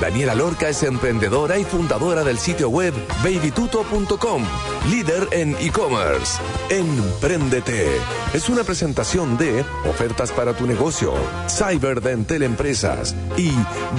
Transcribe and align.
Daniela 0.00 0.34
Lorca 0.34 0.68
es 0.68 0.82
emprendedora 0.82 1.58
y 1.58 1.64
fundadora 1.64 2.22
del 2.22 2.38
sitio 2.38 2.68
web 2.68 2.92
babytuto.com, 3.24 4.44
líder 4.90 5.28
en 5.30 5.56
e-commerce. 5.58 6.38
Empréndete. 6.68 7.88
Es 8.34 8.48
una 8.48 8.62
presentación 8.62 9.38
de 9.38 9.64
ofertas 9.88 10.32
para 10.32 10.52
tu 10.52 10.66
negocio, 10.66 11.14
Cyberdentel 11.48 12.42
Empresas 12.42 13.14
y 13.38 13.52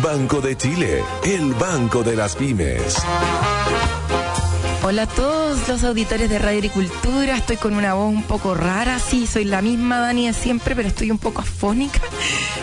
Banco 0.04 0.40
de 0.40 0.56
Chile, 0.56 1.04
el 1.24 1.54
banco 1.56 2.04
de 2.04 2.16
las 2.16 2.36
pymes. 2.36 2.98
Hola 4.84 5.02
a 5.02 5.08
todos 5.08 5.68
los 5.68 5.84
auditores 5.84 6.30
de 6.30 6.40
Radio 6.40 6.60
Agricultura. 6.60 7.36
Estoy 7.36 7.58
con 7.58 7.74
una 7.74 7.96
voz 7.96 8.10
un 8.10 8.24
poco 8.24 8.56
rara. 8.56 9.00
Sí, 9.00 9.28
soy 9.28 9.44
la 9.44 9.62
misma 9.62 10.00
Dani 10.00 10.28
de 10.28 10.34
siempre, 10.34 10.76
pero 10.76 10.88
estoy 10.88 11.12
un 11.12 11.18
poco 11.18 11.42
afónica. 11.42 12.00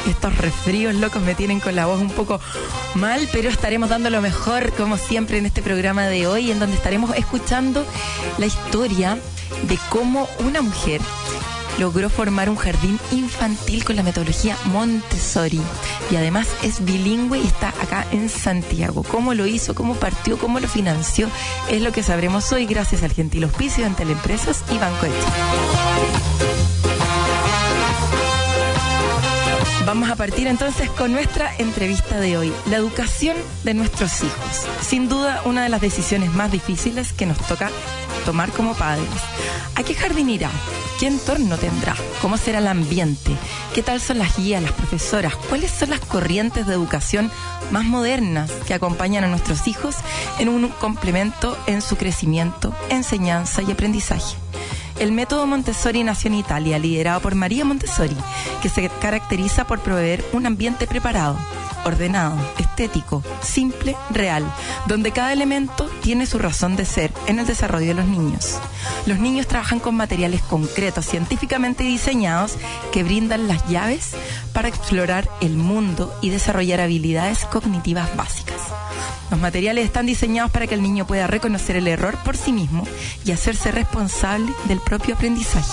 Estos 0.06 0.36
resfríos 0.38 0.94
locos 0.94 1.22
me 1.22 1.34
tienen 1.34 1.60
con 1.60 1.74
la 1.74 1.86
voz 1.86 2.00
un 2.00 2.10
poco 2.10 2.40
mal, 2.94 3.28
pero 3.32 3.48
estaremos 3.48 3.88
dando 3.88 4.10
lo 4.10 4.20
mejor, 4.20 4.72
como 4.72 4.96
siempre, 4.96 5.38
en 5.38 5.46
este 5.46 5.62
programa 5.62 6.06
de 6.06 6.26
hoy, 6.26 6.50
en 6.50 6.58
donde 6.58 6.76
estaremos 6.76 7.16
escuchando 7.16 7.84
la 8.38 8.46
historia 8.46 9.18
de 9.68 9.78
cómo 9.90 10.28
una 10.40 10.62
mujer 10.62 11.00
logró 11.78 12.08
formar 12.08 12.48
un 12.48 12.56
jardín 12.56 12.98
infantil 13.12 13.84
con 13.84 13.96
la 13.96 14.02
metodología 14.02 14.56
Montessori 14.66 15.60
y 16.10 16.16
además 16.16 16.46
es 16.62 16.84
bilingüe 16.84 17.38
y 17.38 17.46
está 17.46 17.68
acá 17.80 18.06
en 18.12 18.28
Santiago. 18.28 19.02
¿Cómo 19.02 19.34
lo 19.34 19.46
hizo? 19.46 19.74
¿Cómo 19.74 19.94
partió? 19.94 20.38
¿Cómo 20.38 20.60
lo 20.60 20.68
financió? 20.68 21.28
Es 21.68 21.82
lo 21.82 21.92
que 21.92 22.02
sabremos 22.02 22.52
hoy 22.52 22.66
gracias 22.66 23.02
al 23.02 23.12
gentil 23.12 23.44
hospicio 23.44 23.84
de 23.84 23.90
Teleempresas 23.94 24.64
y 24.70 24.78
Banco 24.78 25.06
de 25.06 26.53
Vamos 29.86 30.10
a 30.10 30.16
partir 30.16 30.46
entonces 30.46 30.88
con 30.90 31.12
nuestra 31.12 31.54
entrevista 31.58 32.18
de 32.18 32.38
hoy, 32.38 32.52
la 32.70 32.76
educación 32.76 33.36
de 33.64 33.74
nuestros 33.74 34.22
hijos. 34.22 34.66
Sin 34.80 35.10
duda, 35.10 35.42
una 35.44 35.62
de 35.62 35.68
las 35.68 35.82
decisiones 35.82 36.32
más 36.32 36.50
difíciles 36.50 37.12
que 37.12 37.26
nos 37.26 37.36
toca 37.36 37.70
tomar 38.24 38.50
como 38.50 38.74
padres. 38.74 39.06
¿A 39.74 39.82
qué 39.82 39.94
jardín 39.94 40.30
irá? 40.30 40.50
¿Qué 40.98 41.06
entorno 41.06 41.58
tendrá? 41.58 41.94
¿Cómo 42.22 42.38
será 42.38 42.60
el 42.60 42.66
ambiente? 42.66 43.32
¿Qué 43.74 43.82
tal 43.82 44.00
son 44.00 44.18
las 44.18 44.38
guías, 44.38 44.62
las 44.62 44.72
profesoras? 44.72 45.36
¿Cuáles 45.36 45.70
son 45.70 45.90
las 45.90 46.00
corrientes 46.00 46.66
de 46.66 46.72
educación 46.72 47.30
más 47.70 47.84
modernas 47.84 48.50
que 48.66 48.72
acompañan 48.72 49.24
a 49.24 49.28
nuestros 49.28 49.66
hijos 49.66 49.96
en 50.38 50.48
un 50.48 50.68
complemento 50.68 51.58
en 51.66 51.82
su 51.82 51.96
crecimiento, 51.96 52.74
enseñanza 52.88 53.60
y 53.60 53.72
aprendizaje? 53.72 54.43
El 54.98 55.12
método 55.12 55.46
Montessori 55.46 56.04
nació 56.04 56.28
en 56.28 56.36
Italia, 56.36 56.78
liderado 56.78 57.20
por 57.20 57.34
María 57.34 57.64
Montessori, 57.64 58.16
que 58.62 58.68
se 58.68 58.88
caracteriza 58.88 59.66
por 59.66 59.80
proveer 59.80 60.24
un 60.32 60.46
ambiente 60.46 60.86
preparado, 60.86 61.36
ordenado, 61.84 62.36
estético, 62.58 63.22
simple, 63.42 63.96
real, 64.10 64.44
donde 64.86 65.10
cada 65.12 65.32
elemento 65.32 65.90
tiene 66.02 66.26
su 66.26 66.38
razón 66.38 66.76
de 66.76 66.84
ser 66.84 67.12
en 67.26 67.38
el 67.38 67.46
desarrollo 67.46 67.88
de 67.88 67.94
los 67.94 68.06
niños. 68.06 68.58
Los 69.06 69.18
niños 69.18 69.46
trabajan 69.46 69.80
con 69.80 69.96
materiales 69.96 70.42
concretos, 70.42 71.06
científicamente 71.06 71.84
diseñados, 71.84 72.56
que 72.92 73.02
brindan 73.02 73.48
las 73.48 73.66
llaves 73.68 74.12
para 74.52 74.68
explorar 74.68 75.28
el 75.40 75.56
mundo 75.56 76.14
y 76.22 76.30
desarrollar 76.30 76.80
habilidades 76.80 77.44
cognitivas 77.46 78.14
básicas. 78.16 78.60
Los 79.34 79.40
materiales 79.40 79.84
están 79.84 80.06
diseñados 80.06 80.52
para 80.52 80.68
que 80.68 80.76
el 80.76 80.82
niño 80.82 81.08
pueda 81.08 81.26
reconocer 81.26 81.74
el 81.74 81.88
error 81.88 82.16
por 82.24 82.36
sí 82.36 82.52
mismo 82.52 82.86
y 83.24 83.32
hacerse 83.32 83.72
responsable 83.72 84.52
del 84.68 84.78
propio 84.78 85.16
aprendizaje. 85.16 85.72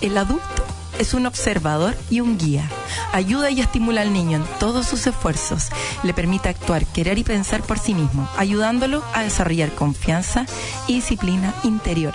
El 0.00 0.18
adulto 0.18 0.66
es 0.98 1.14
un 1.14 1.24
observador 1.24 1.96
y 2.10 2.18
un 2.18 2.36
guía. 2.36 2.68
Ayuda 3.12 3.48
y 3.50 3.60
estimula 3.60 4.00
al 4.00 4.12
niño 4.12 4.38
en 4.38 4.44
todos 4.58 4.88
sus 4.88 5.06
esfuerzos. 5.06 5.68
Le 6.02 6.14
permite 6.14 6.48
actuar, 6.48 6.84
querer 6.84 7.16
y 7.16 7.22
pensar 7.22 7.62
por 7.62 7.78
sí 7.78 7.94
mismo, 7.94 8.28
ayudándolo 8.36 9.04
a 9.14 9.22
desarrollar 9.22 9.72
confianza 9.76 10.44
y 10.88 10.94
disciplina 10.94 11.54
interior. 11.62 12.14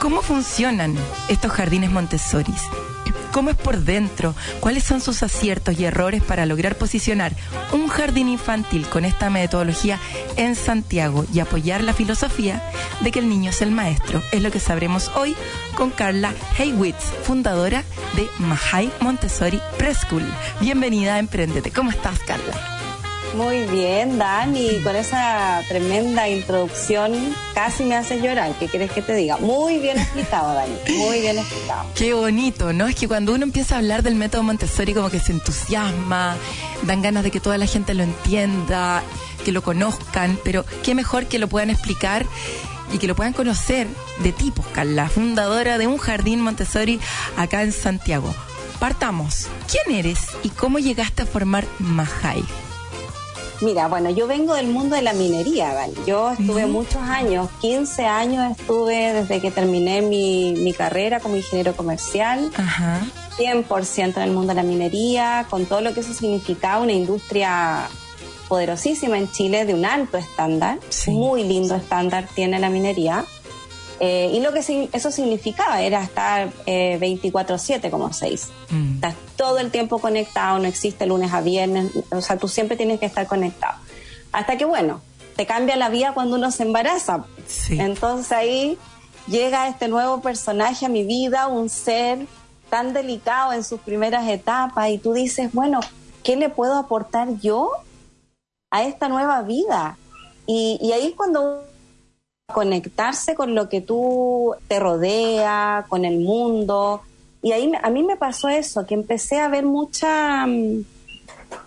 ¿Cómo 0.00 0.22
funcionan 0.22 0.94
estos 1.28 1.50
jardines 1.50 1.90
Montessori? 1.90 2.54
Cómo 3.36 3.50
es 3.50 3.56
por 3.56 3.80
dentro, 3.80 4.34
cuáles 4.60 4.82
son 4.84 5.02
sus 5.02 5.22
aciertos 5.22 5.78
y 5.78 5.84
errores 5.84 6.22
para 6.22 6.46
lograr 6.46 6.76
posicionar 6.76 7.36
un 7.70 7.86
jardín 7.86 8.30
infantil 8.30 8.86
con 8.86 9.04
esta 9.04 9.28
metodología 9.28 10.00
en 10.36 10.56
Santiago 10.56 11.26
y 11.34 11.40
apoyar 11.40 11.84
la 11.84 11.92
filosofía 11.92 12.62
de 13.02 13.12
que 13.12 13.18
el 13.18 13.28
niño 13.28 13.50
es 13.50 13.60
el 13.60 13.72
maestro. 13.72 14.22
Es 14.32 14.40
lo 14.40 14.50
que 14.50 14.58
sabremos 14.58 15.10
hoy 15.16 15.36
con 15.76 15.90
Carla 15.90 16.32
Heywitz, 16.58 17.12
fundadora 17.24 17.84
de 18.14 18.26
Mahai 18.38 18.90
Montessori 19.00 19.60
Preschool. 19.76 20.24
Bienvenida 20.62 21.16
a 21.16 21.18
Emprendete. 21.18 21.70
¿Cómo 21.70 21.90
estás, 21.90 22.18
Carla? 22.20 22.75
Muy 23.36 23.64
bien, 23.64 24.18
Dani, 24.18 24.80
con 24.82 24.96
esa 24.96 25.60
tremenda 25.68 26.26
introducción 26.26 27.12
casi 27.54 27.84
me 27.84 27.94
hace 27.94 28.18
llorar. 28.22 28.54
¿Qué 28.58 28.66
quieres 28.66 28.90
que 28.90 29.02
te 29.02 29.14
diga? 29.14 29.36
Muy 29.36 29.78
bien 29.78 29.98
explicado, 29.98 30.54
Dani, 30.54 30.74
muy 30.96 31.20
bien 31.20 31.38
explicado. 31.38 31.86
Qué 31.94 32.14
bonito, 32.14 32.72
¿no? 32.72 32.86
Es 32.86 32.94
que 32.94 33.06
cuando 33.06 33.34
uno 33.34 33.44
empieza 33.44 33.74
a 33.74 33.78
hablar 33.78 34.02
del 34.02 34.14
método 34.14 34.42
Montessori 34.42 34.94
como 34.94 35.10
que 35.10 35.20
se 35.20 35.32
entusiasma, 35.32 36.34
dan 36.84 37.02
ganas 37.02 37.24
de 37.24 37.30
que 37.30 37.38
toda 37.38 37.58
la 37.58 37.66
gente 37.66 37.92
lo 37.92 38.04
entienda, 38.04 39.02
que 39.44 39.52
lo 39.52 39.62
conozcan, 39.62 40.38
pero 40.42 40.64
qué 40.82 40.94
mejor 40.94 41.26
que 41.26 41.38
lo 41.38 41.46
puedan 41.46 41.68
explicar 41.68 42.24
y 42.90 42.96
que 42.96 43.06
lo 43.06 43.14
puedan 43.14 43.34
conocer 43.34 43.86
de 44.20 44.32
tipos, 44.32 44.64
Carla, 44.68 45.10
fundadora 45.10 45.76
de 45.76 45.86
un 45.86 45.98
jardín 45.98 46.40
Montessori 46.40 47.00
acá 47.36 47.62
en 47.62 47.72
Santiago. 47.72 48.34
Partamos. 48.80 49.48
¿Quién 49.70 49.98
eres 49.98 50.20
y 50.42 50.48
cómo 50.48 50.78
llegaste 50.78 51.22
a 51.22 51.26
formar 51.26 51.66
Mahai? 51.78 52.42
Mira, 53.60 53.88
bueno, 53.88 54.10
yo 54.10 54.26
vengo 54.26 54.54
del 54.54 54.68
mundo 54.68 54.96
de 54.96 55.02
la 55.02 55.12
minería, 55.12 55.72
¿vale? 55.72 55.94
Yo 56.06 56.32
estuve 56.32 56.66
muchos 56.66 57.02
años, 57.02 57.48
15 57.60 58.04
años 58.04 58.58
estuve 58.58 59.12
desde 59.12 59.40
que 59.40 59.50
terminé 59.50 60.02
mi, 60.02 60.54
mi 60.58 60.72
carrera 60.72 61.20
como 61.20 61.36
ingeniero 61.36 61.74
comercial. 61.74 62.50
Ajá. 62.56 63.00
100% 63.38 64.16
en 64.16 64.22
el 64.22 64.30
mundo 64.30 64.48
de 64.48 64.54
la 64.54 64.62
minería, 64.62 65.46
con 65.50 65.66
todo 65.66 65.80
lo 65.80 65.92
que 65.92 66.00
eso 66.00 66.14
significaba, 66.14 66.82
una 66.82 66.92
industria 66.92 67.88
poderosísima 68.48 69.18
en 69.18 69.30
Chile 69.30 69.64
de 69.64 69.74
un 69.74 69.84
alto 69.84 70.16
estándar, 70.16 70.78
muy 71.08 71.42
lindo 71.44 71.74
estándar 71.74 72.28
tiene 72.34 72.58
la 72.58 72.70
minería. 72.70 73.24
Eh, 73.98 74.30
y 74.34 74.40
lo 74.40 74.52
que 74.52 74.88
eso 74.92 75.10
significaba 75.10 75.80
era 75.80 76.02
estar 76.02 76.50
24/7 76.66 77.88
eh, 77.88 77.90
como 77.90 78.12
6. 78.12 78.48
Mm. 78.70 78.94
Estás 78.96 79.14
todo 79.36 79.58
el 79.58 79.70
tiempo 79.70 79.98
conectado, 79.98 80.58
no 80.58 80.66
existe 80.66 81.06
lunes 81.06 81.32
a 81.32 81.40
viernes, 81.40 81.92
o 82.10 82.20
sea, 82.20 82.36
tú 82.36 82.48
siempre 82.48 82.76
tienes 82.76 83.00
que 83.00 83.06
estar 83.06 83.26
conectado. 83.26 83.78
Hasta 84.32 84.58
que, 84.58 84.66
bueno, 84.66 85.00
te 85.36 85.46
cambia 85.46 85.76
la 85.76 85.88
vida 85.88 86.12
cuando 86.12 86.36
uno 86.36 86.50
se 86.50 86.64
embaraza. 86.64 87.24
Entonces 87.70 88.32
ahí 88.32 88.78
llega 89.26 89.68
este 89.68 89.88
nuevo 89.88 90.20
personaje 90.20 90.86
a 90.86 90.88
mi 90.88 91.04
vida, 91.04 91.46
un 91.46 91.68
ser 91.70 92.26
tan 92.68 92.92
delicado 92.92 93.52
en 93.52 93.64
sus 93.64 93.80
primeras 93.80 94.28
etapas, 94.28 94.90
y 94.90 94.98
tú 94.98 95.14
dices, 95.14 95.52
bueno, 95.52 95.80
¿qué 96.22 96.36
le 96.36 96.48
puedo 96.48 96.74
aportar 96.74 97.38
yo 97.40 97.70
a 98.70 98.82
esta 98.82 99.08
nueva 99.08 99.42
vida? 99.42 99.96
Y, 100.46 100.78
y 100.82 100.92
ahí 100.92 101.08
es 101.08 101.14
cuando 101.14 101.65
conectarse 102.52 103.34
con 103.34 103.54
lo 103.54 103.68
que 103.68 103.80
tú 103.80 104.54
te 104.68 104.78
rodea, 104.78 105.84
con 105.88 106.04
el 106.04 106.20
mundo. 106.20 107.02
Y 107.42 107.52
ahí 107.52 107.70
a 107.82 107.90
mí 107.90 108.02
me 108.02 108.16
pasó 108.16 108.48
eso, 108.48 108.86
que 108.86 108.94
empecé 108.94 109.40
a 109.40 109.48
ver 109.48 109.64
mucha 109.64 110.46
mm, 110.46 110.84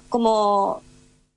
como 0.07 0.81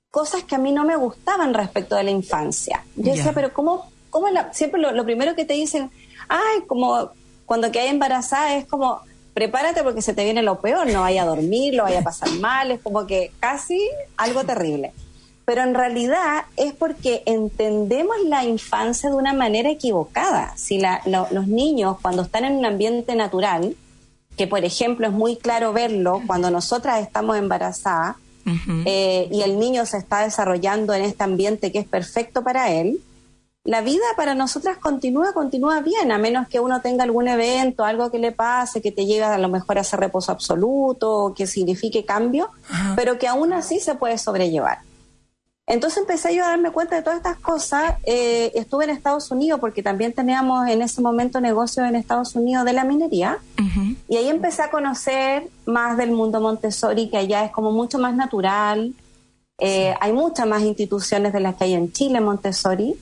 cosas 0.09 0.43
que 0.43 0.55
a 0.55 0.59
mí 0.59 0.71
no 0.71 0.85
me 0.85 0.95
gustaban 0.95 1.53
respecto 1.53 1.95
de 1.95 2.03
la 2.03 2.11
infancia. 2.11 2.83
Yo 2.95 3.13
decía, 3.13 3.31
pero 3.33 3.53
¿cómo, 3.53 3.91
cómo 4.09 4.27
siempre 4.51 4.79
lo, 4.79 5.03
primero 5.03 5.35
que 5.35 5.45
te 5.45 5.53
dicen, 5.53 5.91
ay, 6.29 6.61
como 6.67 7.09
cuando 7.45 7.71
quedas 7.71 7.89
embarazada 7.89 8.55
es 8.55 8.65
como, 8.65 9.01
prepárate 9.33 9.83
porque 9.83 10.01
se 10.01 10.13
te 10.13 10.23
viene 10.23 10.43
lo 10.43 10.61
peor, 10.61 10.87
no 10.87 11.01
vaya 11.01 11.23
a 11.23 11.25
dormir, 11.25 11.73
lo 11.73 11.83
vaya 11.83 11.99
a 11.99 12.03
pasar 12.03 12.29
mal, 12.39 12.71
es 12.71 12.79
como 12.79 13.05
que 13.07 13.31
casi 13.39 13.79
algo 14.17 14.43
terrible 14.43 14.93
pero 15.45 15.61
en 15.61 15.73
realidad 15.73 16.45
es 16.55 16.73
porque 16.73 17.23
entendemos 17.25 18.15
la 18.25 18.45
infancia 18.45 19.09
de 19.09 19.15
una 19.15 19.33
manera 19.33 19.69
equivocada. 19.69 20.53
Si 20.55 20.81
los 21.05 21.47
niños 21.47 21.97
cuando 22.01 22.21
están 22.21 22.45
en 22.45 22.55
un 22.55 22.65
ambiente 22.65 23.15
natural, 23.15 23.75
que 24.37 24.47
por 24.47 24.63
ejemplo 24.63 25.07
es 25.07 25.13
muy 25.13 25.35
claro 25.35 25.73
verlo 25.73 26.21
cuando 26.25 26.49
nosotras 26.49 27.01
estamos 27.01 27.37
embarazadas 27.37 28.15
eh, 28.85 29.29
y 29.31 29.41
el 29.41 29.59
niño 29.59 29.85
se 29.85 29.97
está 29.97 30.21
desarrollando 30.21 30.93
en 30.93 31.03
este 31.03 31.23
ambiente 31.23 31.71
que 31.71 31.79
es 31.79 31.87
perfecto 31.87 32.43
para 32.43 32.71
él, 32.71 32.99
la 33.65 33.79
vida 33.79 34.03
para 34.17 34.35
nosotras 34.35 34.77
continúa, 34.77 35.31
continúa 35.31 35.79
bien, 35.79 36.11
a 36.11 36.17
menos 36.17 36.49
que 36.49 36.59
uno 36.59 36.81
tenga 36.81 37.05
algún 37.05 37.29
evento, 37.29 37.85
algo 37.85 38.11
que 38.11 38.19
le 38.19 38.33
pase, 38.33 38.81
que 38.81 38.91
te 38.91 39.05
lleve 39.05 39.23
a 39.23 39.37
lo 39.37 39.47
mejor 39.47 39.77
a 39.77 39.81
hacer 39.81 40.01
reposo 40.01 40.33
absoluto, 40.33 41.33
que 41.33 41.47
signifique 41.47 42.03
cambio, 42.03 42.49
pero 42.97 43.17
que 43.17 43.27
aún 43.27 43.53
así 43.53 43.79
se 43.79 43.95
puede 43.95 44.17
sobrellevar. 44.17 44.79
Entonces 45.65 45.99
empecé 45.99 46.35
yo 46.35 46.43
a 46.43 46.49
darme 46.49 46.71
cuenta 46.71 46.95
de 46.95 47.01
todas 47.01 47.17
estas 47.17 47.39
cosas. 47.39 47.95
Eh, 48.03 48.51
estuve 48.55 48.83
en 48.83 48.89
Estados 48.89 49.31
Unidos 49.31 49.61
porque 49.61 49.81
también 49.81 50.11
teníamos 50.11 50.67
en 50.67 50.81
ese 50.81 51.01
momento 51.01 51.39
negocios 51.39 51.87
en 51.87 51.95
Estados 51.95 52.35
Unidos 52.35 52.65
de 52.65 52.73
la 52.73 52.83
minería. 52.83 53.37
Y 54.09 54.17
ahí 54.17 54.27
empecé 54.27 54.61
a 54.61 54.69
conocer 54.69 55.47
más 55.65 55.97
del 55.97 56.11
mundo 56.11 56.41
Montessori, 56.41 57.09
que 57.09 57.17
allá 57.17 57.45
es 57.45 57.51
como 57.51 57.71
mucho 57.71 57.97
más 57.97 58.13
natural. 58.13 58.93
Eh, 59.57 59.95
hay 60.01 60.11
muchas 60.11 60.45
más 60.45 60.63
instituciones 60.63 61.31
de 61.31 61.39
las 61.39 61.55
que 61.55 61.63
hay 61.63 61.73
en 61.75 61.93
Chile 61.93 62.19
Montessori. 62.19 62.95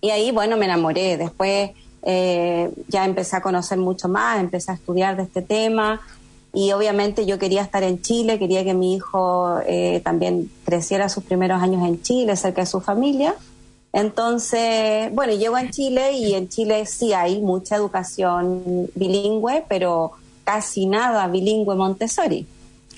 Y 0.00 0.10
ahí, 0.10 0.30
bueno, 0.30 0.56
me 0.56 0.66
enamoré. 0.66 1.16
Después 1.16 1.72
eh, 2.02 2.70
ya 2.86 3.04
empecé 3.04 3.34
a 3.34 3.40
conocer 3.40 3.78
mucho 3.78 4.08
más, 4.08 4.38
empecé 4.38 4.70
a 4.70 4.74
estudiar 4.74 5.16
de 5.16 5.24
este 5.24 5.42
tema 5.42 6.00
y 6.52 6.72
obviamente 6.72 7.26
yo 7.26 7.38
quería 7.38 7.62
estar 7.62 7.82
en 7.82 8.00
Chile, 8.00 8.38
quería 8.38 8.64
que 8.64 8.74
mi 8.74 8.94
hijo 8.94 9.60
eh, 9.66 10.00
también 10.02 10.50
creciera 10.64 11.08
sus 11.08 11.24
primeros 11.24 11.62
años 11.62 11.86
en 11.86 12.02
Chile, 12.02 12.36
cerca 12.36 12.62
de 12.62 12.66
su 12.66 12.80
familia. 12.80 13.34
Entonces, 13.92 15.12
bueno, 15.12 15.32
llego 15.34 15.56
a 15.56 15.70
Chile 15.70 16.12
y 16.12 16.34
en 16.34 16.48
Chile 16.48 16.86
sí 16.86 17.12
hay 17.12 17.40
mucha 17.40 17.76
educación 17.76 18.90
bilingüe, 18.94 19.64
pero 19.68 20.12
casi 20.44 20.86
nada 20.86 21.26
bilingüe 21.28 21.74
Montessori. 21.74 22.46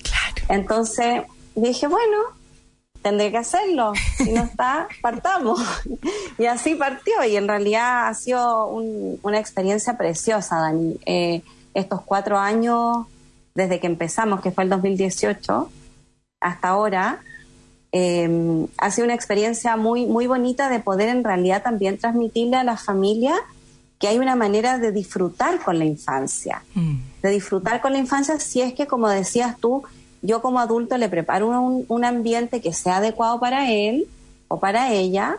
Claro. 0.01 0.45
Entonces 0.49 1.23
dije, 1.55 1.87
bueno, 1.87 2.17
tendré 3.01 3.31
que 3.31 3.37
hacerlo. 3.37 3.93
Si 4.17 4.31
no 4.31 4.43
está, 4.43 4.87
partamos. 5.01 5.59
y 6.37 6.45
así 6.45 6.75
partió. 6.75 7.23
Y 7.25 7.35
en 7.35 7.47
realidad 7.47 8.07
ha 8.07 8.13
sido 8.13 8.67
una 8.67 9.39
experiencia 9.39 9.97
preciosa, 9.97 10.57
Dani. 10.57 10.97
Eh, 11.05 11.41
estos 11.73 12.01
cuatro 12.01 12.37
años 12.37 13.07
desde 13.53 13.79
que 13.79 13.87
empezamos, 13.87 14.41
que 14.41 14.51
fue 14.51 14.63
el 14.63 14.69
2018, 14.69 15.69
hasta 16.39 16.67
ahora, 16.67 17.19
em, 17.91 18.67
ha 18.77 18.91
sido 18.91 19.05
una 19.05 19.13
experiencia 19.13 19.75
muy, 19.77 20.05
muy 20.05 20.27
bonita 20.27 20.69
de 20.69 20.79
poder 20.79 21.09
en 21.09 21.23
realidad 21.23 21.61
también 21.61 21.97
transmitirle 21.97 22.57
a 22.57 22.63
la 22.63 22.77
familia 22.77 23.35
que 23.99 24.07
hay 24.07 24.17
una 24.17 24.35
manera 24.35 24.79
de 24.79 24.91
disfrutar 24.91 25.63
con 25.63 25.77
la 25.77 25.85
infancia, 25.85 26.63
mm. 26.73 26.95
de 27.21 27.29
disfrutar 27.29 27.81
con 27.81 27.93
la 27.93 27.99
infancia 27.99 28.39
si 28.39 28.61
es 28.61 28.73
que, 28.73 28.87
como 28.87 29.07
decías 29.07 29.57
tú, 29.59 29.83
yo 30.23 30.41
como 30.41 30.59
adulto 30.59 30.97
le 30.97 31.09
preparo 31.09 31.49
un, 31.49 32.05
ambiente 32.05 32.61
que 32.61 32.73
sea 32.73 32.97
adecuado 32.97 33.39
para 33.39 33.71
él 33.71 34.07
o 34.47 34.59
para 34.59 34.91
ella, 34.91 35.37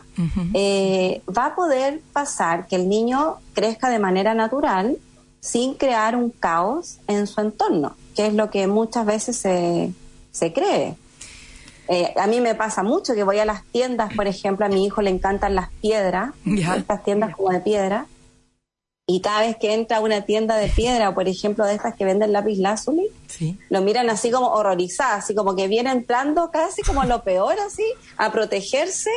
eh, 0.54 1.22
va 1.36 1.46
a 1.46 1.54
poder 1.54 2.00
pasar 2.12 2.66
que 2.66 2.76
el 2.76 2.88
niño 2.88 3.36
crezca 3.52 3.90
de 3.90 3.98
manera 3.98 4.34
natural 4.34 4.96
sin 5.40 5.74
crear 5.74 6.16
un 6.16 6.30
caos 6.30 6.98
en 7.06 7.26
su 7.26 7.40
entorno 7.40 7.94
que 8.14 8.26
es 8.26 8.34
lo 8.34 8.50
que 8.50 8.66
muchas 8.66 9.06
veces 9.06 9.36
se, 9.36 9.92
se 10.30 10.52
cree. 10.52 10.96
Eh, 11.88 12.14
a 12.16 12.26
mí 12.26 12.40
me 12.40 12.54
pasa 12.54 12.82
mucho 12.82 13.14
que 13.14 13.24
voy 13.24 13.38
a 13.38 13.44
las 13.44 13.64
tiendas, 13.64 14.14
por 14.14 14.26
ejemplo, 14.26 14.64
a 14.64 14.68
mi 14.68 14.84
hijo 14.84 15.02
le 15.02 15.10
encantan 15.10 15.54
las 15.54 15.70
piedras, 15.80 16.32
estas 16.46 17.02
tiendas 17.02 17.34
como 17.34 17.50
de 17.50 17.60
piedra, 17.60 18.06
y 19.06 19.20
cada 19.20 19.40
vez 19.40 19.56
que 19.56 19.74
entra 19.74 19.96
a 19.96 20.00
una 20.00 20.22
tienda 20.22 20.56
de 20.56 20.68
piedra, 20.68 21.12
por 21.12 21.28
ejemplo, 21.28 21.66
de 21.66 21.74
estas 21.74 21.96
que 21.96 22.04
venden 22.04 22.32
lápiz 22.32 22.56
lazuli, 22.58 23.08
lo 23.68 23.82
miran 23.82 24.08
así 24.10 24.30
como 24.30 24.48
horrorizadas, 24.48 25.24
así 25.24 25.34
como 25.34 25.56
que 25.56 25.66
viene 25.66 25.90
entrando 25.90 26.50
casi 26.50 26.82
como 26.82 27.02
lo 27.04 27.22
peor, 27.24 27.56
así, 27.66 27.84
a 28.16 28.30
protegerse. 28.30 29.10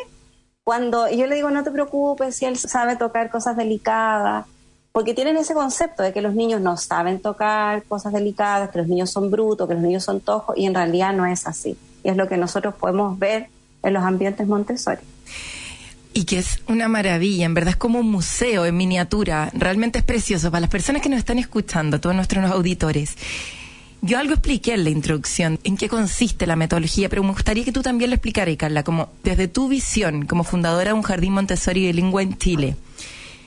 Cuando 0.64 1.08
yo 1.10 1.28
le 1.28 1.36
digo, 1.36 1.52
no 1.52 1.64
te 1.64 1.70
preocupes, 1.70 2.36
si 2.36 2.46
él 2.46 2.58
sabe 2.58 2.96
tocar 2.96 3.30
cosas 3.30 3.56
delicadas, 3.56 4.48
porque 4.96 5.14
tienen 5.14 5.36
ese 5.36 5.54
concepto 5.54 6.04
de 6.04 6.14
que 6.14 6.22
los 6.22 6.36
niños 6.36 6.62
no 6.62 6.78
saben 6.78 7.20
tocar 7.20 7.84
cosas 7.84 8.14
delicadas, 8.14 8.70
que 8.70 8.78
los 8.78 8.88
niños 8.88 9.10
son 9.10 9.30
brutos, 9.30 9.68
que 9.68 9.74
los 9.74 9.84
niños 9.84 10.06
son 10.06 10.22
tojos, 10.22 10.58
y 10.58 10.66
en 10.66 10.74
realidad 10.74 11.12
no 11.12 11.26
es 11.26 11.48
así. 11.48 11.76
Y 12.02 12.08
es 12.08 12.16
lo 12.16 12.30
que 12.30 12.38
nosotros 12.38 12.76
podemos 12.76 13.20
ver 13.20 13.50
en 13.84 13.94
los 13.94 14.02
ambientes 14.04 14.48
Montessori. 14.48 15.02
Y 16.14 16.24
que 16.24 16.38
es 16.38 16.62
una 16.70 16.88
maravilla, 16.88 17.46
en 17.46 17.54
verdad 17.54 17.72
es 17.72 17.76
como 17.76 18.00
un 18.00 18.10
museo 18.10 18.66
en 18.66 18.78
miniatura, 18.78 19.50
realmente 19.54 20.00
es 20.00 20.06
precioso 20.06 20.50
para 20.50 20.62
las 20.62 20.70
personas 20.70 21.02
que 21.02 21.10
nos 21.10 21.20
están 21.20 21.40
escuchando, 21.40 22.00
todos 22.00 22.16
nuestros 22.16 22.50
auditores. 22.50 23.18
Yo 24.02 24.18
algo 24.18 24.32
expliqué 24.32 24.76
en 24.76 24.86
la 24.86 24.92
introducción, 24.92 25.60
en 25.66 25.76
qué 25.76 25.90
consiste 25.90 26.48
la 26.48 26.56
metodología, 26.56 27.10
pero 27.10 27.22
me 27.22 27.32
gustaría 27.32 27.66
que 27.66 27.74
tú 27.74 27.82
también 27.82 28.12
lo 28.12 28.16
explicaras, 28.16 28.56
Carla, 28.56 28.84
como 28.84 29.10
desde 29.26 29.50
tu 29.50 29.68
visión 29.68 30.26
como 30.26 30.46
fundadora 30.46 30.92
de 30.92 30.94
un 30.94 31.02
jardín 31.02 31.34
Montessori 31.34 31.88
bilingüe 31.88 32.24
en 32.24 32.38
Chile. 32.38 32.78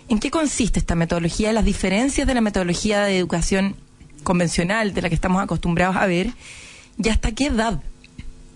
¿En 0.09 0.19
qué 0.21 0.31
consiste 0.31 0.79
esta 0.79 0.95
metodología? 0.95 1.53
Las 1.53 1.65
diferencias 1.65 2.27
de 2.27 2.35
la 2.35 2.41
metodología 2.41 3.03
de 3.03 3.19
educación 3.19 3.77
convencional, 4.23 4.95
de 4.95 5.03
la 5.03 5.09
que 5.09 5.15
estamos 5.15 5.43
acostumbrados 5.43 5.97
a 5.97 6.07
ver, 6.07 6.33
y 7.03 7.09
hasta 7.09 7.33
qué 7.33 7.47
edad 7.47 7.81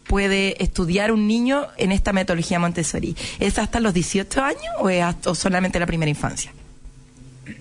puede 0.07 0.63
estudiar 0.63 1.13
un 1.13 1.27
niño 1.27 1.67
en 1.77 1.93
esta 1.93 2.13
metodología 2.13 2.59
Montessori. 2.59 3.17
¿Es 3.39 3.59
hasta 3.59 3.81
los 3.81 3.95
18 3.95 4.43
años 4.43 4.75
o 4.81 4.89
es 4.89 5.03
hasta, 5.03 5.35
solamente 5.35 5.79
la 5.79 5.87
primera 5.87 6.11
infancia? 6.11 6.53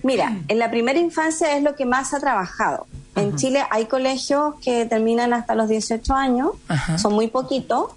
Mira, 0.02 0.36
en 0.48 0.58
la 0.58 0.70
primera 0.70 0.98
infancia 0.98 1.56
es 1.56 1.62
lo 1.62 1.74
que 1.74 1.84
más 1.86 2.14
ha 2.14 2.20
trabajado. 2.20 2.86
En 3.14 3.36
Chile 3.36 3.62
hay 3.70 3.86
colegios 3.86 4.54
que 4.62 4.86
terminan 4.86 5.34
hasta 5.34 5.54
los 5.54 5.68
18 5.68 6.14
años, 6.14 6.50
son 6.96 7.12
muy 7.12 7.28
poquitos, 7.28 7.90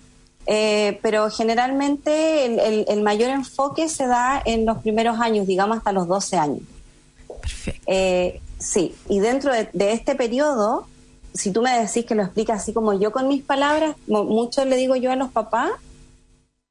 eh, 0.47 0.99
pero 1.01 1.29
generalmente 1.31 2.45
el, 2.45 3.01
mayor 3.01 3.29
enfoque 3.31 3.89
se 3.89 4.07
da 4.07 4.41
en 4.45 4.65
los 4.65 4.77
primeros 4.79 5.19
años, 5.19 5.47
digamos 5.47 5.77
hasta 5.77 5.91
los 5.91 6.07
12 6.07 6.37
años. 6.37 6.61
Perfecto. 7.41 7.81
Eh, 7.87 8.41
sí, 8.59 8.93
y 9.09 9.19
dentro 9.19 9.51
de, 9.51 9.91
este 9.91 10.15
periodo, 10.15 10.87
si 11.33 11.51
tú 11.51 11.61
me 11.61 11.79
decís 11.79 12.05
que 12.05 12.15
lo 12.15 12.23
explicas 12.23 12.61
así 12.61 12.73
como 12.73 12.93
yo 12.93 13.11
con 13.11 13.27
mis 13.27 13.43
palabras, 13.43 13.95
mucho 14.07 14.63
le 14.65 14.75
digo 14.75 14.95
yo 14.95 15.11
a 15.11 15.15
los 15.15 15.31
papás, 15.31 15.71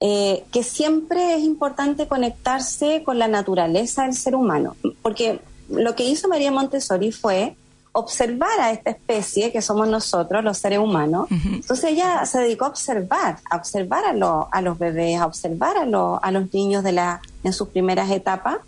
eh, 0.01 0.45
que 0.53 0.63
siempre 0.63 1.35
es 1.35 1.43
importante 1.43 2.07
conectarse 2.07 3.03
con 3.05 3.19
la 3.19 3.29
naturaleza 3.29 4.03
del 4.05 4.15
ser 4.15 4.35
humano, 4.37 4.77
porque 5.03 5.41
lo 5.69 5.95
que 5.95 6.05
hizo 6.05 6.29
María 6.29 6.53
Montessori 6.53 7.11
fue 7.11 7.57
observar 7.95 8.61
a 8.61 8.73
esta 8.73 8.91
especie 8.91 9.53
que 9.53 9.63
somos 9.63 9.89
nosotros, 9.89 10.43
los 10.43 10.59
seres 10.59 10.81
humanos. 10.81 11.29
Entonces 11.31 11.93
ella 11.93 12.27
se 12.27 12.41
dedicó 12.41 12.67
a 12.67 12.69
observar, 12.69 13.39
a 13.49 13.57
observar 13.57 14.05
a, 14.05 14.41
a 14.51 14.63
los 14.63 14.79
bebés, 14.79 15.21
a 15.21 15.27
observar 15.27 15.77
a, 15.77 16.17
a 16.17 16.31
los 16.33 16.53
niños 16.53 16.83
de 16.83 16.93
la, 16.93 17.23
en 17.45 17.53
sus 17.53 17.69
primeras 17.69 18.11
etapas 18.11 18.59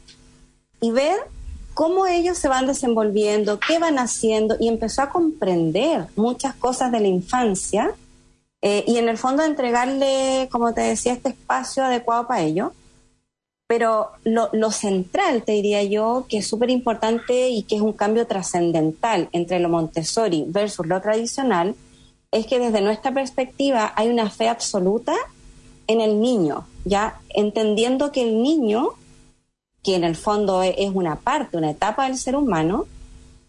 y 0.81 0.93
ver 0.93 1.19
cómo 1.75 2.07
ellos 2.07 2.39
se 2.39 2.49
van 2.49 2.69
desenvolviendo, 2.69 3.59
qué 3.59 3.79
van 3.81 3.99
haciendo 3.99 4.57
y 4.61 4.69
empezó 4.69 5.03
a 5.03 5.11
comprender 5.11 6.07
muchas 6.15 6.55
cosas 6.55 6.93
de 6.93 7.01
la 7.01 7.09
infancia 7.09 7.93
eh, 8.63 8.85
y 8.87 8.97
en 8.99 9.09
el 9.09 9.19
fondo 9.19 9.43
entregarle, 9.43 10.49
como 10.53 10.73
te 10.73 10.83
decía, 10.83 11.13
este 11.13 11.31
espacio 11.31 11.85
adecuado 11.85 12.29
para 12.29 12.43
ellos. 12.43 12.73
Pero 13.69 14.13
lo, 14.23 14.49
lo, 14.53 14.71
central, 14.71 15.43
te 15.43 15.53
diría 15.53 15.83
yo, 15.83 16.27
que 16.29 16.39
es 16.39 16.47
súper 16.47 16.71
importante 16.71 17.49
y 17.49 17.65
que 17.65 17.77
es 17.77 17.81
un 17.81 17.93
cambio 17.93 18.27
trascendental 18.27 19.29
entre 19.33 19.59
lo 19.59 19.69
Montessori 19.69 20.45
versus 20.47 20.87
lo 20.87 21.01
tradicional, 21.01 21.75
es 22.31 22.47
que 22.47 22.59
desde 22.59 22.81
nuestra 22.81 23.13
perspectiva 23.13 23.93
hay 23.97 24.09
una 24.09 24.31
fe 24.31 24.49
absoluta 24.49 25.15
en 25.87 26.01
el 26.01 26.21
niño, 26.21 26.67
ya 26.85 27.21
entendiendo 27.31 28.13
que 28.13 28.23
el 28.23 28.43
niño, 28.43 28.91
que 29.83 29.95
en 29.95 30.05
el 30.05 30.17
fondo 30.17 30.63
e, 30.63 30.75
es 30.79 30.91
una 30.95 31.17
parte, 31.17 31.57
una 31.57 31.71
etapa 31.71 32.07
del 32.07 32.19
ser 32.19 32.37
humano, 32.37 32.87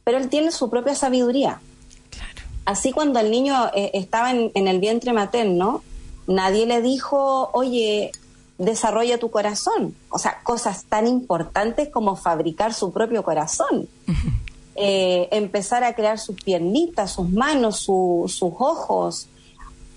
pero 0.04 0.18
él 0.18 0.30
tiene 0.30 0.52
su 0.52 0.70
propia 0.70 0.96
sabiduría. 0.96 1.60
Así 2.66 2.92
cuando 2.92 3.20
el 3.20 3.32
niño 3.32 3.72
eh, 3.74 3.92
estaba 3.94 4.32
en, 4.32 4.52
en 4.54 4.68
el 4.68 4.80
vientre 4.80 5.14
materno, 5.14 5.84
nadie 6.28 6.66
le 6.66 6.82
dijo, 6.82 7.50
oye, 7.54 8.12
desarrolla 8.58 9.18
tu 9.18 9.30
corazón. 9.30 9.96
O 10.10 10.20
sea, 10.20 10.42
cosas 10.44 10.86
tan 10.86 11.08
importantes 11.08 11.90
como 11.90 12.16
fabricar 12.16 12.74
su 12.74 12.92
propio 12.92 13.24
corazón. 13.24 13.88
Eh, 14.76 15.28
empezar 15.32 15.84
a 15.84 15.94
crear 15.94 16.20
sus 16.20 16.36
piernitas, 16.42 17.14
sus 17.14 17.30
manos, 17.30 17.80
sus 17.80 18.42
ojos. 18.42 19.28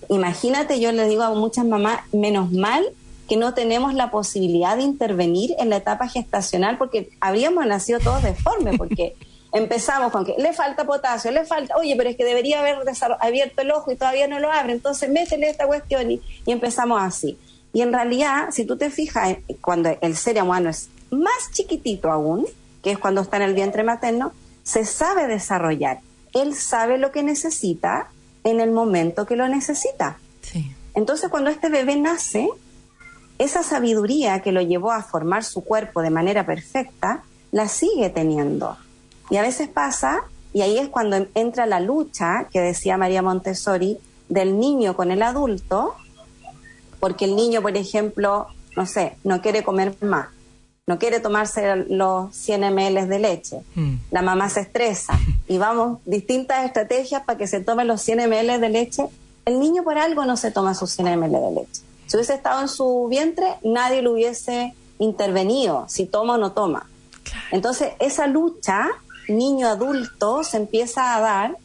Imagínate, 0.09 0.79
yo 0.79 0.91
le 0.91 1.07
digo 1.07 1.23
a 1.23 1.33
muchas 1.33 1.65
mamás, 1.65 2.01
menos 2.11 2.51
mal 2.51 2.83
que 3.27 3.37
no 3.37 3.53
tenemos 3.53 3.93
la 3.93 4.11
posibilidad 4.11 4.75
de 4.75 4.83
intervenir 4.83 5.55
en 5.57 5.69
la 5.69 5.77
etapa 5.77 6.09
gestacional 6.09 6.77
porque 6.77 7.11
habríamos 7.21 7.65
nacido 7.65 7.99
todos 7.99 8.23
deformes, 8.23 8.77
porque 8.77 9.15
empezamos 9.53 10.11
con 10.11 10.25
que 10.25 10.35
le 10.37 10.51
falta 10.51 10.85
potasio, 10.85 11.31
le 11.31 11.45
falta, 11.45 11.77
oye, 11.77 11.95
pero 11.95 12.09
es 12.09 12.17
que 12.17 12.25
debería 12.25 12.59
haber 12.59 12.75
abierto 13.21 13.61
el 13.61 13.71
ojo 13.71 13.91
y 13.91 13.95
todavía 13.95 14.27
no 14.27 14.39
lo 14.39 14.51
abre, 14.51 14.73
entonces 14.73 15.09
métele 15.09 15.49
esta 15.49 15.65
cuestión 15.65 16.11
y 16.11 16.21
empezamos 16.45 17.01
así. 17.01 17.37
Y 17.73 17.81
en 17.81 17.93
realidad, 17.93 18.49
si 18.51 18.65
tú 18.65 18.77
te 18.77 18.89
fijas, 18.89 19.29
eh, 19.29 19.43
cuando 19.61 19.97
el 20.01 20.15
ser 20.15 20.41
humano 20.41 20.69
es 20.69 20.89
más 21.09 21.51
chiquitito 21.51 22.11
aún, 22.11 22.45
que 22.83 22.91
es 22.91 22.97
cuando 22.97 23.21
está 23.21 23.37
en 23.37 23.43
el 23.43 23.53
vientre 23.53 23.83
materno, 23.83 24.33
se 24.63 24.85
sabe 24.85 25.27
desarrollar. 25.27 25.99
Él 26.33 26.55
sabe 26.55 26.97
lo 26.97 27.11
que 27.11 27.23
necesita 27.23 28.09
en 28.43 28.59
el 28.59 28.71
momento 28.71 29.25
que 29.25 29.35
lo 29.35 29.47
necesita. 29.47 30.17
Entonces, 30.93 31.29
cuando 31.29 31.49
este 31.49 31.69
bebé 31.69 31.95
nace, 31.95 32.49
esa 33.37 33.63
sabiduría 33.63 34.41
que 34.41 34.51
lo 34.51 34.61
llevó 34.61 34.91
a 34.91 35.03
formar 35.03 35.43
su 35.43 35.63
cuerpo 35.63 36.01
de 36.01 36.09
manera 36.09 36.45
perfecta, 36.45 37.23
la 37.51 37.67
sigue 37.67 38.09
teniendo. 38.09 38.77
Y 39.29 39.37
a 39.37 39.41
veces 39.41 39.69
pasa, 39.69 40.23
y 40.53 40.61
ahí 40.61 40.77
es 40.77 40.89
cuando 40.89 41.27
entra 41.33 41.65
la 41.65 41.79
lucha 41.79 42.47
que 42.51 42.59
decía 42.59 42.97
María 42.97 43.21
Montessori 43.21 43.97
del 44.27 44.59
niño 44.59 44.95
con 44.95 45.11
el 45.11 45.21
adulto, 45.21 45.95
porque 47.01 47.25
el 47.25 47.35
niño, 47.35 47.61
por 47.61 47.75
ejemplo, 47.75 48.47
no 48.77 48.85
sé, 48.85 49.17
no 49.25 49.41
quiere 49.41 49.63
comer 49.63 49.93
más, 49.99 50.27
no 50.87 50.97
quiere 50.97 51.19
tomarse 51.19 51.75
los 51.89 52.33
100 52.33 52.73
ml 52.73 53.09
de 53.09 53.19
leche, 53.19 53.57
mm. 53.75 53.95
la 54.11 54.21
mamá 54.21 54.49
se 54.49 54.61
estresa 54.61 55.19
y 55.49 55.57
vamos 55.57 55.99
distintas 56.05 56.65
estrategias 56.65 57.23
para 57.23 57.37
que 57.37 57.47
se 57.47 57.59
tome 57.59 57.83
los 57.83 58.01
100 58.01 58.29
ml 58.29 58.61
de 58.61 58.69
leche, 58.69 59.07
el 59.43 59.59
niño 59.59 59.83
por 59.83 59.97
algo 59.97 60.23
no 60.23 60.37
se 60.37 60.51
toma 60.51 60.73
sus 60.73 60.91
100 60.91 61.19
ml 61.19 61.31
de 61.31 61.51
leche. 61.51 61.81
Si 62.07 62.15
hubiese 62.15 62.35
estado 62.35 62.61
en 62.61 62.69
su 62.69 63.07
vientre, 63.09 63.47
nadie 63.63 64.01
lo 64.01 64.13
hubiese 64.13 64.73
intervenido, 64.99 65.85
si 65.89 66.05
toma 66.05 66.35
o 66.35 66.37
no 66.37 66.51
toma. 66.51 66.87
Entonces, 67.51 67.93
esa 67.99 68.27
lucha 68.27 68.89
niño-adulto 69.27 70.43
se 70.43 70.57
empieza 70.57 71.15
a 71.15 71.21
dar, 71.21 71.57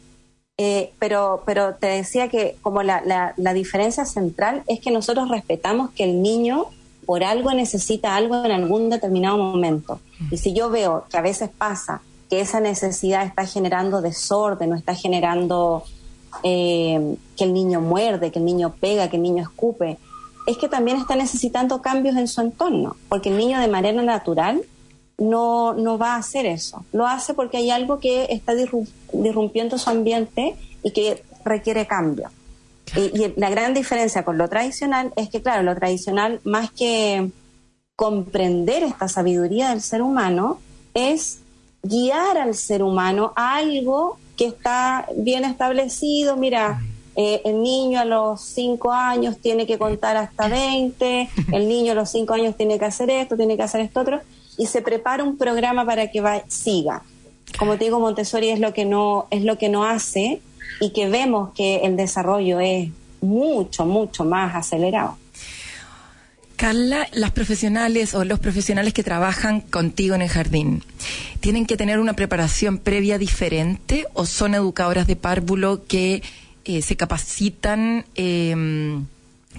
eh, 0.57 0.91
pero, 0.97 1.43
pero 1.45 1.75
te 1.75 1.87
decía 1.87 2.29
que 2.29 2.57
como 2.61 2.81
la, 2.81 3.01
la, 3.05 3.33
la 3.37 3.53
diferencia 3.53 4.05
central 4.05 4.63
es 4.67 4.79
que 4.79 4.89
nosotros 4.89 5.29
respetamos 5.29 5.91
que 5.91 6.03
el 6.03 6.21
niño 6.21 6.67
por 7.05 7.23
algo 7.23 7.53
necesita 7.53 8.15
algo 8.15 8.43
en 8.43 8.51
algún 8.51 8.89
determinado 8.89 9.37
momento. 9.37 9.99
Y 10.31 10.37
si 10.37 10.53
yo 10.53 10.69
veo 10.69 11.05
que 11.09 11.17
a 11.17 11.21
veces 11.21 11.49
pasa 11.55 12.01
que 12.29 12.41
esa 12.41 12.59
necesidad 12.59 13.25
está 13.25 13.45
generando 13.45 14.01
desorden 14.01 14.73
o 14.73 14.75
está 14.75 14.93
generando 14.93 15.83
eh, 16.43 17.15
que 17.37 17.43
el 17.43 17.53
niño 17.53 17.79
muerde, 17.79 18.31
que 18.31 18.39
el 18.39 18.45
niño 18.45 18.73
pega, 18.79 19.09
que 19.09 19.15
el 19.15 19.23
niño 19.23 19.43
escupe, 19.43 19.97
es 20.47 20.57
que 20.57 20.67
también 20.67 20.97
está 20.97 21.15
necesitando 21.15 21.81
cambios 21.81 22.15
en 22.17 22.27
su 22.27 22.41
entorno, 22.41 22.95
porque 23.09 23.29
el 23.29 23.37
niño 23.37 23.59
de 23.59 23.67
manera 23.67 24.01
natural 24.01 24.61
no, 25.17 25.73
no 25.73 25.97
va 25.97 26.15
a 26.15 26.17
hacer 26.17 26.45
eso. 26.45 26.85
Lo 26.91 27.07
hace 27.07 27.33
porque 27.33 27.57
hay 27.57 27.71
algo 27.71 27.99
que 27.99 28.27
está 28.29 28.53
disrumpiendo 28.53 29.77
su 29.77 29.89
ambiente 29.89 30.55
y 30.83 30.91
que 30.91 31.23
requiere 31.43 31.87
cambio. 31.87 32.29
Y, 32.95 33.33
la 33.35 33.49
gran 33.49 33.73
diferencia 33.73 34.23
con 34.23 34.37
lo 34.37 34.47
tradicional 34.47 35.11
es 35.15 35.29
que, 35.29 35.41
claro, 35.41 35.63
lo 35.63 35.75
tradicional, 35.75 36.39
más 36.43 36.71
que 36.71 37.29
comprender 37.95 38.83
esta 38.83 39.07
sabiduría 39.07 39.69
del 39.69 39.81
ser 39.81 40.01
humano, 40.01 40.59
es 40.93 41.39
guiar 41.83 42.37
al 42.37 42.55
ser 42.55 42.83
humano 42.83 43.33
a 43.35 43.57
algo 43.57 44.19
que 44.37 44.45
está 44.45 45.07
bien 45.15 45.43
establecido. 45.43 46.37
Mira, 46.37 46.79
eh, 47.15 47.41
el 47.45 47.61
niño 47.61 47.99
a 47.99 48.05
los 48.05 48.41
5 48.41 48.91
años 48.91 49.37
tiene 49.39 49.65
que 49.65 49.79
contar 49.79 50.15
hasta 50.17 50.47
20, 50.47 51.29
el 51.51 51.67
niño 51.67 51.93
a 51.93 51.95
los 51.95 52.11
5 52.11 52.33
años 52.33 52.55
tiene 52.55 52.77
que 52.77 52.85
hacer 52.85 53.09
esto, 53.09 53.35
tiene 53.35 53.57
que 53.57 53.63
hacer 53.63 53.81
esto 53.81 54.01
otro, 54.01 54.21
y 54.57 54.65
se 54.65 54.81
prepara 54.81 55.23
un 55.23 55.37
programa 55.37 55.85
para 55.85 56.11
que 56.11 56.21
siga. 56.47 57.03
Como 57.57 57.77
te 57.77 57.85
digo, 57.85 57.99
Montessori 57.99 58.49
es 58.49 58.59
lo 58.59 58.73
que 58.73 58.85
no, 58.85 59.27
es 59.31 59.43
lo 59.43 59.57
que 59.57 59.69
no 59.69 59.85
hace, 59.85 60.41
y 60.79 60.91
que 60.91 61.09
vemos 61.09 61.53
que 61.53 61.77
el 61.77 61.95
desarrollo 61.95 62.59
es 62.59 62.89
mucho, 63.21 63.85
mucho 63.85 64.25
más 64.25 64.55
acelerado. 64.55 65.17
Carla, 66.55 67.07
las 67.13 67.31
profesionales 67.31 68.15
o 68.15 68.25
los 68.25 68.39
profesionales 68.39 68.93
que 68.93 69.03
trabajan 69.03 69.61
contigo 69.61 70.15
en 70.15 70.23
el 70.23 70.29
jardín, 70.29 70.83
¿tienen 71.39 71.67
que 71.67 71.77
tener 71.77 71.99
una 71.99 72.13
preparación 72.13 72.79
previa 72.79 73.19
diferente 73.19 74.07
o 74.13 74.25
son 74.25 74.55
educadoras 74.55 75.05
de 75.05 75.15
párvulo 75.15 75.85
que 75.85 76.23
eh, 76.65 76.81
se 76.81 76.95
capacitan? 76.97 78.05
Eh, 78.15 78.55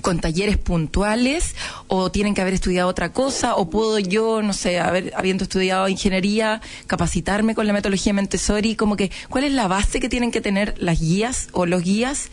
con 0.01 0.21
talleres 0.21 0.57
puntuales 0.57 1.55
o 1.87 2.11
tienen 2.11 2.35
que 2.35 2.41
haber 2.41 2.55
estudiado 2.55 2.89
otra 2.89 3.13
cosa 3.13 3.57
o 3.57 3.71
puedo 3.71 3.99
yo, 3.99 4.43
no 4.43 4.53
sé, 4.53 4.81
haber, 4.81 5.13
habiendo 5.17 5.45
estudiado 5.45 5.89
ingeniería, 5.89 6.61
capacitarme 6.87 7.55
con 7.55 7.67
la 7.67 7.73
metodología 7.73 8.13
Montessori, 8.13 8.77
como 8.77 8.97
que 8.97 9.11
cuál 9.29 9.45
es 9.45 9.53
la 9.53 9.69
base 9.69 10.01
que 10.01 10.09
tienen 10.09 10.31
que 10.31 10.41
tener 10.41 10.75
las 10.79 11.01
guías 11.01 11.49
o 11.53 11.67
los 11.67 11.83
guías 11.83 12.31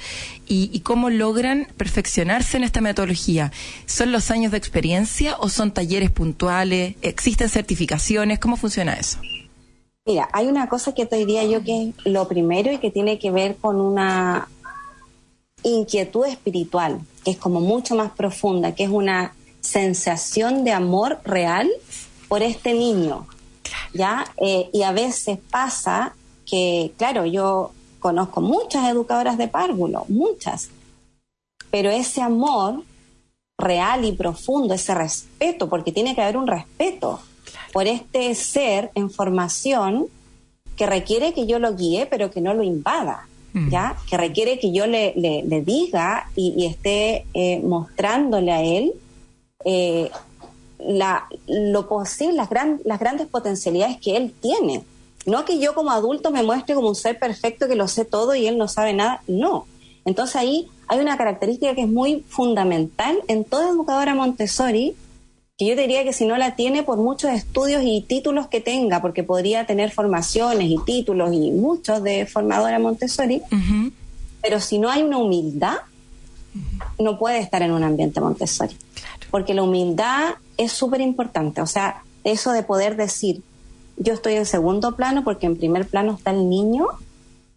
y, 0.47 0.79
cómo 0.81 1.09
logran 1.09 1.67
perfeccionarse 1.77 2.57
en 2.57 2.63
esta 2.63 2.81
metodología. 2.81 3.51
¿Son 3.85 4.11
los 4.11 4.29
años 4.31 4.51
de 4.51 4.57
experiencia 4.57 5.37
o 5.39 5.49
son 5.49 5.71
talleres 5.71 6.11
puntuales? 6.11 6.95
¿Existen 7.01 7.49
certificaciones? 7.49 8.39
¿Cómo 8.39 8.55
funciona 8.55 8.93
eso? 8.93 9.17
Mira, 10.05 10.29
hay 10.33 10.45
una 10.45 10.69
cosa 10.69 10.93
que 10.93 11.07
te 11.07 11.15
diría 11.15 11.43
yo 11.45 11.63
que 11.63 11.89
es 11.89 12.05
lo 12.05 12.27
primero 12.27 12.71
y 12.71 12.77
que 12.77 12.91
tiene 12.91 13.17
que 13.17 13.31
ver 13.31 13.55
con 13.55 13.81
una 13.81 14.47
inquietud 15.63 16.27
espiritual, 16.27 16.99
que 17.25 17.31
es 17.31 17.37
como 17.37 17.59
mucho 17.59 17.95
más 17.95 18.11
profunda, 18.11 18.75
que 18.75 18.83
es 18.83 18.89
una 18.89 19.33
sensación 19.59 20.63
de 20.63 20.71
amor 20.71 21.19
real 21.25 21.69
por 22.29 22.43
este 22.43 22.73
niño, 22.73 23.27
¿ya? 23.93 24.25
Eh, 24.37 24.69
y 24.71 24.83
a 24.83 24.91
veces 24.91 25.39
pasa 25.49 26.15
que, 26.45 26.93
claro, 26.97 27.25
yo 27.25 27.71
conozco 27.99 28.41
muchas 28.41 28.87
educadoras 28.87 29.39
de 29.39 29.47
párvulo, 29.47 30.05
muchas, 30.07 30.69
pero 31.71 31.89
ese 31.89 32.21
amor 32.21 32.83
real 33.57 34.05
y 34.05 34.11
profundo, 34.11 34.75
ese 34.75 34.93
respeto, 34.93 35.67
porque 35.67 35.91
tiene 35.91 36.13
que 36.13 36.21
haber 36.21 36.37
un 36.37 36.45
respeto 36.45 37.19
por 37.73 37.87
este 37.87 38.35
ser 38.35 38.91
en 38.93 39.09
formación 39.09 40.07
que 40.77 40.85
requiere 40.85 41.33
que 41.33 41.47
yo 41.47 41.57
lo 41.57 41.75
guíe, 41.75 42.05
pero 42.05 42.29
que 42.29 42.41
no 42.41 42.53
lo 42.53 42.61
invada. 42.61 43.27
Mm. 43.55 43.69
¿ya? 43.69 43.95
Que 44.09 44.17
requiere 44.17 44.59
que 44.59 44.73
yo 44.73 44.85
le, 44.85 45.13
le, 45.15 45.61
diga 45.61 46.29
y, 46.35 46.65
esté 46.65 47.25
eh, 47.33 47.61
mostrándole 47.61 48.51
a 48.51 48.61
él 48.61 48.91
eh, 49.63 50.11
la, 50.77 51.25
lo 51.47 51.87
posible, 51.87 52.33
las, 52.33 52.49
gran, 52.49 52.81
las 52.83 52.99
grandes 52.99 53.27
potencialidades 53.27 53.97
que 54.01 54.17
él 54.17 54.33
tiene. 54.41 54.83
No 55.25 55.45
que 55.45 55.57
yo 55.57 55.73
como 55.73 55.91
adulto 55.91 56.31
me 56.31 56.43
muestre 56.43 56.75
como 56.75 56.89
un 56.89 56.95
ser 56.95 57.17
perfecto 57.17 57.69
que 57.69 57.75
lo 57.75 57.87
sé 57.87 58.03
todo 58.03 58.35
y 58.35 58.45
él 58.45 58.57
no 58.57 58.67
sabe 58.67 58.93
nada, 58.93 59.23
no. 59.25 59.67
Entonces 60.03 60.35
ahí 60.35 60.67
hay 60.89 60.99
una 60.99 61.17
característica 61.17 61.73
que 61.73 61.83
es 61.83 61.89
muy 61.89 62.25
fundamental 62.27 63.19
en 63.29 63.45
toda 63.45 63.69
educadora 63.69 64.15
Montessori, 64.15 64.97
que 65.57 65.65
yo 65.65 65.75
diría 65.75 66.03
que 66.03 66.11
si 66.11 66.25
no 66.25 66.35
la 66.35 66.55
tiene 66.55 66.83
por 66.83 66.97
muchos 66.97 67.31
estudios 67.31 67.81
y 67.85 68.01
títulos 68.01 68.47
que 68.47 68.59
tenga, 68.59 69.01
porque 69.01 69.23
podría 69.23 69.65
tener 69.65 69.89
formaciones 69.91 70.67
y 70.69 70.77
títulos 70.85 71.33
y 71.33 71.51
muchos 71.51 72.03
de 72.03 72.25
formadora 72.25 72.77
Montessori, 72.77 73.41
pero 74.41 74.59
si 74.59 74.79
no 74.79 74.89
hay 74.89 75.03
una 75.03 75.17
humildad, 75.17 75.77
no 76.99 77.17
puede 77.17 77.39
estar 77.39 77.61
en 77.61 77.71
un 77.71 77.83
ambiente 77.83 78.19
Montessori. 78.19 78.75
Porque 79.31 79.53
la 79.53 79.63
humildad 79.63 80.35
es 80.57 80.73
súper 80.73 80.99
importante, 80.99 81.61
o 81.61 81.67
sea, 81.67 82.03
eso 82.25 82.51
de 82.51 82.63
poder 82.63 82.97
decir, 82.97 83.41
yo 83.97 84.13
estoy 84.13 84.33
en 84.33 84.45
segundo 84.45 84.97
plano 84.97 85.23
porque 85.23 85.45
en 85.45 85.55
primer 85.55 85.87
plano 85.87 86.15
está 86.15 86.31
el 86.31 86.49
niño, 86.49 86.87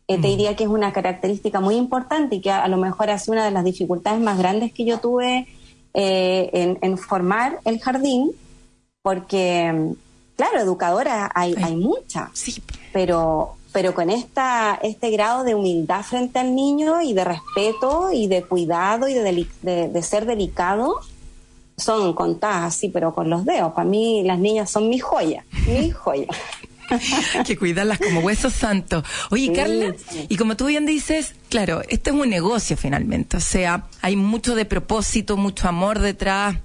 eh, 0.06 0.18
te 0.18 0.28
diría 0.28 0.54
que 0.54 0.64
es 0.64 0.70
una 0.70 0.92
característica 0.92 1.60
muy 1.60 1.74
importante 1.74 2.36
y 2.36 2.40
que 2.40 2.50
a, 2.50 2.62
a 2.62 2.68
lo 2.68 2.76
mejor 2.76 3.10
ha 3.10 3.18
sido 3.18 3.32
una 3.32 3.44
de 3.44 3.50
las 3.50 3.64
dificultades 3.64 4.20
más 4.20 4.38
grandes 4.38 4.72
que 4.72 4.84
yo 4.84 4.98
tuve 4.98 5.48
eh, 6.00 6.76
en, 6.80 6.96
formar 6.96 7.58
el 7.64 7.80
jardín, 7.80 8.30
porque, 9.02 9.94
claro, 10.36 10.60
educadora 10.60 11.28
hay, 11.34 11.56
hay 11.60 11.74
muchas, 11.74 12.30
sí. 12.34 12.62
pero, 12.92 13.56
pero 13.72 13.92
con 13.94 14.08
esta, 14.08 14.78
este 14.80 15.10
grado 15.10 15.42
de 15.42 15.56
humildad 15.56 16.04
frente 16.04 16.38
al 16.38 16.54
niño 16.54 17.02
y 17.02 17.14
de 17.14 17.24
respeto 17.24 18.12
y 18.12 18.28
de 18.28 18.44
cuidado 18.44 19.08
y 19.08 19.14
de, 19.14 20.02
ser 20.02 20.24
delicado, 20.24 21.00
son 21.76 22.12
contadas 22.12 22.76
así, 22.76 22.90
pero 22.90 23.12
con 23.12 23.28
los 23.28 23.44
dedos. 23.44 23.72
Para 23.72 23.88
mí 23.88 24.22
las 24.22 24.38
niñas 24.38 24.70
son 24.70 24.88
mi 24.88 25.00
joya, 25.00 25.44
mi 25.66 25.90
joya. 25.90 26.28
que 27.46 27.56
cuidarlas 27.56 27.98
como 27.98 28.20
huesos 28.20 28.52
santos. 28.52 29.04
Oye, 29.30 29.52
Carla, 29.52 29.94
y 30.28 30.36
como 30.36 30.56
tú 30.56 30.66
bien 30.66 30.86
dices, 30.86 31.34
claro, 31.48 31.82
esto 31.88 32.10
es 32.10 32.16
un 32.16 32.28
negocio 32.28 32.76
finalmente, 32.76 33.36
o 33.36 33.40
sea, 33.40 33.86
hay 34.02 34.16
mucho 34.16 34.54
de 34.54 34.64
propósito, 34.64 35.36
mucho 35.36 35.68
amor 35.68 36.00
detrás, 36.00 36.56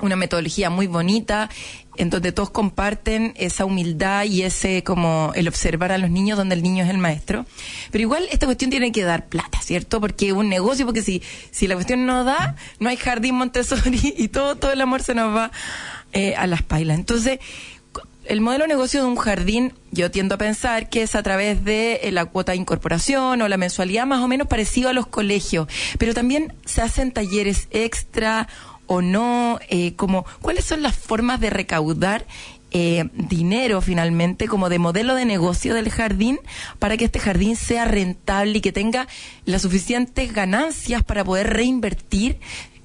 una 0.00 0.16
metodología 0.16 0.70
muy 0.70 0.86
bonita, 0.86 1.48
en 1.96 2.10
donde 2.10 2.32
todos 2.32 2.50
comparten 2.50 3.32
esa 3.36 3.64
humildad 3.64 4.24
y 4.24 4.42
ese 4.42 4.82
como 4.82 5.32
el 5.36 5.46
observar 5.46 5.92
a 5.92 5.98
los 5.98 6.10
niños 6.10 6.36
donde 6.36 6.56
el 6.56 6.62
niño 6.62 6.84
es 6.84 6.90
el 6.90 6.98
maestro. 6.98 7.46
Pero 7.90 8.02
igual 8.02 8.26
esta 8.32 8.46
cuestión 8.46 8.70
tiene 8.70 8.90
que 8.90 9.04
dar 9.04 9.28
plata, 9.28 9.60
¿cierto? 9.62 10.00
Porque 10.00 10.28
es 10.28 10.32
un 10.32 10.48
negocio, 10.48 10.84
porque 10.86 11.02
si, 11.02 11.22
si 11.50 11.68
la 11.68 11.74
cuestión 11.74 12.06
no 12.06 12.24
da, 12.24 12.56
no 12.80 12.88
hay 12.88 12.96
jardín 12.96 13.36
Montessori 13.36 14.14
y 14.18 14.28
todo, 14.28 14.56
todo 14.56 14.72
el 14.72 14.80
amor 14.80 15.02
se 15.02 15.14
nos 15.14 15.34
va 15.34 15.52
eh, 16.12 16.34
a 16.36 16.46
las 16.46 16.62
pailas. 16.62 16.98
Entonces, 16.98 17.38
el 18.26 18.40
modelo 18.40 18.64
de 18.64 18.68
negocio 18.68 19.00
de 19.02 19.06
un 19.06 19.16
jardín, 19.16 19.72
yo 19.90 20.10
tiendo 20.10 20.34
a 20.34 20.38
pensar 20.38 20.88
que 20.88 21.02
es 21.02 21.14
a 21.14 21.22
través 21.22 21.64
de 21.64 22.00
eh, 22.02 22.12
la 22.12 22.24
cuota 22.24 22.52
de 22.52 22.58
incorporación 22.58 23.40
o 23.42 23.48
la 23.48 23.56
mensualidad 23.56 24.06
más 24.06 24.20
o 24.20 24.28
menos 24.28 24.48
parecido 24.48 24.88
a 24.88 24.92
los 24.92 25.06
colegios, 25.06 25.68
pero 25.98 26.14
también 26.14 26.54
se 26.64 26.82
hacen 26.82 27.12
talleres 27.12 27.68
extra 27.70 28.48
o 28.86 29.02
no, 29.02 29.58
eh, 29.68 29.94
como 29.94 30.26
cuáles 30.42 30.64
son 30.64 30.82
las 30.82 30.94
formas 30.96 31.40
de 31.40 31.50
recaudar 31.50 32.26
eh, 32.76 33.04
dinero 33.14 33.80
finalmente 33.80 34.48
como 34.48 34.68
de 34.68 34.80
modelo 34.80 35.14
de 35.14 35.24
negocio 35.24 35.74
del 35.74 35.90
jardín 35.90 36.40
para 36.80 36.96
que 36.96 37.04
este 37.04 37.20
jardín 37.20 37.54
sea 37.54 37.84
rentable 37.84 38.58
y 38.58 38.60
que 38.60 38.72
tenga 38.72 39.06
las 39.44 39.62
suficientes 39.62 40.32
ganancias 40.32 41.04
para 41.04 41.22
poder 41.24 41.52
reinvertir 41.54 42.40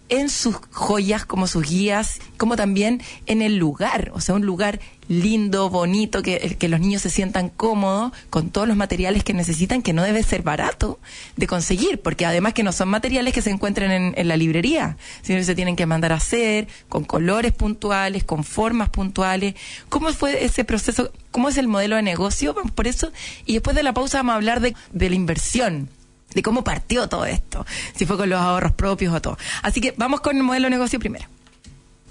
en 0.10 0.30
sus 0.30 0.58
joyas 0.72 1.26
como 1.26 1.48
sus 1.48 1.68
guías, 1.68 2.20
como 2.38 2.56
también 2.56 3.02
en 3.26 3.42
el 3.42 3.58
lugar, 3.58 4.12
o 4.14 4.22
sea, 4.22 4.36
un 4.36 4.46
lugar 4.46 4.80
lindo, 5.10 5.70
bonito, 5.70 6.22
que, 6.22 6.56
que 6.58 6.70
los 6.70 6.80
niños 6.80 7.02
se 7.02 7.10
sientan 7.10 7.50
cómodos 7.50 8.14
con 8.30 8.52
todos 8.52 8.68
los 8.68 8.78
materiales 8.78 9.24
que 9.24 9.34
necesitan, 9.34 9.82
que 9.82 9.92
no 9.92 10.04
debe 10.04 10.24
ser 10.24 10.44
barato 10.44 11.00
de 11.36 11.48
conseguir, 11.48 12.00
porque 12.00 12.26
además 12.26 12.54
que 12.54 12.64
no 12.64 12.72
son 12.72 12.88
materiales 12.90 13.34
que 13.34 13.42
se 13.42 13.50
encuentren 13.50 14.14
en, 14.16 14.28
la 14.28 14.38
librería, 14.38 14.98
sino 15.24 15.40
que 15.40 15.46
se 15.46 15.56
tienen 15.56 15.76
que 15.76 15.86
mandar 15.86 16.14
a 16.14 16.16
hacer 16.16 16.68
con 16.88 17.04
colores 17.04 17.52
puntuales, 17.52 18.24
con 18.24 18.44
formas 18.44 18.90
puntuales. 18.90 19.56
¿Cómo 19.90 20.14
fue 20.14 20.46
ese 20.46 20.64
proceso? 20.64 21.12
¿Cómo 21.32 21.50
es 21.50 21.58
el 21.58 21.68
modelo 21.68 21.96
de 21.96 22.04
negocio? 22.04 22.56
Por 22.76 22.88
eso, 22.88 23.12
y 23.46 23.54
después 23.54 23.76
de 23.76 23.84
la 23.84 23.94
pausa 23.94 24.20
vamos 24.20 24.34
a 24.34 24.36
hablar 24.36 24.62
de 24.62 24.76
la 25.10 25.16
inversión 25.16 25.90
de 26.34 26.44
cómo 26.44 26.64
partió 26.64 27.10
todo 27.10 27.26
esto, 27.26 27.66
si 27.96 28.06
fue 28.06 28.16
con 28.16 28.30
los 28.30 28.40
ahorros 28.40 28.74
propios 28.74 29.14
o 29.14 29.22
todo. 29.22 29.38
Así 29.64 29.82
que 29.82 29.96
vamos 29.98 30.22
con 30.22 30.38
el 30.38 30.44
modelo 30.44 30.66
de 30.66 30.70
negocio 30.70 31.00
primero. 31.00 31.26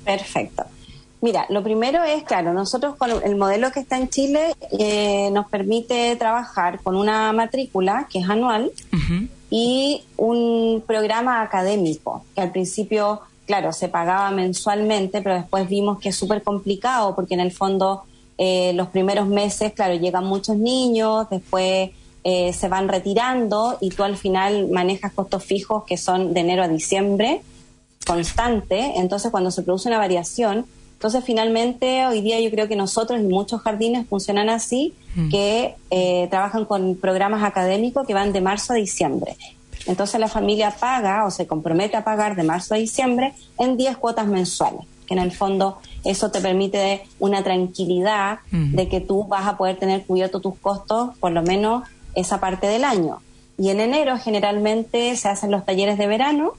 Perfecto. 0.05 0.65
Mira, 1.21 1.47
lo 1.49 1.65
primero 1.65 2.05
es, 2.05 2.23
claro, 2.23 2.53
nosotros 2.53 2.95
con 2.97 3.11
el 3.25 3.37
modelo 3.37 3.73
que 3.73 3.81
está 3.81 3.99
en 3.99 4.09
Chile 4.09 4.55
eh, 4.79 5.31
nos 5.33 5.49
permite 5.49 6.15
trabajar 6.15 6.81
con 6.81 6.95
una 6.95 7.33
matrícula 7.33 8.07
que 8.11 8.21
es 8.21 8.29
anual 8.29 8.71
y 9.51 10.05
un 10.17 10.83
programa 10.87 11.43
académico, 11.43 12.25
que 12.35 12.41
al 12.41 12.53
principio, 12.53 13.23
claro, 13.47 13.73
se 13.73 13.89
pagaba 13.89 14.31
mensualmente, 14.31 15.21
pero 15.21 15.35
después 15.35 15.69
vimos 15.69 15.99
que 15.99 16.11
es 16.11 16.17
súper 16.17 16.43
complicado 16.43 17.17
porque 17.17 17.35
en 17.35 17.41
el 17.41 17.51
fondo 17.51 18.05
eh, 18.37 18.73
los 18.75 18.87
primeros 18.89 19.27
meses, 19.27 19.73
claro, 19.73 19.95
llegan 19.95 20.25
muchos 20.25 20.57
niños, 20.57 21.29
después 21.31 21.91
eh, 22.23 22.53
se 22.53 22.69
van 22.69 22.89
retirando 22.89 23.77
y 23.81 23.91
tú 23.91 24.05
al 24.05 24.17
final 24.17 24.69
manejas 24.71 25.13
costos 25.13 25.43
fijos 25.43 25.83
que 25.85 25.97
son 25.97 26.33
de 26.33 26.41
enero 26.41 26.63
a 26.63 26.69
diciembre 26.69 27.43
constante, 28.07 28.93
entonces 28.97 29.31
cuando 29.33 29.51
se 29.51 29.63
produce 29.63 29.89
una 29.89 29.99
variación, 29.99 30.65
entonces, 30.99 31.23
finalmente, 31.25 32.05
hoy 32.07 32.23
día 32.23 32.41
yo 32.41 32.51
creo 32.51 32.67
que 32.67 32.75
nosotros 32.75 33.21
y 33.21 33.23
muchos 33.23 33.61
jardines 33.61 34.09
funcionan 34.09 34.49
así, 34.49 34.95
mm. 35.15 35.29
que 35.29 35.77
eh, 35.91 36.27
trabajan 36.29 36.65
con 36.65 36.97
programas 36.97 37.45
académicos 37.45 38.05
que 38.05 38.15
van 38.15 38.33
de 38.33 38.41
marzo 38.41 38.73
a 38.73 38.77
diciembre. 38.77 39.37
Entonces, 39.87 40.19
la 40.19 40.27
familia 40.27 40.73
paga 40.73 41.25
o 41.25 41.31
se 41.31 41.47
compromete 41.47 41.97
a 41.97 42.03
pagar 42.03 42.35
de 42.35 42.43
marzo 42.43 42.75
a 42.75 42.79
diciembre 42.79 43.33
en 43.61 43.77
10 43.77 43.97
cuotas 43.99 44.27
mensuales, 44.27 44.81
que 45.07 45.15
en 45.15 45.21
el 45.21 45.31
fondo 45.31 45.79
eso 46.05 46.33
te 46.33 46.41
permite 46.41 47.05
una 47.21 47.45
tranquilidad 47.45 48.41
mm. 48.51 48.75
de 48.75 48.89
que 48.89 49.01
tú 49.01 49.23
vas 49.23 49.47
a 49.47 49.57
poder 49.57 49.77
tener 49.77 50.05
cubierto 50.05 50.41
tus 50.41 50.59
costos 50.59 51.17
por 51.19 51.31
lo 51.31 51.45
menos 51.45 51.85
esa 52.17 52.41
parte 52.41 52.67
del 52.67 52.83
año. 52.83 53.21
Y 53.57 53.71
en 53.71 53.79
enero 53.79 54.19
generalmente 54.19 55.15
se 55.15 55.29
hacen 55.29 55.53
los 55.53 55.65
talleres 55.65 55.97
de 55.97 56.09
verano, 56.09 56.55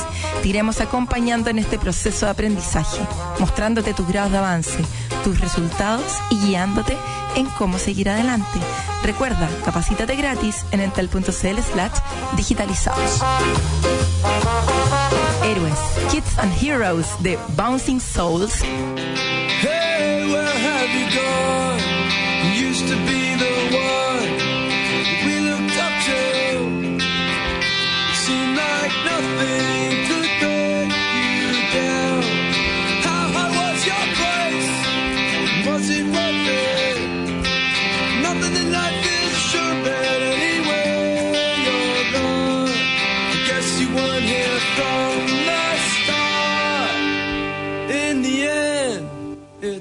Te 0.43 0.49
iremos 0.49 0.81
acompañando 0.81 1.49
en 1.49 1.61
este 1.61 1.79
proceso 1.79 2.27
de 2.27 2.33
aprendizaje, 2.33 2.99
mostrándote 3.39 3.95
tus 3.95 4.09
grados 4.09 4.33
de 4.33 4.39
avance, 4.39 4.79
tus 5.25 5.41
resultados 5.41 6.05
y 6.31 6.39
guiándote 6.41 6.97
en 7.37 7.47
cómo 7.47 7.79
seguir 7.79 8.11
adelante. 8.11 8.59
Recuerda, 9.03 9.49
capacítate 9.65 10.17
gratis 10.17 10.65
en 10.71 10.81
entel.cl 10.81 11.23
slash 11.31 11.99
digitalizados. 12.37 13.21
Héroes, 15.45 15.79
Kids 16.11 16.39
and 16.39 16.53
Heroes 16.63 17.07
de 17.21 17.39
Bouncing 17.57 18.01
Souls. 18.01 18.63
Hey, 19.61 20.29
where 20.31 20.45
have 20.45 20.91
you 20.95 21.07
gone? 21.17 21.81
Used 22.55 22.89
to 22.89 22.97
be 23.07 23.37
the 23.37 23.77
one 23.77 24.02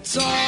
guitar. 0.04 0.41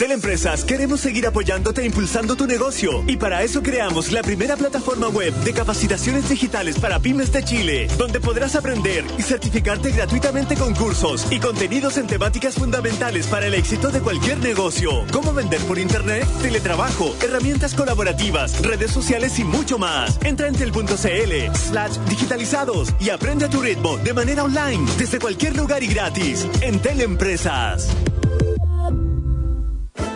Entel 0.00 0.12
Empresas 0.12 0.64
queremos 0.64 0.98
seguir 0.98 1.26
apoyándote 1.26 1.82
e 1.82 1.84
impulsando 1.84 2.34
tu 2.34 2.46
negocio 2.46 3.04
y 3.06 3.18
para 3.18 3.42
eso 3.42 3.62
creamos 3.62 4.12
la 4.12 4.22
primera 4.22 4.56
plataforma 4.56 5.08
web 5.08 5.34
de 5.44 5.52
capacitaciones 5.52 6.26
digitales 6.26 6.78
para 6.78 7.00
pymes 7.00 7.30
de 7.32 7.44
Chile, 7.44 7.86
donde 7.98 8.18
podrás 8.18 8.56
aprender 8.56 9.04
y 9.18 9.20
certificarte 9.20 9.90
gratuitamente 9.90 10.56
con 10.56 10.74
cursos 10.74 11.30
y 11.30 11.38
contenidos 11.38 11.98
en 11.98 12.06
temáticas 12.06 12.54
fundamentales 12.54 13.26
para 13.26 13.46
el 13.46 13.52
éxito 13.52 13.90
de 13.90 14.00
cualquier 14.00 14.38
negocio, 14.38 15.04
como 15.12 15.34
vender 15.34 15.60
por 15.64 15.78
internet, 15.78 16.26
teletrabajo, 16.40 17.14
herramientas 17.22 17.74
colaborativas, 17.74 18.62
redes 18.62 18.92
sociales 18.92 19.38
y 19.38 19.44
mucho 19.44 19.76
más. 19.76 20.18
Entra 20.24 20.48
en 20.48 20.54
entel.cl 20.54 21.54
slash 21.54 21.98
digitalizados 22.08 22.94
y 23.00 23.10
aprende 23.10 23.44
a 23.44 23.50
tu 23.50 23.60
ritmo 23.60 23.98
de 23.98 24.14
manera 24.14 24.44
online 24.44 24.90
desde 24.96 25.18
cualquier 25.18 25.58
lugar 25.58 25.82
y 25.82 25.88
gratis. 25.88 26.46
Entel 26.62 27.02
Empresas. 27.02 27.90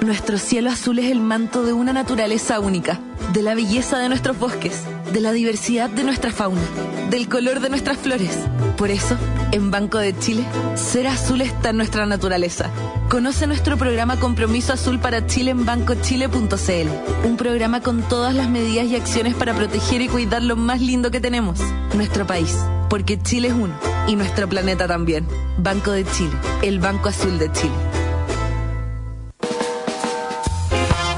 Nuestro 0.05 0.37
cielo 0.37 0.69
azul 0.69 0.99
es 0.99 1.11
el 1.11 1.19
manto 1.19 1.65
de 1.65 1.73
una 1.73 1.95
naturaleza 1.95 2.61
única, 2.61 3.01
de 3.33 3.41
la 3.41 3.55
belleza 3.55 3.97
de 3.97 4.11
nuestros 4.11 4.39
bosques, 4.39 4.83
de 5.15 5.21
la 5.23 5.33
diversidad 5.33 5.89
de 5.89 6.05
nuestra 6.05 6.31
fauna, 6.31 6.61
del 7.09 7.27
color 7.27 7.61
de 7.61 7.71
nuestras 7.71 7.97
flores. 7.97 8.39
Por 8.77 8.91
eso, 8.91 9.17
en 9.51 9.71
Banco 9.71 9.97
de 9.97 10.15
Chile, 10.19 10.45
ser 10.75 11.07
azul 11.07 11.41
está 11.41 11.71
en 11.71 11.79
nuestra 11.79 12.05
naturaleza. 12.05 12.69
Conoce 13.09 13.47
nuestro 13.47 13.79
programa 13.79 14.21
Compromiso 14.21 14.75
Azul 14.75 14.99
para 14.99 15.27
Chile 15.27 15.53
en 15.53 15.65
bancochile.cl, 15.65 17.27
un 17.27 17.37
programa 17.39 17.81
con 17.81 18.03
todas 18.03 18.35
las 18.35 18.51
medidas 18.51 18.85
y 18.89 18.97
acciones 18.97 19.35
para 19.35 19.55
proteger 19.55 20.03
y 20.03 20.09
cuidar 20.09 20.43
lo 20.43 20.55
más 20.55 20.83
lindo 20.83 21.11
que 21.11 21.21
tenemos, 21.21 21.61
nuestro 21.95 22.27
país, 22.27 22.55
porque 22.91 23.19
Chile 23.19 23.49
es 23.49 23.55
uno 23.55 23.73
y 24.07 24.17
nuestro 24.17 24.51
planeta 24.51 24.87
también. 24.87 25.27
Banco 25.57 25.93
de 25.93 26.05
Chile, 26.05 26.35
el 26.61 26.79
Banco 26.79 27.09
Azul 27.09 27.39
de 27.39 27.51
Chile. 27.53 27.94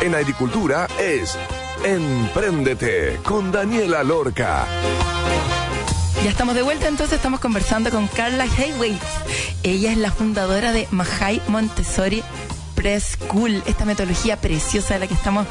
En 0.07 0.15
agricultura 0.15 0.87
es 1.01 1.37
Empréndete 1.85 3.19
con 3.25 3.51
Daniela 3.51 4.05
Lorca. 4.05 4.65
Ya 6.23 6.31
estamos 6.31 6.55
de 6.55 6.63
vuelta, 6.63 6.87
entonces 6.87 7.17
estamos 7.17 7.41
conversando 7.41 7.91
con 7.91 8.07
Carla 8.07 8.45
Haywaits. 8.45 9.05
Ella 9.65 9.91
es 9.91 9.99
la 9.99 10.13
fundadora 10.13 10.73
de 10.73 10.87
Mahai 10.93 11.43
Montessori 11.49 12.23
Preschool, 12.77 13.65
esta 13.67 13.85
metodología 13.85 14.41
preciosa 14.41 14.95
de 14.95 15.01
la 15.01 15.07
que 15.09 15.15
estamos 15.15 15.47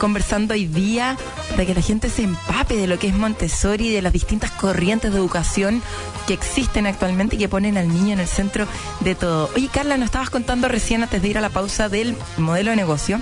conversando 0.00 0.54
hoy 0.54 0.66
día, 0.66 1.16
para 1.50 1.64
que 1.64 1.74
la 1.74 1.82
gente 1.82 2.10
se 2.10 2.24
empape 2.24 2.76
de 2.76 2.88
lo 2.88 2.98
que 2.98 3.06
es 3.06 3.14
Montessori 3.14 3.88
y 3.88 3.92
de 3.92 4.02
las 4.02 4.12
distintas 4.12 4.50
corrientes 4.50 5.12
de 5.12 5.18
educación 5.18 5.82
que 6.26 6.34
existen 6.34 6.86
actualmente 6.86 7.36
y 7.36 7.38
que 7.38 7.48
ponen 7.48 7.78
al 7.78 7.88
niño 7.88 8.14
en 8.14 8.20
el 8.20 8.28
centro 8.28 8.66
de 9.00 9.14
todo. 9.14 9.50
Oye, 9.54 9.68
Carla, 9.72 9.96
nos 9.96 10.06
estabas 10.06 10.30
contando 10.30 10.66
recién 10.66 11.04
antes 11.04 11.22
de 11.22 11.28
ir 11.28 11.38
a 11.38 11.40
la 11.40 11.50
pausa 11.50 11.88
del 11.88 12.16
modelo 12.38 12.70
de 12.70 12.76
negocio 12.76 13.20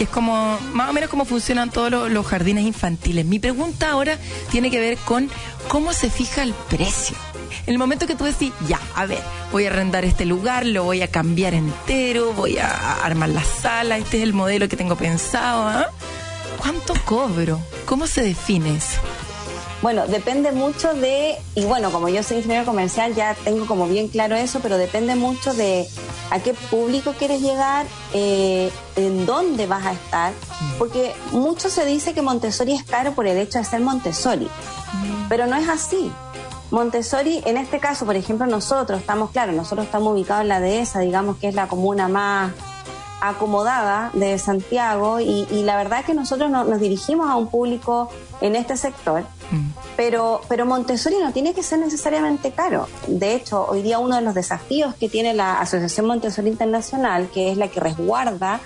que 0.00 0.04
es 0.04 0.10
como 0.10 0.58
más 0.72 0.88
o 0.88 0.94
menos 0.94 1.10
cómo 1.10 1.26
funcionan 1.26 1.68
todos 1.68 2.10
los, 2.10 2.26
jardines 2.26 2.64
infantiles. 2.64 3.26
Mi 3.26 3.38
pregunta 3.38 3.90
ahora 3.90 4.16
tiene 4.50 4.70
que 4.70 4.80
ver 4.80 4.96
con 4.96 5.28
cómo 5.68 5.92
se 5.92 6.08
fija 6.08 6.42
el 6.42 6.54
precio. 6.70 7.18
En 7.66 7.74
el 7.74 7.78
momento 7.78 8.06
que 8.06 8.14
tú 8.14 8.24
decís, 8.24 8.50
ya, 8.66 8.80
a 8.94 9.04
ver, 9.04 9.20
voy 9.52 9.66
a 9.66 9.68
arrendar 9.68 10.06
este 10.06 10.24
lugar, 10.24 10.64
lo 10.64 10.84
voy 10.84 11.02
a 11.02 11.08
cambiar 11.08 11.52
entero, 11.52 12.32
voy 12.32 12.56
a 12.56 13.04
armar 13.04 13.28
la 13.28 13.44
sala, 13.44 13.98
este 13.98 14.16
es 14.16 14.22
el 14.22 14.32
modelo 14.32 14.70
que 14.70 14.78
tengo 14.78 14.96
pensado, 14.96 15.68
¿ah? 15.68 15.90
¿cuánto 16.56 16.94
cobro? 17.04 17.60
¿Cómo 17.84 18.06
se 18.06 18.22
define 18.22 18.76
eso? 18.76 19.00
Bueno, 19.82 20.06
depende 20.06 20.52
mucho 20.52 20.92
de, 20.92 21.38
y 21.54 21.64
bueno, 21.64 21.90
como 21.90 22.10
yo 22.10 22.22
soy 22.22 22.38
ingeniero 22.38 22.66
comercial, 22.66 23.14
ya 23.14 23.34
tengo 23.44 23.66
como 23.66 23.86
bien 23.86 24.08
claro 24.08 24.36
eso, 24.36 24.60
pero 24.60 24.76
depende 24.76 25.14
mucho 25.14 25.54
de 25.54 25.88
a 26.30 26.38
qué 26.38 26.52
público 26.52 27.14
quieres 27.18 27.40
llegar, 27.40 27.86
eh, 28.12 28.70
en 28.96 29.24
dónde 29.24 29.66
vas 29.66 29.86
a 29.86 29.92
estar, 29.92 30.32
porque 30.78 31.14
mucho 31.32 31.70
se 31.70 31.86
dice 31.86 32.12
que 32.12 32.20
Montessori 32.20 32.74
es 32.74 32.84
caro 32.84 33.12
por 33.12 33.26
el 33.26 33.38
hecho 33.38 33.58
de 33.58 33.64
ser 33.64 33.80
Montessori, 33.80 34.48
pero 35.30 35.46
no 35.46 35.56
es 35.56 35.68
así. 35.68 36.12
Montessori, 36.70 37.42
en 37.46 37.56
este 37.56 37.80
caso, 37.80 38.04
por 38.04 38.16
ejemplo, 38.16 38.46
nosotros 38.46 39.00
estamos, 39.00 39.30
claro, 39.30 39.52
nosotros 39.52 39.86
estamos 39.86 40.12
ubicados 40.12 40.42
en 40.42 40.48
la 40.48 40.60
dehesa, 40.60 41.00
digamos 41.00 41.38
que 41.38 41.48
es 41.48 41.54
la 41.54 41.68
comuna 41.68 42.06
más 42.06 42.52
acomodada 43.20 44.10
de 44.14 44.38
Santiago 44.38 45.20
y, 45.20 45.46
la 45.62 45.76
verdad 45.76 46.04
que 46.04 46.14
nosotros 46.14 46.50
nos 46.50 46.80
dirigimos 46.80 47.28
a 47.28 47.36
un 47.36 47.48
público 47.48 48.10
en 48.40 48.56
este 48.56 48.76
sector, 48.76 49.22
mm. 49.50 49.70
pero, 49.96 50.40
pero 50.48 50.64
Montessori 50.66 51.16
no 51.18 51.32
tiene 51.32 51.54
que 51.54 51.62
ser 51.62 51.78
necesariamente 51.78 52.52
caro. 52.52 52.88
De 53.06 53.34
hecho, 53.34 53.66
hoy 53.68 53.82
día 53.82 53.98
uno 53.98 54.16
de 54.16 54.22
los 54.22 54.34
desafíos 54.34 54.94
que 54.94 55.08
tiene 55.08 55.34
la 55.34 55.60
Asociación 55.60 56.06
Montessori 56.06 56.48
Internacional, 56.48 57.28
que 57.32 57.52
es 57.52 57.58
la 57.58 57.68
que 57.68 57.80
resguarda 57.80 58.60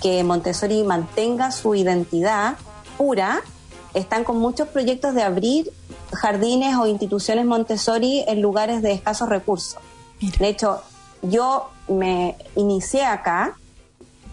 que 0.00 0.22
Montessori 0.22 0.82
mantenga 0.82 1.50
su 1.50 1.74
identidad 1.74 2.56
pura, 2.98 3.40
están 3.94 4.24
con 4.24 4.38
muchos 4.38 4.68
proyectos 4.68 5.14
de 5.14 5.22
abrir 5.22 5.72
jardines 6.12 6.76
o 6.76 6.86
instituciones 6.86 7.46
Montessori 7.46 8.24
en 8.26 8.42
lugares 8.42 8.82
de 8.82 8.92
escasos 8.92 9.28
recursos. 9.28 9.78
De 10.38 10.48
hecho, 10.48 10.82
yo 11.22 11.70
me 11.88 12.36
inicié 12.56 13.04
acá 13.04 13.56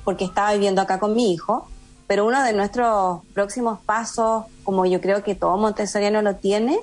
porque 0.04 0.26
estaba 0.26 0.54
viviendo 0.54 0.82
acá 0.82 1.00
con 1.00 1.16
mi 1.16 1.32
hijo, 1.34 1.68
pero 2.08 2.26
uno 2.26 2.44
de 2.44 2.54
nuestros 2.54 3.22
próximos 3.34 3.80
pasos, 3.80 4.44
como 4.64 4.86
yo 4.86 5.00
creo 5.00 5.24
que 5.24 5.36
todo 5.36 5.58
montessoriano 5.58 6.22
lo 6.22 6.36
tiene, 6.36 6.80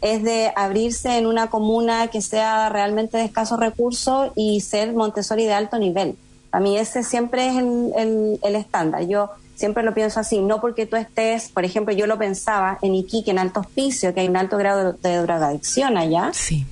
es 0.00 0.22
de 0.22 0.52
abrirse 0.56 1.18
en 1.18 1.26
una 1.26 1.48
comuna 1.50 2.08
que 2.08 2.22
sea 2.22 2.68
realmente 2.70 3.18
de 3.18 3.24
escasos 3.24 3.60
recursos 3.60 4.30
y 4.34 4.60
ser 4.60 4.94
Montessori 4.94 5.44
de 5.44 5.52
alto 5.52 5.78
nivel. 5.78 6.16
A 6.52 6.60
mí 6.60 6.78
ese 6.78 7.02
siempre 7.02 7.48
es 7.48 7.56
el, 7.58 8.54
estándar. 8.56 9.06
Yo 9.06 9.30
siempre 9.54 9.82
lo 9.82 9.92
pienso 9.92 10.18
así, 10.20 10.40
no 10.40 10.60
porque 10.60 10.86
tú 10.86 10.96
estés, 10.96 11.50
por 11.50 11.64
ejemplo, 11.64 11.94
yo 11.94 12.06
lo 12.06 12.18
pensaba 12.18 12.78
en 12.80 12.94
Iquique, 12.94 13.30
en 13.30 13.38
alto 13.38 13.60
hospicio, 13.60 14.14
que 14.14 14.20
hay 14.20 14.28
un 14.28 14.36
alto 14.38 14.56
grado 14.56 14.94
de, 14.94 15.08
de 15.10 15.16
drogadicción 15.18 15.98
allá. 15.98 16.30
Sí 16.32 16.66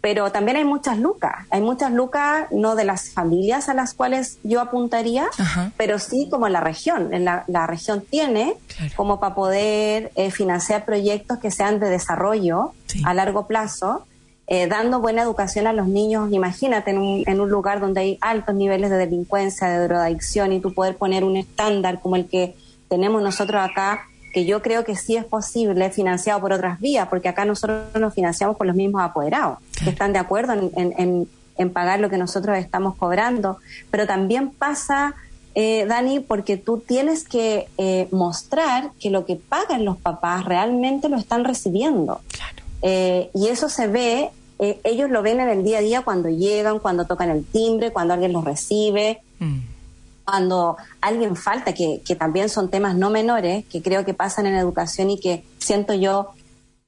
pero 0.00 0.32
también 0.32 0.56
hay 0.56 0.64
muchas 0.64 0.98
lucas. 0.98 1.46
Hay 1.50 1.60
muchas 1.60 1.92
lucas, 1.92 2.46
no 2.50 2.74
de 2.74 2.84
las 2.84 3.10
familias 3.10 3.68
a 3.68 3.74
las 3.74 3.92
cuales 3.92 4.38
yo 4.42 4.60
apuntaría, 4.60 5.26
pero 5.76 5.98
sí 5.98 6.28
como 6.30 6.48
la 6.48 6.60
región. 6.60 7.10
La, 7.24 7.44
la 7.48 7.66
región 7.66 8.02
tiene 8.08 8.54
como 8.96 9.20
para 9.20 9.34
poder 9.34 10.10
eh, 10.14 10.30
financiar 10.30 10.84
proyectos 10.84 11.38
que 11.38 11.50
sean 11.50 11.80
de 11.80 11.90
desarrollo 11.90 12.72
a 13.04 13.12
largo 13.14 13.46
plazo, 13.46 14.06
eh, 14.46 14.66
dando 14.66 15.00
buena 15.00 15.22
educación 15.22 15.66
a 15.66 15.72
los 15.72 15.86
niños. 15.86 16.32
Imagínate 16.32 16.92
en 16.92 16.98
un, 16.98 17.24
en 17.26 17.40
un 17.40 17.50
lugar 17.50 17.80
donde 17.80 18.00
hay 18.00 18.18
altos 18.20 18.54
niveles 18.54 18.90
de 18.90 18.96
delincuencia, 18.96 19.68
de 19.68 19.86
drogadicción, 19.86 20.52
y 20.52 20.60
tú 20.60 20.72
poder 20.72 20.96
poner 20.96 21.24
un 21.24 21.36
estándar 21.36 22.00
como 22.00 22.16
el 22.16 22.26
que 22.26 22.56
tenemos 22.88 23.22
nosotros 23.22 23.62
acá 23.62 24.06
que 24.32 24.44
yo 24.44 24.62
creo 24.62 24.84
que 24.84 24.96
sí 24.96 25.16
es 25.16 25.24
posible, 25.24 25.90
financiado 25.90 26.40
por 26.40 26.52
otras 26.52 26.80
vías, 26.80 27.08
porque 27.08 27.28
acá 27.28 27.44
nosotros 27.44 27.84
nos 27.98 28.14
financiamos 28.14 28.56
por 28.56 28.66
los 28.66 28.76
mismos 28.76 29.02
apoderados, 29.02 29.58
que 29.82 29.90
están 29.90 30.12
de 30.12 30.18
acuerdo 30.18 30.54
en, 30.76 31.28
pagar 31.72 32.00
lo 32.00 32.08
que 32.08 32.16
nosotros 32.16 32.56
estamos 32.56 32.96
cobrando. 32.96 33.58
Pero 33.90 34.06
también 34.06 34.50
pasa, 34.50 35.14
eh, 35.54 35.84
Dani, 35.86 36.20
porque 36.20 36.56
tú 36.56 36.78
tienes 36.78 37.24
que 37.24 37.68
eh, 37.76 38.08
mostrar 38.12 38.92
que 38.98 39.10
lo 39.10 39.26
que 39.26 39.36
pagan 39.36 39.84
los 39.84 39.98
papás 39.98 40.46
realmente 40.46 41.08
lo 41.08 41.16
están 41.16 41.44
recibiendo. 41.44 42.20
Eh, 42.82 43.30
y 43.34 43.48
eso 43.48 43.68
se 43.68 43.88
ve, 43.88 44.30
ellos 44.58 45.10
lo 45.10 45.22
ven 45.22 45.40
en 45.40 45.48
el 45.48 45.64
día 45.64 45.78
a 45.78 45.82
día 45.82 46.02
cuando 46.02 46.28
llegan, 46.30 46.78
cuando 46.78 47.04
tocan 47.04 47.30
el 47.30 47.44
timbre, 47.44 47.92
cuando 47.92 48.14
alguien 48.14 48.32
los 48.32 48.44
recibe. 48.44 49.20
Mm 49.38 49.69
cuando 50.30 50.76
alguien 51.00 51.34
falta, 51.34 51.74
que, 51.74 52.00
también 52.16 52.48
son 52.48 52.70
temas 52.70 52.94
no 52.94 53.10
menores, 53.10 53.64
que 53.66 53.82
creo 53.82 54.04
que 54.04 54.14
pasan 54.14 54.46
en 54.46 54.54
educación 54.54 55.10
y 55.10 55.18
que 55.18 55.44
siento 55.58 55.92
yo 55.92 56.30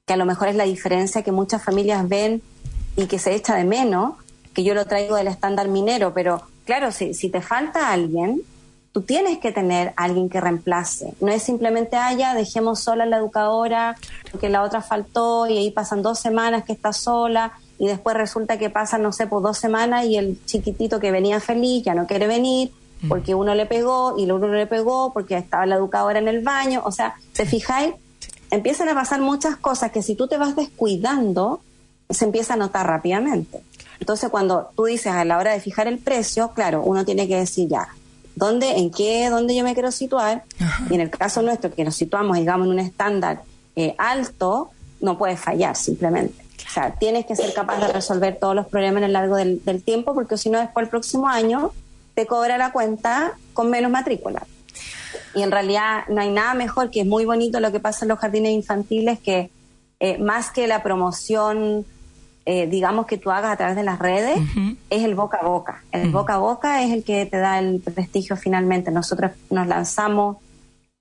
que 0.05 0.13
a 0.13 0.17
lo 0.17 0.25
mejor 0.25 0.47
es 0.47 0.55
la 0.55 0.63
diferencia 0.63 1.23
que 1.23 1.33
muchas 1.33 1.61
familias 1.61 2.07
ven 2.07 2.41
y 2.95 3.07
que 3.07 3.19
se 3.19 3.35
echa 3.35 3.55
de 3.55 3.65
menos, 3.65 4.13
que 4.53 4.63
yo 4.63 4.73
lo 4.73 4.85
traigo 4.85 5.17
del 5.17 5.27
estándar 5.27 5.67
minero, 5.67 6.13
pero 6.13 6.41
claro, 6.65 6.93
si, 6.93 7.13
te 7.29 7.41
falta 7.41 7.91
alguien, 7.91 8.41
tú 8.93 9.01
tienes 9.01 9.39
que 9.39 9.51
tener 9.51 9.91
alguien 9.97 10.29
que 10.29 10.39
reemplace. 10.39 11.13
No 11.19 11.29
es 11.29 11.43
simplemente, 11.43 11.97
ah, 11.97 12.33
dejemos 12.33 12.79
sola 12.79 13.03
a 13.03 13.07
la 13.07 13.17
educadora 13.17 13.97
porque 14.31 14.47
la 14.47 14.63
otra 14.63 14.81
faltó 14.81 15.47
y 15.47 15.57
ahí 15.57 15.71
pasan 15.71 16.01
dos 16.01 16.17
semanas 16.17 16.63
que 16.63 16.71
está 16.71 16.93
sola 16.93 17.51
y 17.77 17.87
después 17.87 18.15
resulta 18.15 18.57
que 18.57 18.69
pasan, 18.69 19.01
no 19.01 19.11
sé, 19.11 19.27
por 19.27 19.41
dos 19.41 19.57
semanas 19.57 20.05
y 20.05 20.15
el 20.15 20.39
chiquitito 20.45 21.01
que 21.01 21.11
venía 21.11 21.41
feliz 21.41 21.83
ya 21.83 21.93
no 21.93 22.07
quiere 22.07 22.27
venir. 22.27 22.71
Porque 23.07 23.35
uno 23.35 23.55
le 23.55 23.65
pegó 23.65 24.15
y 24.17 24.23
el 24.23 24.31
uno 24.31 24.47
le 24.47 24.67
pegó 24.67 25.13
porque 25.13 25.37
estaba 25.37 25.65
la 25.65 25.75
educadora 25.75 26.19
en 26.19 26.27
el 26.27 26.41
baño. 26.41 26.81
O 26.85 26.91
sea, 26.91 27.15
¿te 27.33 27.45
fijáis? 27.45 27.93
Empiezan 28.51 28.89
a 28.89 28.93
pasar 28.93 29.19
muchas 29.21 29.57
cosas 29.57 29.91
que 29.91 30.01
si 30.01 30.15
tú 30.15 30.27
te 30.27 30.37
vas 30.37 30.55
descuidando, 30.55 31.61
se 32.09 32.25
empieza 32.25 32.53
a 32.53 32.57
notar 32.57 32.85
rápidamente. 32.85 33.61
Entonces, 33.99 34.29
cuando 34.29 34.69
tú 34.75 34.85
dices 34.85 35.13
a 35.13 35.25
la 35.25 35.37
hora 35.37 35.53
de 35.53 35.59
fijar 35.59 35.87
el 35.87 35.97
precio, 35.97 36.51
claro, 36.53 36.81
uno 36.83 37.05
tiene 37.05 37.27
que 37.27 37.37
decir 37.37 37.69
ya, 37.69 37.87
¿dónde, 38.35 38.77
en 38.77 38.91
qué, 38.91 39.29
dónde 39.29 39.55
yo 39.55 39.63
me 39.63 39.73
quiero 39.73 39.91
situar? 39.91 40.43
Y 40.89 40.95
en 40.95 41.01
el 41.01 41.09
caso 41.09 41.41
nuestro, 41.41 41.73
que 41.73 41.83
nos 41.83 41.95
situamos, 41.95 42.37
digamos, 42.37 42.67
en 42.67 42.73
un 42.73 42.79
estándar 42.79 43.41
eh, 43.75 43.95
alto, 43.97 44.71
no 45.01 45.17
puede 45.17 45.37
fallar 45.37 45.75
simplemente. 45.75 46.43
O 46.67 46.71
sea, 46.73 46.95
tienes 46.95 47.25
que 47.25 47.35
ser 47.35 47.53
capaz 47.53 47.79
de 47.79 47.93
resolver 47.93 48.37
todos 48.39 48.55
los 48.55 48.67
problemas 48.67 48.99
en 48.99 49.03
el 49.05 49.13
largo 49.13 49.35
del, 49.35 49.83
tiempo, 49.83 50.13
porque 50.13 50.37
si 50.37 50.49
no, 50.49 50.59
después 50.59 50.85
el 50.85 50.89
próximo 50.89 51.27
año 51.27 51.71
te 52.13 52.25
cobra 52.25 52.57
la 52.57 52.71
cuenta 52.71 53.33
con 53.53 53.69
menos 53.69 53.91
matrícula. 53.91 54.45
Y 55.35 55.41
en 55.41 55.51
realidad 55.51 56.03
no 56.09 56.21
hay 56.21 56.31
nada 56.31 56.53
mejor, 56.53 56.91
que 56.91 57.01
es 57.01 57.07
muy 57.07 57.25
bonito 57.25 57.59
lo 57.59 57.71
que 57.71 57.79
pasa 57.79 58.05
en 58.05 58.09
los 58.09 58.19
jardines 58.19 58.51
infantiles, 58.51 59.19
que 59.19 59.49
eh, 59.99 60.17
más 60.17 60.51
que 60.51 60.67
la 60.67 60.83
promoción, 60.83 61.85
eh, 62.45 62.67
digamos, 62.67 63.05
que 63.07 63.17
tú 63.17 63.31
hagas 63.31 63.51
a 63.51 63.57
través 63.57 63.75
de 63.75 63.83
las 63.83 63.99
redes, 63.99 64.37
es 64.89 65.03
el 65.03 65.15
boca 65.15 65.39
a 65.41 65.45
boca. 65.45 65.83
El 65.91 66.11
boca 66.11 66.35
a 66.35 66.37
boca 66.37 66.83
es 66.83 66.91
el 66.91 67.03
que 67.03 67.25
te 67.25 67.37
da 67.37 67.59
el 67.59 67.79
prestigio 67.79 68.35
finalmente. 68.35 68.91
Nosotros 68.91 69.31
nos 69.49 69.65
lanzamos, 69.67 70.37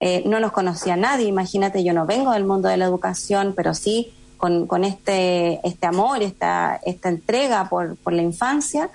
eh, 0.01 0.23
no 0.25 0.41
nos 0.41 0.53
conocía 0.53 0.97
nadie, 0.97 1.27
imagínate, 1.27 1.85
yo 1.85 1.93
no 1.93 2.07
vengo 2.07 2.33
del 2.33 2.45
mundo 2.45 2.69
de 2.69 2.77
la 2.77 2.87
educación, 2.87 3.53
pero 3.55 3.75
sí 3.75 4.15
con, 4.39 4.67
con 4.67 4.83
este, 4.83 5.61
este 5.67 5.87
amor, 5.87 6.23
esta, 6.23 6.81
esta 6.85 7.09
entrega 7.09 7.69
por, 7.69 7.97
por 7.97 8.13
la 8.13 8.23
infancia 8.23 8.91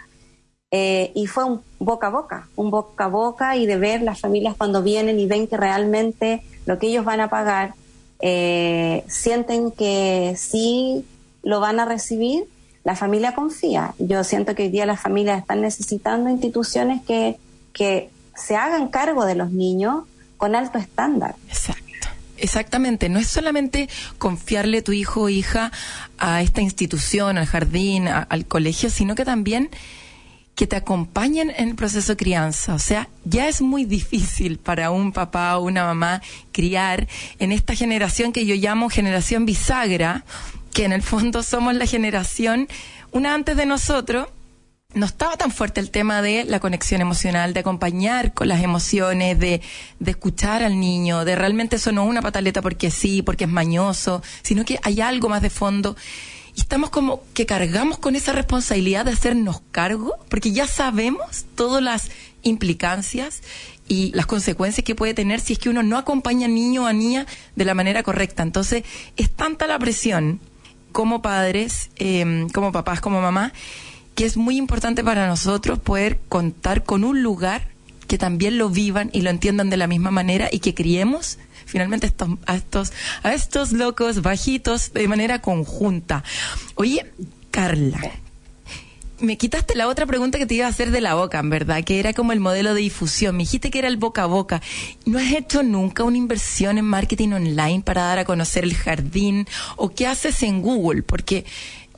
eh, 0.71 1.11
y 1.15 1.27
fue 1.27 1.45
un 1.45 1.61
boca 1.79 2.07
a 2.07 2.09
boca, 2.09 2.49
un 2.57 2.71
boca 2.71 3.05
a 3.05 3.07
boca 3.07 3.55
y 3.55 3.65
de 3.65 3.77
ver 3.77 4.01
las 4.01 4.19
familias 4.19 4.55
cuando 4.57 4.83
vienen 4.83 5.19
y 5.19 5.25
ven 5.25 5.47
que 5.47 5.55
realmente 5.55 6.43
lo 6.65 6.77
que 6.77 6.87
ellos 6.87 7.05
van 7.05 7.21
a 7.21 7.29
pagar, 7.29 7.73
eh, 8.19 9.05
sienten 9.07 9.71
que 9.71 10.35
sí 10.37 11.05
lo 11.43 11.61
van 11.61 11.79
a 11.79 11.85
recibir, 11.85 12.43
la 12.83 12.95
familia 12.95 13.33
confía. 13.33 13.93
Yo 13.97 14.23
siento 14.25 14.55
que 14.55 14.63
hoy 14.63 14.69
día 14.69 14.85
las 14.85 14.99
familias 14.99 15.39
están 15.39 15.61
necesitando 15.61 16.29
instituciones 16.29 17.01
que, 17.03 17.37
que 17.71 18.09
se 18.35 18.57
hagan 18.57 18.89
cargo 18.89 19.25
de 19.25 19.35
los 19.35 19.51
niños 19.51 20.03
con 20.35 20.55
alto 20.55 20.77
estándar. 20.77 21.35
Exacto. 21.47 21.83
Exactamente, 22.39 23.09
no 23.09 23.17
es 23.17 23.27
solamente 23.27 23.89
confiarle 24.19 24.83
tu 24.83 24.91
hijo 24.91 25.21
o 25.23 25.29
hija 25.29 25.71
a 26.19 26.43
esta 26.43 26.61
institución, 26.61 27.37
al 27.37 27.47
jardín, 27.47 28.07
al 28.07 28.45
colegio, 28.45 28.91
sino 28.91 29.15
que 29.15 29.25
también 29.25 29.71
que 30.57 30.65
te 30.65 30.75
acompañen 30.75 31.53
en 31.55 31.69
el 31.69 31.75
proceso 31.75 32.13
de 32.13 32.17
crianza. 32.17 32.73
O 32.73 32.79
sea, 32.79 33.09
ya 33.23 33.47
es 33.47 33.61
muy 33.61 33.85
difícil 33.85 34.57
para 34.57 34.89
un 34.89 35.11
papá 35.11 35.55
o 35.55 35.63
una 35.63 35.85
mamá 35.85 36.23
criar 36.51 37.07
en 37.37 37.51
esta 37.51 37.75
generación 37.75 38.33
que 38.33 38.47
yo 38.47 38.55
llamo 38.55 38.89
generación 38.89 39.45
bisagra, 39.45 40.25
que 40.73 40.83
en 40.85 40.93
el 40.93 41.03
fondo 41.03 41.43
somos 41.43 41.75
la 41.75 41.85
generación, 41.85 42.67
una 43.11 43.35
antes 43.35 43.55
de 43.55 43.67
nosotros, 43.67 44.29
no 44.95 45.05
estaba 45.05 45.37
tan 45.37 45.51
fuerte 45.51 45.79
el 45.79 45.91
tema 45.91 46.23
de 46.23 46.43
la 46.43 46.59
conexión 46.59 47.01
emocional, 47.01 47.53
de 47.53 47.59
acompañar 47.59 48.33
con 48.33 48.47
las 48.47 48.63
emociones, 48.63 49.37
de, 49.37 49.61
de, 49.99 50.11
escuchar 50.11 50.63
al 50.63 50.79
niño, 50.79 51.23
de 51.23 51.35
realmente 51.35 51.75
eso 51.75 51.91
no 51.91 52.03
es 52.05 52.09
una 52.09 52.23
pataleta 52.23 52.63
porque 52.63 52.89
sí, 52.89 53.21
porque 53.21 53.43
es 53.43 53.49
mañoso, 53.51 54.23
sino 54.41 54.65
que 54.65 54.79
hay 54.81 55.01
algo 55.01 55.29
más 55.29 55.43
de 55.43 55.51
fondo 55.51 55.95
y 56.57 56.61
estamos 56.61 56.89
como 56.89 57.21
que 57.35 57.45
cargamos 57.45 57.99
con 57.99 58.15
esa 58.15 58.33
responsabilidad 58.33 59.05
de 59.05 59.11
hacernos 59.11 59.61
cargo, 59.71 60.15
porque 60.27 60.51
ya 60.51 60.65
sabemos 60.65 61.45
todas 61.53 61.83
las 61.83 62.09
implicancias 62.41 63.43
y 63.87 64.11
las 64.15 64.25
consecuencias 64.25 64.83
que 64.83 64.95
puede 64.95 65.13
tener 65.13 65.39
si 65.39 65.53
es 65.53 65.59
que 65.59 65.69
uno 65.69 65.83
no 65.83 65.99
acompaña 65.99 66.47
niño 66.47 66.83
o 66.83 66.85
a 66.87 66.93
niña 66.93 67.27
de 67.55 67.63
la 67.63 67.75
manera 67.75 68.01
correcta. 68.01 68.41
Entonces, 68.41 68.83
es 69.17 69.29
tanta 69.29 69.67
la 69.67 69.77
presión 69.77 70.39
como 70.91 71.21
padres, 71.21 71.91
em, 71.97 72.49
como 72.49 72.71
papás, 72.71 73.01
como 73.01 73.21
mamá, 73.21 73.53
que 74.15 74.25
es 74.25 74.35
muy 74.35 74.57
importante 74.57 75.03
para 75.03 75.27
nosotros 75.27 75.77
poder 75.77 76.19
contar 76.27 76.83
con 76.83 77.03
un 77.03 77.21
lugar 77.21 77.67
que 78.07 78.17
también 78.17 78.57
lo 78.57 78.71
vivan 78.71 79.11
y 79.13 79.21
lo 79.21 79.29
entiendan 79.29 79.69
de 79.69 79.77
la 79.77 79.85
misma 79.85 80.09
manera 80.09 80.49
y 80.51 80.57
que 80.57 80.73
criemos 80.73 81.37
finalmente 81.67 82.11
a 82.47 82.55
estos, 82.55 82.93
a 83.21 83.33
estos 83.33 83.71
locos 83.71 84.23
bajitos 84.23 84.91
de 84.93 85.07
manera 85.07 85.39
conjunta. 85.39 86.23
Oye, 86.75 87.05
Carla, 87.51 87.99
me 89.19 89.37
quitaste 89.37 89.75
la 89.75 89.87
otra 89.87 90.05
pregunta 90.05 90.37
que 90.37 90.45
te 90.45 90.55
iba 90.55 90.67
a 90.67 90.69
hacer 90.69 90.91
de 90.91 91.01
la 91.01 91.15
boca, 91.15 91.39
en 91.39 91.49
verdad, 91.49 91.83
que 91.83 91.99
era 91.99 92.13
como 92.13 92.31
el 92.31 92.39
modelo 92.39 92.73
de 92.73 92.81
difusión. 92.81 93.35
Me 93.35 93.43
dijiste 93.43 93.71
que 93.71 93.79
era 93.79 93.87
el 93.87 93.97
boca 93.97 94.23
a 94.23 94.27
boca. 94.27 94.61
¿No 95.05 95.17
has 95.17 95.31
hecho 95.31 95.63
nunca 95.63 96.03
una 96.03 96.17
inversión 96.17 96.77
en 96.77 96.85
marketing 96.85 97.29
online 97.29 97.81
para 97.83 98.03
dar 98.03 98.19
a 98.19 98.25
conocer 98.25 98.63
el 98.63 98.75
jardín? 98.75 99.47
¿O 99.75 99.89
qué 99.89 100.07
haces 100.07 100.43
en 100.43 100.61
Google? 100.61 101.03
Porque 101.03 101.45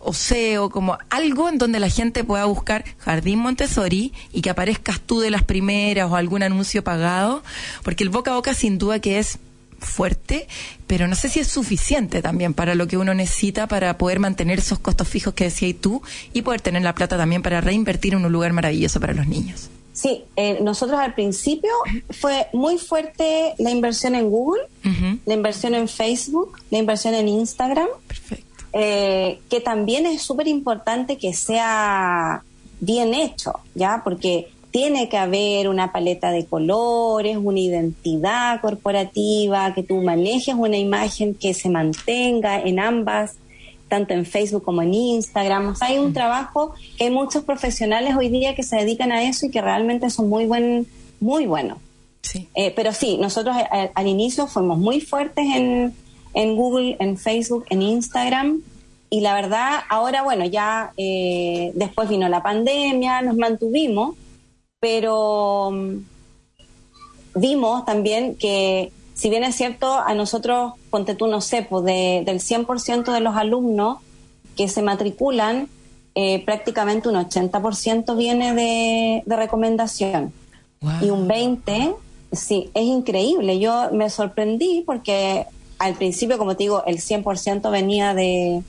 o 0.01 0.13
SEO, 0.13 0.69
como 0.69 0.97
algo 1.09 1.49
en 1.49 1.57
donde 1.57 1.79
la 1.79 1.89
gente 1.89 2.23
pueda 2.23 2.45
buscar 2.45 2.85
Jardín 2.99 3.39
Montessori 3.39 4.13
y 4.31 4.41
que 4.41 4.49
aparezcas 4.49 5.01
tú 5.01 5.19
de 5.19 5.29
las 5.29 5.43
primeras 5.43 6.09
o 6.09 6.15
algún 6.15 6.41
anuncio 6.41 6.83
pagado, 6.85 7.43
porque 7.83 8.03
el 8.03 8.09
boca 8.09 8.31
a 8.31 8.35
boca 8.35 8.53
sin 8.53 8.77
duda 8.77 8.99
que 8.99 9.19
es 9.19 9.39
fuerte, 9.79 10.47
pero 10.87 11.07
no 11.07 11.15
sé 11.15 11.29
si 11.29 11.39
es 11.39 11.47
suficiente 11.47 12.21
también 12.21 12.53
para 12.53 12.75
lo 12.75 12.87
que 12.87 12.97
uno 12.97 13.13
necesita 13.13 13.67
para 13.67 13.97
poder 13.97 14.19
mantener 14.19 14.59
esos 14.59 14.79
costos 14.79 15.07
fijos 15.07 15.33
que 15.33 15.45
decías 15.45 15.75
tú 15.79 16.01
y 16.33 16.41
poder 16.41 16.61
tener 16.61 16.81
la 16.81 16.95
plata 16.95 17.17
también 17.17 17.41
para 17.41 17.61
reinvertir 17.61 18.13
en 18.13 18.25
un 18.25 18.31
lugar 18.31 18.53
maravilloso 18.53 18.99
para 18.99 19.13
los 19.13 19.27
niños. 19.27 19.69
Sí, 19.93 20.23
eh, 20.37 20.59
nosotros 20.61 20.97
al 20.97 21.13
principio 21.13 21.71
fue 22.11 22.47
muy 22.53 22.77
fuerte 22.77 23.53
la 23.57 23.69
inversión 23.69 24.15
en 24.15 24.29
Google, 24.29 24.61
la 25.25 25.33
inversión 25.33 25.73
en 25.73 25.89
Facebook, 25.89 26.57
la 26.71 26.77
inversión 26.77 27.13
en 27.15 27.27
Instagram. 27.27 27.87
Perfecto. 28.07 28.45
Eh, 28.71 29.39
que 29.49 29.59
también 29.59 30.05
es 30.05 30.21
súper 30.21 30.47
importante 30.47 31.17
que 31.17 31.33
sea 31.33 32.43
bien 32.79 33.13
hecho, 33.13 33.59
¿ya? 33.75 34.01
Porque 34.03 34.47
tiene 34.79 35.09
que 35.09 35.17
haber 35.17 35.67
una 35.67 35.91
paleta 35.91 36.31
de 36.31 36.45
colores, 36.45 37.35
una 37.35 37.59
identidad 37.59 38.61
corporativa, 38.61 39.73
que 39.73 39.83
tú 39.83 40.01
manejes 40.01 40.55
una 40.55 40.77
imagen 40.77 41.35
que 41.35 41.53
se 41.53 41.67
mantenga 41.67 42.61
en 42.61 42.79
ambas, 42.79 43.35
tanto 43.89 44.13
en 44.13 44.25
Facebook 44.25 44.63
como 44.63 44.81
en 44.81 44.93
Instagram. 44.93 45.75
hay 45.81 45.97
un 45.97 46.13
trabajo 46.13 46.73
que 46.97 47.03
hay 47.03 47.09
muchos 47.09 47.43
profesionales 47.43 48.15
hoy 48.15 48.29
día 48.29 48.55
que 48.55 48.63
se 48.63 48.77
dedican 48.77 49.11
a 49.11 49.23
eso 49.23 49.47
y 49.47 49.51
que 49.51 49.61
realmente 49.61 50.09
son 50.09 50.29
muy 50.29 50.45
buen, 50.45 50.87
muy 51.19 51.45
buenos. 51.45 51.77
Sí. 52.21 52.47
Eh, 52.55 52.71
pero 52.73 52.93
sí, 52.93 53.17
nosotros 53.17 53.57
eh, 53.57 53.91
al, 53.93 54.07
inicio 54.07 54.47
fuimos 54.47 54.77
muy 54.77 55.01
fuertes 55.01 55.45
en, 55.57 55.93
en 56.33 56.55
Google, 56.55 56.95
en 57.01 57.17
Facebook, 57.17 57.65
en 57.69 57.81
Instagram. 57.81 58.61
Y 59.09 59.19
la 59.19 59.33
verdad, 59.33 59.81
ahora, 59.89 60.23
bueno, 60.23 60.45
ya 60.45 60.93
eh, 60.95 61.73
después 61.75 62.07
vino 62.07 62.29
la 62.29 62.41
pandemia, 62.41 63.21
nos 63.21 63.35
mantuvimos, 63.35 64.15
pero 64.79 65.71
mm, 65.71 65.97
vimos 67.35 67.85
también 67.85 68.35
que 68.35 68.91
si 69.19 69.29
bien 69.29 69.43
es 69.43 69.55
cierto, 69.55 69.99
a 69.99 70.13
nosotros, 70.13 70.75
ponte 70.89 71.13
tú, 71.13 71.27
no 71.27 71.41
sé, 71.41 71.61
pues 71.69 71.83
de, 71.83 72.23
del 72.25 72.39
100% 72.39 73.11
de 73.11 73.19
los 73.19 73.35
alumnos 73.35 73.97
que 74.55 74.69
se 74.69 74.81
matriculan, 74.81 75.67
eh, 76.15 76.41
prácticamente 76.45 77.09
un 77.09 77.15
80% 77.15 78.15
viene 78.15 78.53
de, 78.53 79.23
de 79.25 79.35
recomendación. 79.35 80.31
Y 81.01 81.09
un 81.09 81.27
20%, 81.27 81.97
sí, 82.31 82.69
es 82.73 82.83
increíble. 82.83 83.59
Yo 83.59 83.89
me 83.91 84.09
sorprendí 84.09 84.83
porque 84.85 85.45
al 85.79 85.95
principio, 85.95 86.37
como 86.37 86.55
te 86.55 86.63
digo, 86.63 86.85
el 86.85 86.99
100% 86.99 87.69
venía 87.71 88.13
de, 88.13 88.63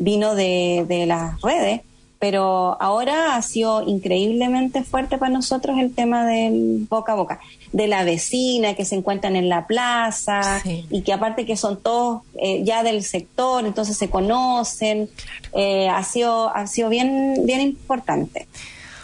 vino 0.00 0.34
de, 0.34 0.86
de 0.88 1.06
las 1.06 1.40
redes, 1.40 1.82
pero 2.18 2.80
ahora 2.82 3.36
ha 3.36 3.42
sido 3.42 3.82
increíblemente 3.86 4.82
fuerte 4.82 5.18
para 5.18 5.32
nosotros 5.32 5.78
el 5.78 5.94
tema 5.94 6.26
del 6.26 6.86
boca 6.90 7.12
a 7.12 7.16
boca, 7.16 7.40
de 7.72 7.86
la 7.86 8.02
vecina 8.02 8.74
que 8.74 8.84
se 8.84 8.96
encuentran 8.96 9.36
en 9.36 9.48
la 9.48 9.66
plaza 9.66 10.60
y 10.64 11.02
que 11.02 11.12
aparte 11.12 11.46
que 11.46 11.56
son 11.56 11.80
todos 11.80 12.22
eh, 12.40 12.64
ya 12.64 12.82
del 12.82 13.04
sector, 13.04 13.64
entonces 13.64 13.96
se 13.96 14.10
conocen, 14.10 15.08
eh, 15.54 15.88
ha 15.88 16.02
sido 16.02 16.54
ha 16.54 16.66
sido 16.66 16.88
bien 16.88 17.34
bien 17.44 17.60
importante. 17.60 18.48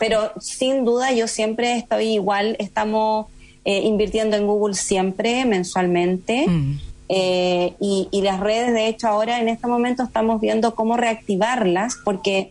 Pero 0.00 0.32
sin 0.40 0.84
duda 0.84 1.12
yo 1.12 1.28
siempre 1.28 1.76
estoy 1.76 2.14
igual, 2.14 2.56
estamos 2.58 3.28
eh, 3.64 3.82
invirtiendo 3.82 4.36
en 4.36 4.46
Google 4.46 4.74
siempre 4.74 5.44
mensualmente. 5.44 6.46
Mm. 6.48 6.78
y, 7.08 8.08
y 8.10 8.22
las 8.22 8.40
redes, 8.40 8.72
de 8.72 8.88
hecho, 8.88 9.06
ahora 9.06 9.38
en 9.38 9.48
este 9.48 9.68
momento 9.68 10.02
estamos 10.02 10.40
viendo 10.40 10.74
cómo 10.74 10.96
reactivarlas, 10.96 11.96
porque 12.02 12.50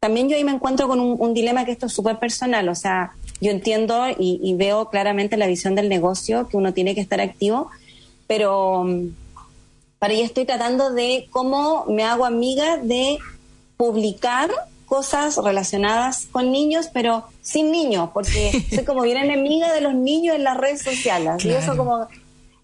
también 0.00 0.30
yo 0.30 0.36
ahí 0.36 0.44
me 0.44 0.52
encuentro 0.52 0.88
con 0.88 0.98
un, 0.98 1.34
dilema 1.34 1.66
que 1.66 1.72
esto 1.72 1.86
es 1.86 1.92
súper 1.92 2.18
personal, 2.18 2.70
o 2.70 2.74
sea, 2.74 3.12
yo 3.42 3.50
entiendo 3.50 4.06
y, 4.18 4.54
veo 4.54 4.88
claramente 4.88 5.36
la 5.36 5.46
visión 5.46 5.74
del 5.74 5.90
negocio, 5.90 6.48
que 6.48 6.56
uno 6.56 6.72
tiene 6.72 6.94
que 6.94 7.02
estar 7.02 7.20
activo, 7.20 7.70
pero 8.26 8.84
mm, 8.84 9.08
para 9.98 10.14
ello 10.14 10.24
estoy 10.24 10.46
tratando 10.46 10.90
de 10.90 11.28
cómo 11.30 11.84
me 11.86 12.02
hago 12.02 12.24
amiga 12.24 12.78
de 12.78 13.18
publicar 13.76 14.50
cosas 14.86 15.36
relacionadas 15.36 16.26
con 16.32 16.50
niños, 16.50 16.88
pero 16.92 17.24
sin 17.42 17.70
niños, 17.70 18.08
porque 18.14 18.64
soy 18.74 18.84
como 18.84 19.02
bien 19.02 19.18
enemiga 19.18 19.70
de 19.74 19.82
los 19.82 19.94
niños 19.94 20.34
en 20.34 20.44
las 20.44 20.56
redes 20.56 20.80
sociales. 20.80 21.44
Y 21.44 21.50
eso 21.50 21.76
como, 21.76 22.08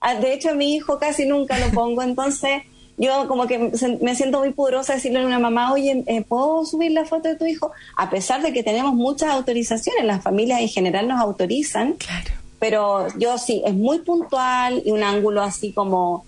ah, 0.00 0.14
de 0.14 0.32
hecho 0.32 0.50
a 0.50 0.54
mi 0.54 0.74
hijo 0.74 0.98
casi 0.98 1.26
nunca 1.26 1.58
lo 1.58 1.70
pongo, 1.70 2.02
entonces 2.02 2.62
yo 2.98 3.28
como 3.28 3.46
que 3.46 3.72
me 4.00 4.14
siento 4.14 4.38
muy 4.38 4.52
poderosa 4.52 4.94
decirle 4.94 5.20
a 5.20 5.26
una 5.26 5.38
mamá, 5.38 5.72
oye, 5.72 6.02
eh, 6.06 6.22
¿puedo 6.22 6.64
subir 6.64 6.92
la 6.92 7.04
foto 7.04 7.28
de 7.28 7.36
tu 7.36 7.44
hijo? 7.44 7.72
A 7.96 8.08
pesar 8.10 8.42
de 8.42 8.52
que 8.52 8.62
tenemos 8.62 8.94
muchas 8.94 9.30
autorizaciones, 9.30 10.04
las 10.04 10.22
familias 10.22 10.60
en 10.60 10.68
general 10.68 11.08
nos 11.08 11.20
autorizan, 11.20 11.94
claro. 11.94 12.30
pero 12.58 13.06
yo 13.18 13.36
sí, 13.38 13.62
es 13.66 13.74
muy 13.74 13.98
puntual 13.98 14.82
y 14.84 14.92
un 14.92 15.02
ángulo 15.02 15.42
así 15.42 15.72
como 15.72 16.24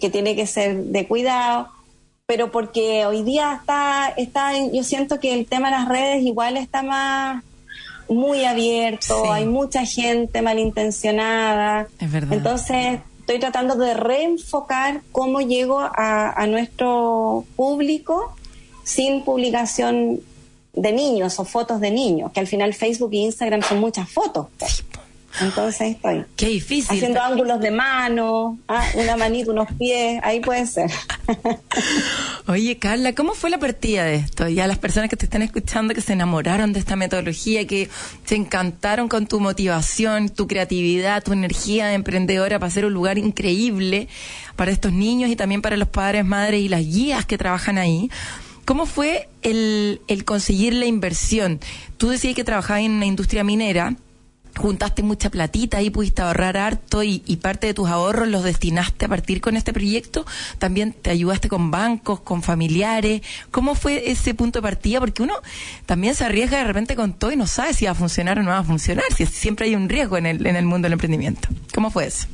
que 0.00 0.10
tiene 0.10 0.36
que 0.36 0.46
ser 0.46 0.76
de 0.76 1.06
cuidado, 1.06 1.68
pero 2.26 2.50
porque 2.50 3.04
hoy 3.04 3.22
día 3.24 3.58
está, 3.60 4.14
está 4.16 4.52
yo 4.72 4.84
siento 4.84 5.18
que 5.18 5.34
el 5.34 5.46
tema 5.46 5.70
de 5.70 5.76
las 5.76 5.88
redes 5.88 6.22
igual 6.22 6.56
está 6.56 6.82
más 6.82 7.42
muy 8.08 8.44
abierto, 8.44 9.32
hay 9.32 9.46
mucha 9.46 9.84
gente 9.84 10.42
malintencionada. 10.42 11.88
Es 11.98 12.12
verdad. 12.12 12.32
Entonces, 12.32 13.00
estoy 13.22 13.38
tratando 13.38 13.76
de 13.76 13.94
reenfocar 13.94 15.00
cómo 15.12 15.40
llego 15.40 15.78
a, 15.80 16.46
nuestro 16.48 17.44
público 17.56 18.34
sin 18.82 19.24
publicación 19.24 20.20
de 20.72 20.92
niños 20.92 21.38
o 21.38 21.44
fotos 21.44 21.80
de 21.80 21.92
niños, 21.92 22.32
que 22.32 22.40
al 22.40 22.48
final 22.48 22.74
Facebook 22.74 23.10
e 23.12 23.18
Instagram 23.18 23.62
son 23.62 23.78
muchas 23.78 24.08
fotos. 24.08 24.46
Entonces 25.40 25.96
estoy. 25.96 26.24
Qué 26.36 26.48
difícil. 26.48 26.96
Haciendo 26.96 27.22
ángulos 27.22 27.60
de 27.60 27.70
mano, 27.70 28.58
ah, 28.68 28.86
una 28.94 29.16
manita, 29.16 29.50
unos 29.50 29.68
pies, 29.78 30.20
ahí 30.22 30.40
puede 30.40 30.66
ser. 30.66 30.90
Oye, 32.46 32.78
Carla, 32.78 33.14
¿cómo 33.14 33.34
fue 33.34 33.48
la 33.50 33.58
partida 33.58 34.04
de 34.04 34.16
esto? 34.16 34.48
Ya 34.48 34.66
las 34.66 34.78
personas 34.78 35.08
que 35.08 35.16
te 35.16 35.24
están 35.24 35.42
escuchando, 35.42 35.94
que 35.94 36.00
se 36.00 36.12
enamoraron 36.12 36.72
de 36.72 36.80
esta 36.80 36.96
metodología, 36.96 37.66
que 37.66 37.88
se 38.24 38.34
encantaron 38.34 39.08
con 39.08 39.26
tu 39.26 39.40
motivación, 39.40 40.28
tu 40.28 40.46
creatividad, 40.46 41.22
tu 41.22 41.32
energía 41.32 41.86
de 41.86 41.94
emprendedora 41.94 42.58
para 42.58 42.68
hacer 42.68 42.84
un 42.84 42.92
lugar 42.92 43.16
increíble 43.16 44.08
para 44.56 44.70
estos 44.70 44.92
niños 44.92 45.30
y 45.30 45.36
también 45.36 45.62
para 45.62 45.76
los 45.76 45.88
padres, 45.88 46.24
madres 46.24 46.60
y 46.60 46.68
las 46.68 46.82
guías 46.82 47.24
que 47.24 47.38
trabajan 47.38 47.78
ahí. 47.78 48.10
¿Cómo 48.64 48.86
fue 48.86 49.28
el, 49.42 50.00
el 50.08 50.24
conseguir 50.24 50.74
la 50.74 50.86
inversión? 50.86 51.58
Tú 51.96 52.10
decías 52.10 52.34
que 52.34 52.44
trabajabas 52.44 52.82
en 52.82 52.92
una 52.92 53.06
industria 53.06 53.42
minera 53.44 53.96
juntaste 54.56 55.02
mucha 55.02 55.30
platita 55.30 55.82
y 55.82 55.90
pudiste 55.90 56.22
ahorrar 56.22 56.56
harto 56.56 57.02
y, 57.02 57.20
parte 57.42 57.66
de 57.66 57.74
tus 57.74 57.88
ahorros 57.88 58.28
los 58.28 58.44
destinaste 58.44 59.06
a 59.06 59.08
partir 59.08 59.40
con 59.40 59.56
este 59.56 59.72
proyecto. 59.72 60.24
También 60.58 60.92
te 60.92 61.10
ayudaste 61.10 61.48
con 61.48 61.70
bancos, 61.70 62.20
con 62.20 62.42
familiares. 62.42 63.22
¿Cómo 63.50 63.74
fue 63.74 64.10
ese 64.10 64.34
punto 64.34 64.60
de 64.60 64.62
partida? 64.62 65.00
Porque 65.00 65.22
uno 65.22 65.34
también 65.86 66.14
se 66.14 66.24
arriesga 66.24 66.58
de 66.58 66.64
repente 66.64 66.94
con 66.94 67.14
todo 67.14 67.32
y 67.32 67.36
no 67.36 67.46
sabe 67.46 67.74
si 67.74 67.86
va 67.86 67.92
a 67.92 67.94
funcionar 67.94 68.38
o 68.38 68.42
no 68.42 68.50
va 68.50 68.58
a 68.58 68.64
funcionar, 68.64 69.04
si 69.16 69.26
siempre 69.26 69.66
hay 69.66 69.74
un 69.74 69.88
riesgo 69.88 70.16
en 70.16 70.26
el, 70.26 70.46
en 70.46 70.56
el 70.56 70.64
mundo 70.64 70.86
del 70.86 70.92
emprendimiento. 70.92 71.48
¿Cómo 71.74 71.90
fue 71.90 72.06
eso? 72.06 72.26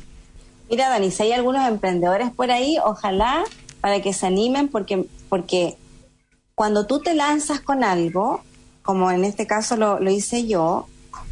Mira, 0.69 0.89
Dani, 0.89 1.09
si 1.09 1.23
hay 1.23 1.31
algunos 1.31 1.67
emprendedores 1.67 2.29
por 2.31 2.51
ahí, 2.51 2.77
ojalá 2.83 3.43
para 3.81 4.01
que 4.01 4.13
se 4.13 4.27
animen 4.27 4.67
porque, 4.67 5.07
porque 5.29 5.77
cuando 6.53 6.85
tú 6.85 6.99
te 6.99 7.15
lanzas 7.15 7.61
con 7.61 7.83
algo, 7.83 8.41
como 8.83 9.09
en 9.11 9.23
este 9.23 9.47
caso 9.47 9.77
lo, 9.77 9.99
lo 9.99 10.11
hice 10.11 10.45
yo, 10.45 10.87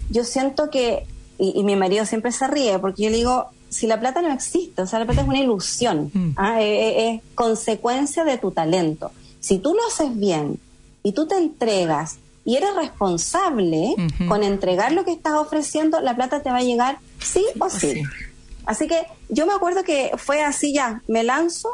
yo 0.09 0.23
siento 0.23 0.69
que, 0.69 1.05
y, 1.37 1.63
mi 1.63 1.75
marido 1.75 2.05
siempre 2.05 2.31
se 2.31 2.47
ríe, 2.47 2.79
porque 2.79 3.03
yo 3.03 3.09
le 3.09 3.17
digo, 3.17 3.47
si 3.69 3.87
la 3.87 3.99
plata 3.99 4.21
no 4.21 4.31
existe, 4.33 4.81
o 4.81 4.87
sea, 4.87 4.99
la 4.99 5.05
plata 5.05 5.21
es 5.21 5.27
una 5.27 5.39
ilusión, 5.39 6.11
mm. 6.13 6.31
¿ah? 6.37 6.61
es, 6.61 7.21
consecuencia 7.35 8.23
de 8.23 8.37
tu 8.37 8.51
talento. 8.51 9.11
Si 9.39 9.59
tú 9.59 9.73
lo 9.73 9.85
haces 9.87 10.17
bien 10.17 10.59
y 11.03 11.11
tú 11.11 11.27
te 11.27 11.37
entregas 11.37 12.17
y 12.43 12.55
eres 12.55 12.75
responsable 12.75 13.93
con 14.29 14.41
entregar 14.41 14.93
lo 14.93 15.03
que 15.03 15.11
estás 15.11 15.33
ofreciendo, 15.33 15.99
la 15.99 16.15
plata 16.15 16.41
te 16.41 16.49
va 16.49 16.57
a 16.57 16.63
llegar 16.63 16.99
sí 17.19 17.45
o 17.59 17.69
sí. 17.69 18.03
Así 18.65 18.87
que 18.87 19.05
yo 19.29 19.45
me 19.45 19.53
acuerdo 19.53 19.83
que 19.83 20.11
fue 20.17 20.41
así 20.41 20.73
ya, 20.73 21.01
me 21.07 21.23
lanzo 21.23 21.69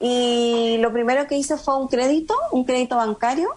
y 0.00 0.76
lo 0.78 0.92
primero 0.92 1.26
que 1.26 1.36
hice 1.36 1.56
fue 1.56 1.76
un 1.76 1.88
crédito, 1.88 2.34
un 2.52 2.64
crédito 2.64 2.96
bancario 2.96 3.50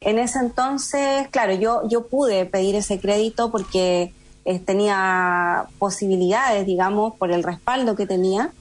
en 0.00 0.18
ese 0.18 0.38
entonces, 0.38 1.28
claro, 1.28 1.54
yo, 1.54 1.88
yo 1.88 2.06
pude 2.06 2.44
pedir 2.46 2.74
ese 2.74 3.00
crédito 3.00 3.50
porque 3.50 4.12
eh, 4.44 4.58
tenía 4.58 5.66
posibilidades, 5.78 6.66
digamos, 6.66 7.14
por 7.14 7.32
el 7.32 7.42
respaldo 7.42 7.96
que 7.96 8.06
tenía, 8.06 8.52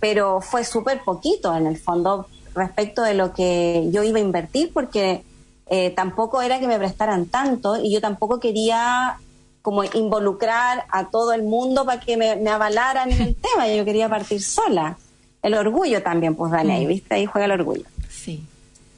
pero 0.00 0.40
fue 0.40 0.64
súper 0.64 1.02
poquito 1.02 1.56
en 1.56 1.66
el 1.66 1.78
fondo 1.78 2.26
respecto 2.54 3.02
de 3.02 3.14
lo 3.14 3.32
que 3.32 3.88
yo 3.90 4.02
iba 4.02 4.18
a 4.18 4.22
invertir 4.22 4.72
porque 4.72 5.24
eh, 5.68 5.90
tampoco 5.90 6.42
era 6.42 6.60
que 6.60 6.68
me 6.68 6.78
prestaran 6.78 7.26
tanto 7.26 7.76
y 7.76 7.92
yo 7.92 8.00
tampoco 8.00 8.38
quería 8.38 9.18
como 9.62 9.82
involucrar 9.82 10.84
a 10.90 11.10
todo 11.10 11.32
el 11.32 11.42
mundo 11.42 11.84
para 11.84 12.00
que 12.00 12.16
me, 12.16 12.48
avalaran 12.48 13.10
en 13.10 13.20
el 13.20 13.34
tema, 13.52 13.66
yo 13.68 13.84
quería 13.84 14.08
partir 14.08 14.42
sola. 14.42 14.96
El 15.42 15.54
orgullo 15.54 16.02
también, 16.02 16.34
pues 16.34 16.52
Dani, 16.52 16.72
ahí, 16.72 16.84
mm. 16.84 16.88
¿viste? 16.88 17.14
Ahí 17.14 17.26
juega 17.26 17.46
el 17.46 17.52
orgullo. 17.52 17.84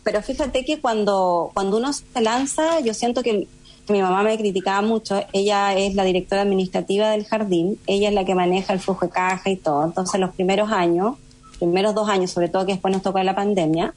Pero 0.09 0.23
fíjate 0.23 0.65
que 0.65 0.81
cuando, 0.81 1.51
cuando 1.53 1.77
uno 1.77 1.93
se 1.93 2.23
lanza, 2.23 2.81
yo 2.81 2.95
siento 2.95 3.23
que 3.23 3.47
mi 3.91 4.01
mamá 4.01 4.23
me 4.23 4.39
criticaba 4.39 4.81
mucho, 4.81 5.23
ella 5.35 5.75
es 5.75 5.95
la 5.95 6.03
directora 6.03 6.41
administrativa 6.41 7.11
del 7.11 7.27
jardín, 7.27 7.79
ella 7.87 8.09
es 8.09 8.15
la 8.15 8.25
que 8.25 8.35
maneja 8.35 8.73
el 8.73 8.81
flujo 8.81 9.05
de 9.05 9.13
caja 9.13 9.51
y 9.51 9.57
todo, 9.57 9.85
entonces 9.85 10.19
los 10.19 10.35
primeros 10.35 10.73
años, 10.73 11.17
primeros 11.59 11.95
dos 11.95 12.09
años, 12.09 12.31
sobre 12.31 12.49
todo 12.49 12.65
que 12.65 12.73
después 12.73 12.91
nos 12.91 13.03
tocó 13.03 13.23
la 13.23 13.35
pandemia, 13.35 13.93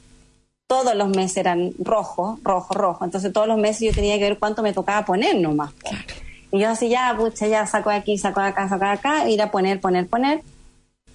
todos 0.66 0.94
los 0.94 1.08
meses 1.08 1.38
eran 1.38 1.72
rojo, 1.78 2.38
rojo, 2.42 2.74
rojo, 2.74 3.06
entonces 3.06 3.32
todos 3.32 3.48
los 3.48 3.56
meses 3.56 3.80
yo 3.80 3.94
tenía 3.94 4.18
que 4.18 4.24
ver 4.24 4.38
cuánto 4.38 4.62
me 4.62 4.74
tocaba 4.74 5.06
poner 5.06 5.40
nomás. 5.40 5.72
Y 6.50 6.58
yo 6.58 6.68
así 6.68 6.90
ya, 6.90 7.16
pucha, 7.16 7.46
ya 7.46 7.66
saco 7.66 7.88
de 7.88 7.96
aquí, 7.96 8.18
saco 8.18 8.42
de 8.42 8.48
acá, 8.48 8.68
saco 8.68 8.84
de 8.84 8.90
acá, 8.90 9.30
ir 9.30 9.40
a 9.40 9.50
poner, 9.50 9.80
poner, 9.80 10.06
poner. 10.06 10.42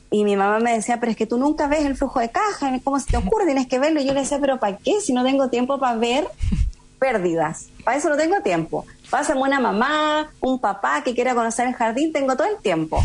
Y 0.10 0.24
mi 0.24 0.36
mamá 0.36 0.60
me 0.60 0.74
decía, 0.74 1.00
pero 1.00 1.12
es 1.12 1.17
que 1.17 1.26
tú 1.26 1.38
nunca 1.38 1.67
ves 1.67 1.86
el 1.86 1.96
flujo 1.96 2.20
de 2.20 2.30
caja, 2.30 2.72
¿cómo 2.84 3.00
se 3.00 3.08
te 3.08 3.17
ocurre? 3.17 3.46
Tienes 3.46 3.67
que 3.67 3.80
verlo. 3.80 4.00
Y 4.00 4.06
yo 4.06 4.13
le 4.13 4.22
decía, 4.22 4.39
pero 4.39 4.58
¿para 4.60 4.78
qué? 4.78 5.02
Si 5.02 5.13
no 5.13 5.24
tengo 5.24 5.50
tiempo 5.50 5.80
para 5.80 5.98
ver 5.98 6.28
pérdidas. 7.00 7.67
Para 7.84 7.98
eso 7.98 8.10
no 8.10 8.17
tengo 8.17 8.41
tiempo. 8.41 8.86
Pásame 9.10 9.41
una 9.41 9.60
mamá, 9.60 10.30
un 10.39 10.60
papá 10.60 11.04
que 11.04 11.13
quiera 11.13 11.36
conocer 11.36 11.67
el 11.67 11.74
jardín, 11.74 12.12
tengo 12.12 12.36
todo 12.36 12.48
el 12.48 12.58
tiempo. 12.62 13.04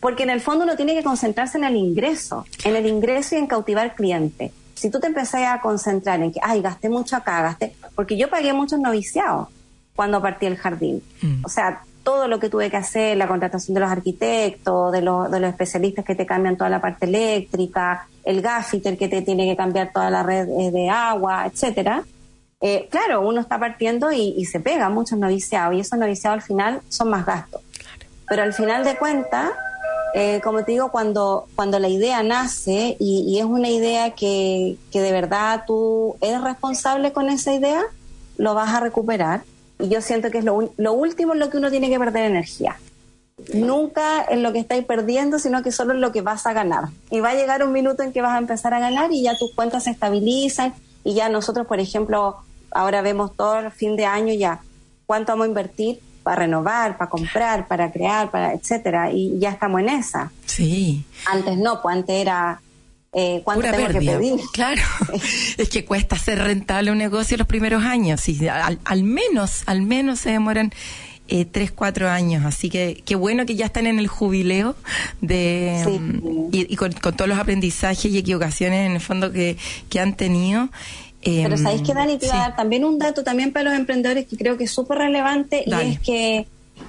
Porque 0.00 0.22
en 0.22 0.30
el 0.30 0.40
fondo 0.40 0.64
uno 0.64 0.76
tiene 0.76 0.94
que 0.94 1.02
concentrarse 1.02 1.58
en 1.58 1.64
el 1.64 1.76
ingreso, 1.76 2.44
en 2.64 2.76
el 2.76 2.86
ingreso 2.86 3.34
y 3.34 3.38
en 3.38 3.46
cautivar 3.46 3.94
cliente. 3.94 4.52
Si 4.74 4.90
tú 4.90 5.00
te 5.00 5.06
empezás 5.06 5.42
a 5.48 5.60
concentrar 5.60 6.20
en 6.20 6.32
que, 6.32 6.40
ay, 6.42 6.60
gasté 6.60 6.88
mucho 6.88 7.16
acá, 7.16 7.42
gasté, 7.42 7.74
porque 7.94 8.16
yo 8.16 8.28
pagué 8.28 8.52
muchos 8.52 8.78
noviciados 8.78 9.48
cuando 9.94 10.20
partí 10.20 10.46
el 10.46 10.56
jardín. 10.56 11.02
Mm. 11.22 11.44
O 11.44 11.48
sea, 11.48 11.82
todo 12.06 12.28
lo 12.28 12.38
que 12.38 12.48
tuve 12.48 12.70
que 12.70 12.76
hacer, 12.76 13.16
la 13.16 13.26
contratación 13.26 13.74
de 13.74 13.80
los 13.80 13.90
arquitectos, 13.90 14.92
de, 14.92 15.02
los, 15.02 15.28
especialistas 15.42 16.04
que 16.04 16.14
te 16.14 16.24
cambian 16.24 16.56
toda 16.56 16.70
la 16.70 16.80
parte 16.80 17.04
eléctrica, 17.04 18.06
el 18.24 18.40
gaffiter 18.40 18.96
que 18.96 19.08
te 19.08 19.22
tiene 19.22 19.44
que 19.44 19.56
cambiar 19.56 19.90
toda 19.92 20.08
la 20.08 20.22
red 20.22 20.48
eh, 20.48 20.70
de 20.70 20.88
agua, 20.88 21.46
etcétera. 21.46 22.04
Eh, 22.60 22.86
claro, 22.92 23.26
uno 23.26 23.40
está 23.40 23.58
partiendo 23.58 24.12
y, 24.12 24.44
se 24.44 24.60
pega 24.60 24.88
muchos 24.88 25.18
noviciados 25.18 25.74
y 25.74 25.80
esos 25.80 25.98
noviciados 25.98 26.36
al 26.36 26.46
final 26.46 26.80
son 26.88 27.10
más 27.10 27.26
gastos. 27.26 27.60
Pero 28.28 28.44
al 28.44 28.52
final 28.52 28.84
de 28.84 28.96
cuentas, 28.96 29.50
eh, 30.14 30.40
como 30.44 30.62
te 30.62 30.72
digo, 30.72 30.92
cuando, 30.92 31.48
cuando 31.56 31.80
la 31.80 31.88
idea 31.88 32.22
nace 32.22 32.96
y, 33.00 33.24
y, 33.26 33.40
es 33.40 33.46
una 33.46 33.68
idea 33.68 34.12
que, 34.12 34.76
que 34.92 35.00
de 35.00 35.10
verdad 35.10 35.64
tú 35.66 36.14
eres 36.20 36.40
responsable 36.40 37.12
con 37.12 37.30
esa 37.30 37.52
idea, 37.52 37.82
lo 38.36 38.54
vas 38.54 38.72
a 38.72 38.78
recuperar 38.78 39.42
y 39.78 39.88
yo 39.88 40.00
siento 40.00 40.30
que 40.30 40.38
es 40.38 40.44
lo, 40.44 40.72
lo 40.76 40.92
último 40.92 41.32
en 41.32 41.38
lo 41.38 41.50
que 41.50 41.58
uno 41.58 41.70
tiene 41.70 41.88
que 41.88 41.98
perder 41.98 42.24
energía. 42.24 42.76
Nunca 43.52 44.24
en 44.24 44.42
lo 44.42 44.52
que 44.52 44.60
estáis 44.60 44.84
perdiendo, 44.84 45.38
sino 45.38 45.62
que 45.62 45.70
solo 45.70 45.92
en 45.92 46.00
lo 46.00 46.10
que 46.10 46.22
vas 46.22 46.46
a 46.46 46.54
ganar. 46.54 46.84
Y 47.10 47.20
va 47.20 47.30
a 47.30 47.34
llegar 47.34 47.62
un 47.62 47.72
minuto 47.72 48.02
en 48.02 48.12
que 48.12 48.22
vas 48.22 48.34
a 48.34 48.38
empezar 48.38 48.72
a 48.72 48.80
ganar 48.80 49.12
y 49.12 49.22
ya 49.22 49.36
tus 49.36 49.54
cuentas 49.54 49.84
se 49.84 49.90
estabilizan 49.90 50.74
y 51.04 51.14
ya 51.14 51.28
nosotros, 51.28 51.66
por 51.66 51.78
ejemplo, 51.78 52.36
ahora 52.70 53.02
vemos 53.02 53.36
todo 53.36 53.58
el 53.58 53.70
fin 53.70 53.94
de 53.96 54.06
año 54.06 54.32
ya 54.32 54.60
cuánto 55.04 55.32
vamos 55.32 55.44
a 55.44 55.48
invertir 55.48 56.00
para 56.22 56.42
renovar, 56.42 56.96
para 56.96 57.10
comprar, 57.10 57.68
para 57.68 57.92
crear, 57.92 58.30
para 58.30 58.52
etcétera 58.54 59.12
y 59.12 59.38
ya 59.38 59.50
estamos 59.50 59.80
en 59.82 59.90
esa. 59.90 60.32
Sí. 60.46 61.04
Antes 61.26 61.58
no, 61.58 61.80
pues 61.82 61.94
antes 61.94 62.16
era 62.16 62.60
eh, 63.12 63.40
cuánto 63.44 63.70
tengo 63.70 63.88
que 63.88 63.98
pedir. 64.00 64.40
Claro, 64.52 64.82
es 65.56 65.68
que 65.68 65.84
cuesta 65.84 66.18
ser 66.18 66.38
rentable 66.38 66.90
un 66.90 66.98
negocio 66.98 67.36
los 67.36 67.46
primeros 67.46 67.84
años. 67.84 68.28
Y 68.28 68.48
al, 68.48 69.02
menos, 69.02 69.62
al 69.66 69.82
menos 69.82 70.20
se 70.20 70.30
demoran 70.30 70.72
eh, 71.28 71.44
tres, 71.44 71.72
cuatro 71.72 72.08
años. 72.08 72.44
Así 72.44 72.68
que 72.68 73.02
qué 73.04 73.14
bueno 73.14 73.46
que 73.46 73.56
ya 73.56 73.66
están 73.66 73.86
en 73.86 73.98
el 73.98 74.06
jubileo 74.06 74.76
de 75.20 76.00
y, 76.52 76.76
con, 76.76 76.92
todos 76.92 77.28
los 77.28 77.38
aprendizajes 77.38 78.12
y 78.12 78.18
equivocaciones 78.18 78.86
en 78.86 78.92
el 78.92 79.00
fondo 79.00 79.32
que, 79.32 79.56
que 79.88 80.00
han 80.00 80.14
tenido. 80.14 80.68
Pero 81.22 81.56
sabéis 81.56 81.82
que 81.82 81.92
Dani 81.92 82.18
te 82.18 82.26
iba 82.26 82.36
a 82.36 82.48
dar 82.48 82.56
también 82.56 82.84
un 82.84 82.98
dato 82.98 83.24
también 83.24 83.52
para 83.52 83.70
los 83.70 83.74
emprendedores 83.74 84.26
que 84.26 84.36
creo 84.36 84.56
que 84.56 84.64
es 84.64 84.70
súper 84.70 84.98
relevante 84.98 85.64
y 85.66 85.72
es 85.72 85.98
que 85.98 86.46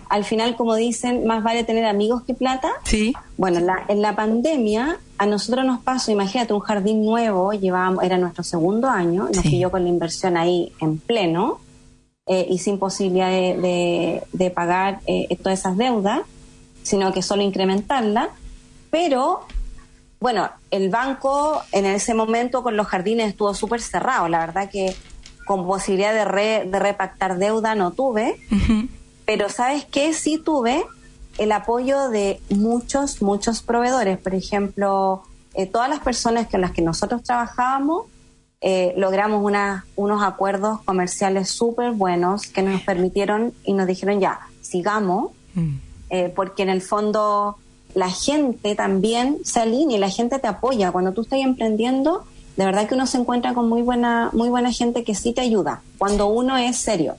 al 0.09 0.23
final, 0.23 0.55
como 0.55 0.75
dicen, 0.75 1.25
más 1.25 1.43
vale 1.43 1.63
tener 1.63 1.85
amigos 1.85 2.23
que 2.23 2.33
plata. 2.33 2.71
Sí. 2.83 3.13
Bueno, 3.37 3.59
en 3.87 4.01
la 4.01 4.15
pandemia 4.15 4.99
a 5.17 5.25
nosotros 5.25 5.65
nos 5.65 5.81
pasó, 5.81 6.11
imagínate, 6.11 6.53
un 6.53 6.59
jardín 6.59 7.03
nuevo, 7.03 7.51
llevábamos, 7.53 8.03
era 8.03 8.17
nuestro 8.17 8.43
segundo 8.43 8.87
año, 8.89 9.29
nos 9.33 9.43
pilló 9.43 9.71
con 9.71 9.83
la 9.83 9.89
inversión 9.89 10.37
ahí 10.37 10.71
en 10.79 10.99
pleno 10.99 11.59
eh, 12.27 12.45
y 12.49 12.59
sin 12.59 12.77
posibilidad 12.77 13.29
de, 13.29 14.51
pagar 14.53 15.01
eh, 15.07 15.35
todas 15.41 15.59
esas 15.59 15.77
deudas, 15.77 16.21
sino 16.83 17.11
que 17.11 17.21
solo 17.21 17.41
incrementarla. 17.41 18.29
Pero, 18.91 19.41
bueno, 20.19 20.49
el 20.71 20.89
banco 20.89 21.61
en 21.71 21.85
ese 21.85 22.13
momento 22.13 22.63
con 22.63 22.77
los 22.77 22.87
jardines 22.87 23.29
estuvo 23.29 23.53
súper 23.53 23.81
cerrado, 23.81 24.27
la 24.29 24.39
verdad 24.39 24.69
que 24.69 24.95
con 25.45 25.65
posibilidad 25.65 26.13
de, 26.13 26.69
de 26.69 26.79
repactar 26.79 27.37
deuda 27.37 27.75
no 27.75 27.91
tuve. 27.91 28.37
Pero 29.27 29.49
¿sabes 29.49 29.83
qué? 29.83 30.13
Sí 30.13 30.37
tuve 30.37 30.85
el 31.37 31.51
apoyo 31.51 32.09
de 32.09 32.39
muchos, 32.49 33.21
muchos 33.21 33.61
proveedores. 33.61 34.17
Por 34.17 34.33
ejemplo, 34.33 35.21
eh, 35.53 35.65
todas 35.65 35.89
las 35.89 35.99
personas 35.99 36.47
con 36.47 36.61
las 36.61 36.71
que 36.71 36.81
nosotros 36.81 37.23
trabajábamos 37.23 38.05
eh, 38.61 38.93
logramos 38.95 39.43
unos 39.97 40.23
acuerdos 40.23 40.79
comerciales 40.83 41.49
súper 41.49 41.91
buenos 41.91 42.47
que 42.47 42.61
nos 42.61 42.81
permitieron 42.81 43.53
y 43.65 43.73
nos 43.73 43.85
dijeron 43.85 44.21
ya, 44.21 44.39
sigamos, 44.61 45.31
mm. 45.53 45.75
eh, 46.09 46.33
porque 46.33 46.63
en 46.63 46.69
el 46.69 46.81
fondo 46.81 47.57
la 47.93 48.09
gente 48.09 48.75
también 48.75 49.39
se 49.43 49.59
alinea 49.59 49.97
y 49.97 49.99
la 49.99 50.09
gente 50.09 50.39
te 50.39 50.47
apoya. 50.47 50.93
Cuando 50.93 51.11
tú 51.11 51.21
estás 51.21 51.39
emprendiendo, 51.39 52.23
de 52.55 52.65
verdad 52.65 52.87
que 52.87 52.95
uno 52.95 53.05
se 53.05 53.17
encuentra 53.17 53.53
con 53.53 53.67
muy 53.67 53.81
buena, 53.81 54.29
muy 54.31 54.47
buena 54.47 54.71
gente 54.71 55.03
que 55.03 55.15
sí 55.15 55.33
te 55.33 55.41
ayuda, 55.41 55.81
cuando 55.97 56.27
uno 56.27 56.55
es 56.55 56.77
serio 56.77 57.17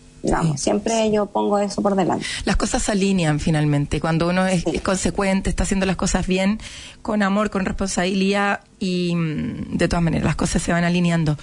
Siempre 0.57 1.11
yo 1.13 1.27
pongo 1.27 1.59
eso 1.59 1.81
por 1.81 1.95
delante. 1.95 2.25
Las 2.45 2.57
cosas 2.57 2.83
se 2.83 2.93
alinean 2.93 3.39
finalmente. 3.41 4.01
Cuando 4.01 4.29
uno 4.29 4.47
es, 4.47 4.65
consecuente, 4.83 5.49
está 5.49 5.63
haciendo 5.63 5.87
las 5.87 5.97
cosas 5.97 6.27
bien, 6.27 6.59
con 7.03 7.23
amor, 7.23 7.51
con 7.51 7.65
responsabilidad 7.65 8.61
y 8.81 9.15
mm, 9.15 9.77
de 9.77 9.89
todas 9.89 10.03
maneras 10.03 10.25
las 10.25 10.37
cosas 10.37 10.63
se 10.63 10.73
van 10.73 10.85
alineando. 10.85 11.39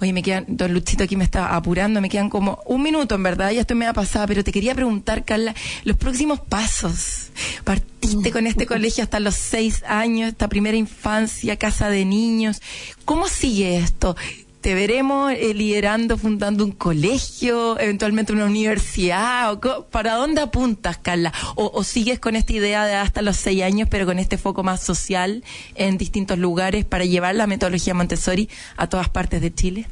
Oye, 0.00 0.12
me 0.12 0.22
quedan, 0.22 0.44
don 0.48 0.72
Luchito 0.72 1.04
aquí 1.04 1.16
me 1.16 1.24
está 1.24 1.54
apurando, 1.54 2.00
me 2.00 2.08
quedan 2.08 2.30
como 2.30 2.60
un 2.66 2.82
minuto 2.82 3.14
en 3.14 3.22
verdad, 3.22 3.50
ya 3.50 3.62
estoy 3.62 3.76
media 3.76 3.92
pasada, 3.92 4.26
pero 4.26 4.44
te 4.44 4.52
quería 4.52 4.74
preguntar, 4.74 5.24
Carla, 5.24 5.54
los 5.84 5.96
próximos 5.96 6.40
pasos. 6.40 7.30
Partiste 7.64 8.30
con 8.30 8.46
este 8.46 8.66
colegio 8.66 9.04
hasta 9.04 9.20
los 9.20 9.34
seis 9.34 9.82
años, 9.86 10.28
esta 10.28 10.48
primera 10.48 10.76
infancia, 10.76 11.56
casa 11.56 11.90
de 11.90 12.04
niños. 12.04 12.62
¿Cómo 13.04 13.28
sigue 13.28 13.78
esto? 13.78 14.16
Te 14.60 14.74
veremos 14.74 15.32
eh, 15.32 15.54
liderando, 15.54 16.18
fundando 16.18 16.64
un 16.64 16.72
colegio, 16.72 17.78
eventualmente 17.78 18.32
una 18.32 18.44
universidad? 18.44 19.52
O, 19.52 19.84
¿Para 19.86 20.14
dónde 20.14 20.40
apuntas, 20.40 20.98
Carla? 20.98 21.32
O, 21.56 21.82
sigues 21.82 22.18
con 22.18 22.36
esta 22.36 22.52
idea 22.52 22.84
de 22.84 22.94
hasta 22.94 23.22
los 23.22 23.36
seis 23.36 23.62
años, 23.62 23.88
pero 23.90 24.06
con 24.06 24.18
este 24.18 24.38
foco 24.38 24.62
más 24.62 24.82
social 24.82 25.42
en 25.74 25.98
distintos 25.98 26.38
lugares 26.38 26.84
para 26.84 27.04
llevar 27.04 27.34
la 27.34 27.46
metodología 27.46 27.94
Montessori 27.94 28.48
a 28.76 28.88
todas 28.88 29.08
partes 29.08 29.40
de 29.40 29.54
Chile? 29.54 29.86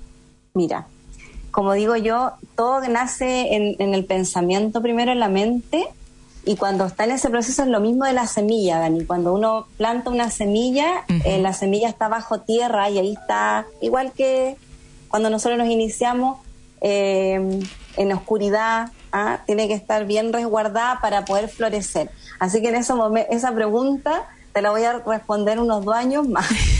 Mira, 0.54 0.86
como 1.50 1.72
digo 1.72 1.96
yo, 1.96 2.32
todo 2.56 2.80
nace 2.88 3.54
en, 3.54 3.94
el 3.94 4.04
pensamiento 4.04 4.82
primero, 4.82 5.12
en 5.12 5.20
la 5.20 5.28
mente, 5.28 5.86
y 6.48 6.56
cuando 6.56 6.86
está 6.86 7.04
en 7.04 7.10
ese 7.10 7.28
proceso 7.28 7.62
es 7.62 7.68
lo 7.68 7.78
mismo 7.78 8.06
de 8.06 8.14
la 8.14 8.26
semilla, 8.26 8.78
Dani. 8.78 9.04
Cuando 9.04 9.34
uno 9.34 9.66
planta 9.76 10.08
una 10.08 10.30
semilla, 10.30 11.04
eh, 11.26 11.38
la 11.42 11.52
semilla 11.52 11.90
está 11.90 12.08
bajo 12.08 12.40
tierra 12.40 12.88
y 12.88 12.98
ahí 12.98 13.12
está, 13.12 13.66
igual 13.82 14.12
que 14.12 14.56
cuando 15.10 15.28
nosotros 15.28 15.58
nos 15.58 15.68
iniciamos 15.68 16.38
eh, 16.80 17.60
en 17.98 18.12
oscuridad, 18.12 18.92
¿ah? 19.12 19.40
tiene 19.44 19.68
que 19.68 19.74
estar 19.74 20.06
bien 20.06 20.32
resguardada 20.32 21.02
para 21.02 21.26
poder 21.26 21.50
florecer. 21.50 22.10
Así 22.40 22.62
que 22.62 22.70
en 22.70 22.76
ese 22.76 22.94
momento, 22.94 23.30
esa 23.30 23.52
pregunta 23.52 24.26
te 24.54 24.62
la 24.62 24.70
voy 24.70 24.84
a 24.84 25.00
responder 25.00 25.60
unos 25.60 25.84
dos 25.84 25.94
años 25.94 26.26
más. 26.26 26.48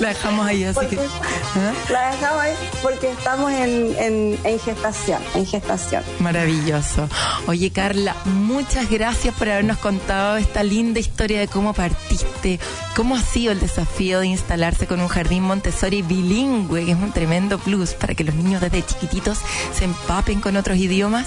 la 0.00 0.08
dejamos 0.08 0.46
ahí, 0.46 0.64
así 0.64 0.86
que. 0.86 0.98
¿ah? 0.98 1.72
La 1.90 2.10
dejamos 2.10 2.42
ahí 2.42 2.54
porque 2.82 3.10
estamos 3.10 3.52
en, 3.52 4.38
gestación, 4.64 5.20
en 5.34 5.46
gestación. 5.46 6.02
Maravilloso. 6.18 7.08
Oye, 7.46 7.70
Carla, 7.70 8.16
muchas 8.24 8.90
gracias 8.90 9.34
por 9.34 9.48
habernos 9.48 9.78
contado 9.78 10.36
esta 10.36 10.62
linda 10.62 11.00
historia 11.00 11.40
de 11.40 11.48
cómo 11.48 11.72
partiste, 11.72 12.58
cómo 12.96 13.16
ha 13.16 13.22
sido 13.22 13.52
el 13.52 13.60
desafío 13.60 14.20
de 14.20 14.28
instalarse 14.28 14.86
con 14.86 15.00
un 15.00 15.08
jardín 15.08 15.42
Montessori 15.42 16.02
bilingüe, 16.02 16.84
que 16.84 16.92
es 16.92 16.98
un 16.98 17.12
tremendo 17.12 17.58
plus 17.58 17.94
para 17.94 18.14
que 18.14 18.24
los 18.24 18.34
niños 18.34 18.60
desde 18.60 18.84
chiquititos 18.84 19.38
se 19.74 19.84
empapen 19.84 20.40
con 20.40 20.56
otros 20.56 20.78
idiomas 20.78 21.26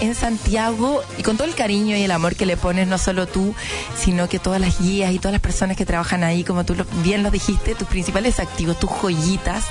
en 0.00 0.14
Santiago 0.14 1.02
y 1.18 1.22
con 1.22 1.36
todo 1.36 1.48
el 1.48 1.54
cariño 1.54 1.96
y 1.96 2.02
el 2.02 2.10
amor 2.10 2.36
que 2.36 2.46
le 2.46 2.56
pones, 2.56 2.86
no 2.88 2.98
solo 2.98 3.26
tú, 3.26 3.54
sino 3.96 4.28
que 4.28 4.38
todas 4.38 4.60
las 4.60 4.80
guías 4.80 5.12
y 5.12 5.18
todas 5.18 5.32
las 5.32 5.40
personas 5.40 5.76
que 5.76 5.86
trabajan 5.86 6.24
ahí, 6.24 6.44
como 6.44 6.64
tú 6.66 6.74
bien 7.02 7.22
lo 7.22 7.30
dijiste, 7.30 7.74
tus 7.74 7.88
principales 7.88 8.40
activos, 8.40 8.78
tus 8.78 8.90
joyitas 8.90 9.64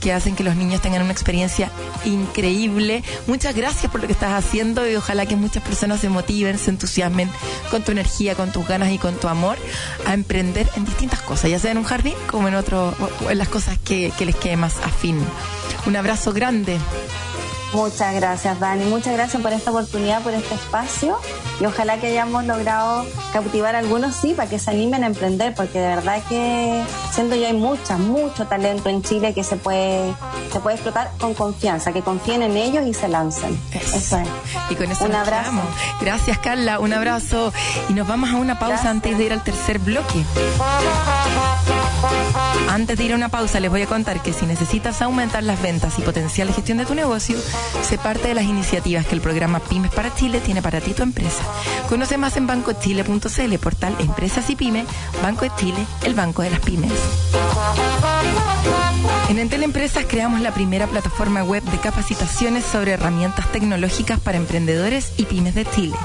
que 0.00 0.12
hacen 0.12 0.34
que 0.34 0.44
los 0.44 0.56
niños 0.56 0.80
tengan 0.80 1.02
una 1.02 1.12
experiencia 1.12 1.70
increíble. 2.04 3.02
Muchas 3.26 3.54
gracias 3.54 3.90
por 3.90 4.00
lo 4.00 4.06
que 4.06 4.12
estás 4.12 4.32
haciendo 4.32 4.88
y 4.88 4.96
ojalá 4.96 5.26
que 5.26 5.36
muchas 5.36 5.62
personas 5.62 6.00
se 6.00 6.08
motiven, 6.08 6.58
se 6.58 6.70
entusiasmen 6.70 7.30
con 7.70 7.82
tu 7.82 7.92
energía, 7.92 8.34
con 8.34 8.50
tus 8.50 8.66
ganas 8.66 8.90
y 8.90 8.98
con 8.98 9.14
tu 9.14 9.28
amor 9.28 9.56
a 10.06 10.14
emprender 10.14 10.68
en 10.76 10.84
distintas 10.84 11.20
cosas, 11.22 11.50
ya 11.50 11.58
sea 11.58 11.70
en 11.70 11.78
un 11.78 11.84
jardín 11.84 12.14
como 12.26 12.48
en 12.48 12.54
otro, 12.54 12.94
en 13.28 13.38
las 13.38 13.48
cosas 13.48 13.78
que, 13.78 14.12
que 14.18 14.26
les 14.26 14.36
quede 14.36 14.56
más 14.56 14.76
afín. 14.78 15.18
Un 15.86 15.96
abrazo 15.96 16.32
grande. 16.32 16.78
Muchas 17.72 18.14
gracias, 18.14 18.58
Dani. 18.58 18.84
Muchas 18.86 19.14
gracias 19.14 19.40
por 19.40 19.52
esta 19.52 19.70
oportunidad, 19.70 20.22
por 20.22 20.34
este 20.34 20.54
espacio. 20.54 21.18
Y 21.60 21.66
ojalá 21.66 21.98
que 21.98 22.08
hayamos 22.08 22.44
logrado 22.44 23.06
cautivar 23.32 23.76
a 23.76 23.78
algunos, 23.78 24.16
sí, 24.16 24.34
para 24.34 24.48
que 24.48 24.58
se 24.58 24.70
animen 24.70 25.04
a 25.04 25.06
emprender, 25.06 25.54
porque 25.54 25.78
de 25.78 25.86
verdad 25.86 26.22
que 26.28 26.82
siento 27.12 27.36
yo 27.36 27.46
hay 27.46 27.52
mucha, 27.52 27.96
mucho 27.96 28.46
talento 28.46 28.88
en 28.88 29.02
Chile 29.02 29.34
que 29.34 29.44
se 29.44 29.56
puede, 29.56 30.14
se 30.52 30.60
puede 30.60 30.76
explotar 30.76 31.12
con 31.20 31.34
confianza, 31.34 31.92
que 31.92 32.02
confíen 32.02 32.42
en 32.42 32.56
ellos 32.56 32.86
y 32.86 32.94
se 32.94 33.08
lancen. 33.08 33.60
Eso, 33.72 34.18
es. 34.18 34.28
Y 34.70 34.74
con 34.74 34.90
eso 34.90 35.04
un 35.04 35.14
abrazo. 35.14 35.52
Gracias, 36.00 36.38
Carla. 36.38 36.80
Un 36.80 36.92
abrazo. 36.92 37.52
Y 37.88 37.92
nos 37.92 38.08
vamos 38.08 38.30
a 38.30 38.36
una 38.36 38.58
pausa 38.58 38.90
antes 38.90 39.16
de 39.16 39.24
ir 39.24 39.32
al 39.32 39.44
tercer 39.44 39.78
bloque. 39.78 40.24
Antes 42.68 42.96
de 42.98 43.04
ir 43.04 43.12
a 43.12 43.16
una 43.16 43.28
pausa, 43.28 43.60
les 43.60 43.70
voy 43.70 43.82
a 43.82 43.86
contar 43.86 44.22
que 44.22 44.32
si 44.32 44.46
necesitas 44.46 45.02
aumentar 45.02 45.42
las 45.42 45.60
ventas 45.60 45.98
y 45.98 46.02
potenciar 46.02 46.46
la 46.46 46.54
gestión 46.54 46.78
de 46.78 46.86
tu 46.86 46.94
negocio, 46.94 47.36
se 47.82 47.98
parte 47.98 48.28
de 48.28 48.34
las 48.34 48.44
iniciativas 48.44 49.06
que 49.06 49.14
el 49.14 49.20
programa 49.20 49.60
Pymes 49.60 49.92
para 49.92 50.14
Chile 50.14 50.40
tiene 50.40 50.62
para 50.62 50.80
ti 50.80 50.92
tu 50.92 51.02
empresa. 51.02 51.42
Conoce 51.88 52.16
más 52.16 52.36
en 52.36 52.46
bancochile.cl, 52.46 53.58
portal 53.58 53.96
Empresas 53.98 54.48
y 54.50 54.56
Pymes, 54.56 54.86
Banco 55.22 55.44
de 55.44 55.52
Chile, 55.56 55.86
el 56.04 56.14
banco 56.14 56.42
de 56.42 56.50
las 56.50 56.60
pymes. 56.60 56.92
En 59.28 59.38
Entel 59.38 59.62
Empresas 59.62 60.04
creamos 60.08 60.40
la 60.40 60.52
primera 60.52 60.86
plataforma 60.86 61.42
web 61.42 61.62
de 61.62 61.78
capacitaciones 61.78 62.64
sobre 62.64 62.92
herramientas 62.92 63.50
tecnológicas 63.52 64.20
para 64.20 64.38
emprendedores 64.38 65.12
y 65.16 65.24
pymes 65.24 65.54
de 65.54 65.64
Chile. 65.66 65.96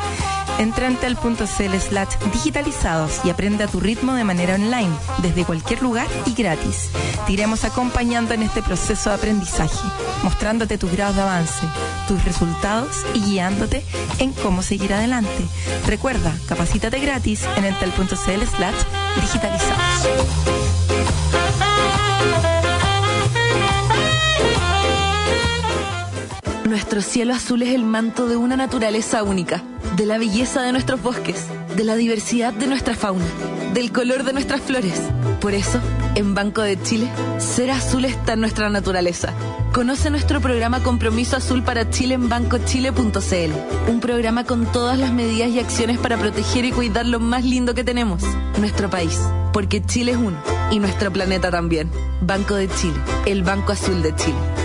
En 0.58 0.72
tel.cl 0.72 1.76
slash 1.80 2.16
digitalizados 2.32 3.20
y 3.26 3.30
aprende 3.30 3.66
a 3.66 3.68
tu 3.68 3.82
ritmo 3.82 4.14
de 4.14 4.24
manera 4.24 4.56
online, 4.56 4.91
desde 5.22 5.43
cualquier 5.43 5.82
lugar 5.82 6.08
y 6.26 6.34
gratis. 6.34 6.89
Te 7.28 7.34
iremos 7.34 7.66
acompañando 7.66 8.34
en 8.34 8.41
este 8.41 8.62
proceso 8.62 9.10
de 9.10 9.16
aprendizaje, 9.16 9.86
mostrándote 10.24 10.78
tus 10.78 10.91
grados 10.91 11.18
de 11.18 11.24
avance, 11.24 11.66
tus 12.08 12.24
resultados 12.24 13.06
y 13.14 13.20
guiándote 13.20 13.84
en 14.20 14.32
cómo 14.32 14.62
seguir 14.62 14.93
adelante. 14.93 15.45
Recuerda, 15.88 16.34
capacítate 16.47 16.99
gratis 16.99 17.43
en 17.58 17.66
entel.cl 17.66 18.16
slash 18.16 18.76
digitalizados. 19.22 20.10
Nuestro 26.64 27.01
cielo 27.01 27.34
azul 27.34 27.62
es 27.62 27.76
el 27.76 27.84
manto 27.84 28.28
de 28.28 28.38
una 28.38 28.56
naturaleza 28.56 29.22
única 29.24 29.62
de 29.96 30.06
la 30.06 30.18
belleza 30.18 30.62
de 30.62 30.72
nuestros 30.72 31.02
bosques, 31.02 31.46
de 31.76 31.84
la 31.84 31.96
diversidad 31.96 32.54
de 32.54 32.68
nuestra 32.68 32.96
fauna, 32.96 33.26
del 33.74 33.91
color 33.91 34.24
de 34.24 34.34
nuestras 34.34 34.62
flores. 34.62 35.02
Por 35.39 35.54
eso, 35.54 35.80
en 36.16 36.34
Banco 36.34 36.62
de 36.62 36.82
Chile, 36.82 37.08
ser 37.38 37.72
azul 37.72 38.04
está 38.04 38.34
en 38.34 38.41
nuestra 38.41 38.70
naturaleza. 38.70 39.34
Conoce 39.72 40.10
nuestro 40.10 40.41
programa 40.41 40.82
Compromiso 40.84 41.38
Azul 41.38 41.64
para 41.64 41.89
Chile 41.89 42.16
en 42.16 42.28
bancochile.cl, 42.28 43.89
un 43.89 44.00
programa 44.00 44.43
con 44.43 44.66
todas 44.72 44.98
las 44.98 45.14
medidas 45.14 45.50
y 45.50 45.60
acciones 45.60 45.98
para 45.98 46.18
proteger 46.18 46.66
y 46.66 46.72
cuidar 46.72 47.06
lo 47.06 47.20
más 47.20 47.46
lindo 47.46 47.74
que 47.74 47.84
tenemos, 47.84 48.22
nuestro 48.60 48.89
país, 48.89 49.20
porque 49.54 49.84
Chile 49.84 50.12
es 50.14 50.18
uno 50.18 50.38
y 50.72 50.80
nuestro 50.80 51.12
planeta 51.12 51.52
también. 51.52 51.89
Banco 52.22 52.56
de 52.56 52.68
Chile, 52.68 52.98
el 53.26 53.43
Banco 53.43 53.72
Azul 53.72 54.02
de 54.02 54.16
Chile. 54.16 54.64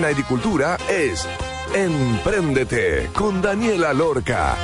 En 0.00 0.06
agricultura 0.06 0.78
es 0.88 1.28
Empréndete 1.74 3.10
con 3.12 3.42
Daniela 3.42 3.92
Lorca. 3.92 4.56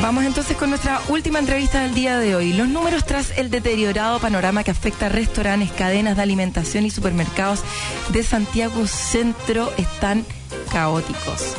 Vamos 0.00 0.24
entonces 0.24 0.56
con 0.56 0.70
nuestra 0.70 1.00
última 1.08 1.40
entrevista 1.40 1.82
del 1.82 1.94
día 1.94 2.18
de 2.18 2.36
hoy. 2.36 2.52
Los 2.52 2.68
números 2.68 3.04
tras 3.04 3.36
el 3.36 3.50
deteriorado 3.50 4.20
panorama 4.20 4.62
que 4.62 4.70
afecta 4.70 5.06
a 5.06 5.08
restaurantes, 5.08 5.72
cadenas 5.72 6.16
de 6.16 6.22
alimentación 6.22 6.86
y 6.86 6.90
supermercados 6.90 7.62
de 8.10 8.22
Santiago 8.22 8.86
Centro 8.86 9.72
están 9.76 10.24
caóticos. 10.72 11.56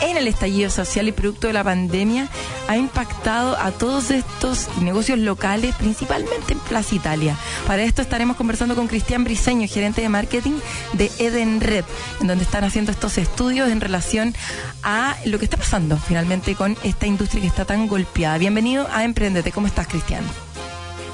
En 0.00 0.16
el 0.16 0.26
estallido 0.28 0.70
social 0.70 1.08
y 1.08 1.12
producto 1.12 1.46
de 1.46 1.52
la 1.52 1.64
pandemia 1.64 2.28
ha 2.68 2.76
impactado 2.76 3.56
a 3.56 3.70
todos 3.70 4.10
estos 4.10 4.68
negocios 4.80 5.18
locales, 5.18 5.74
principalmente 5.76 6.52
en 6.52 6.58
Plaza 6.60 6.94
Italia. 6.94 7.36
Para 7.66 7.82
esto 7.82 8.02
estaremos 8.02 8.36
conversando 8.36 8.74
con 8.74 8.86
Cristian 8.86 9.24
Briseño, 9.24 9.68
gerente 9.68 10.00
de 10.00 10.08
marketing 10.08 10.58
de 10.94 11.10
Eden 11.18 11.60
Red, 11.60 11.84
en 12.20 12.26
donde 12.26 12.44
están 12.44 12.64
haciendo 12.64 12.92
estos 12.92 13.18
estudios 13.18 13.70
en 13.70 13.80
relación 13.80 14.34
a 14.82 15.16
lo 15.24 15.38
que 15.38 15.44
está 15.44 15.56
pasando 15.56 15.96
finalmente 15.98 16.54
con 16.54 16.76
esta 16.82 17.06
industria 17.06 17.42
que 17.42 17.48
está 17.48 17.64
tan 17.64 17.88
golpeada. 17.88 18.38
Bienvenido 18.38 18.88
a 18.92 19.04
Emprendete. 19.04 19.52
¿Cómo 19.52 19.66
estás, 19.66 19.86
Cristian? 19.86 20.24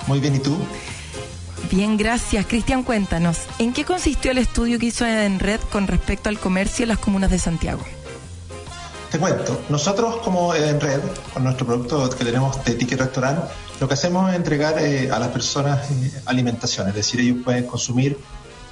Muy 0.06 0.20
bien, 0.20 0.36
¿y 0.36 0.38
tú? 0.38 0.56
Bien, 1.70 1.96
gracias. 1.96 2.46
Cristian, 2.46 2.82
cuéntanos, 2.82 3.38
¿en 3.58 3.72
qué 3.72 3.84
consistió 3.84 4.30
el 4.30 4.38
estudio 4.38 4.78
que 4.78 4.86
hizo 4.86 5.04
Edenred 5.04 5.60
con 5.72 5.88
respecto 5.88 6.28
al 6.28 6.38
comercio 6.38 6.84
en 6.84 6.90
las 6.90 6.98
comunas 6.98 7.30
de 7.30 7.38
Santiago? 7.38 7.82
Te 9.10 9.18
cuento, 9.18 9.62
nosotros 9.68 10.16
como 10.16 10.52
Edenred, 10.54 11.00
con 11.32 11.44
nuestro 11.44 11.66
producto 11.66 12.10
que 12.10 12.24
tenemos 12.24 12.62
de 12.64 12.74
Ticket 12.74 12.98
Restaurant, 12.98 13.38
lo 13.80 13.86
que 13.86 13.94
hacemos 13.94 14.30
es 14.30 14.36
entregar 14.36 14.78
eh, 14.78 15.10
a 15.10 15.18
las 15.18 15.28
personas 15.28 15.90
eh, 15.90 16.12
alimentación, 16.26 16.88
es 16.88 16.94
decir, 16.94 17.20
ellos 17.20 17.38
pueden 17.44 17.66
consumir 17.66 18.18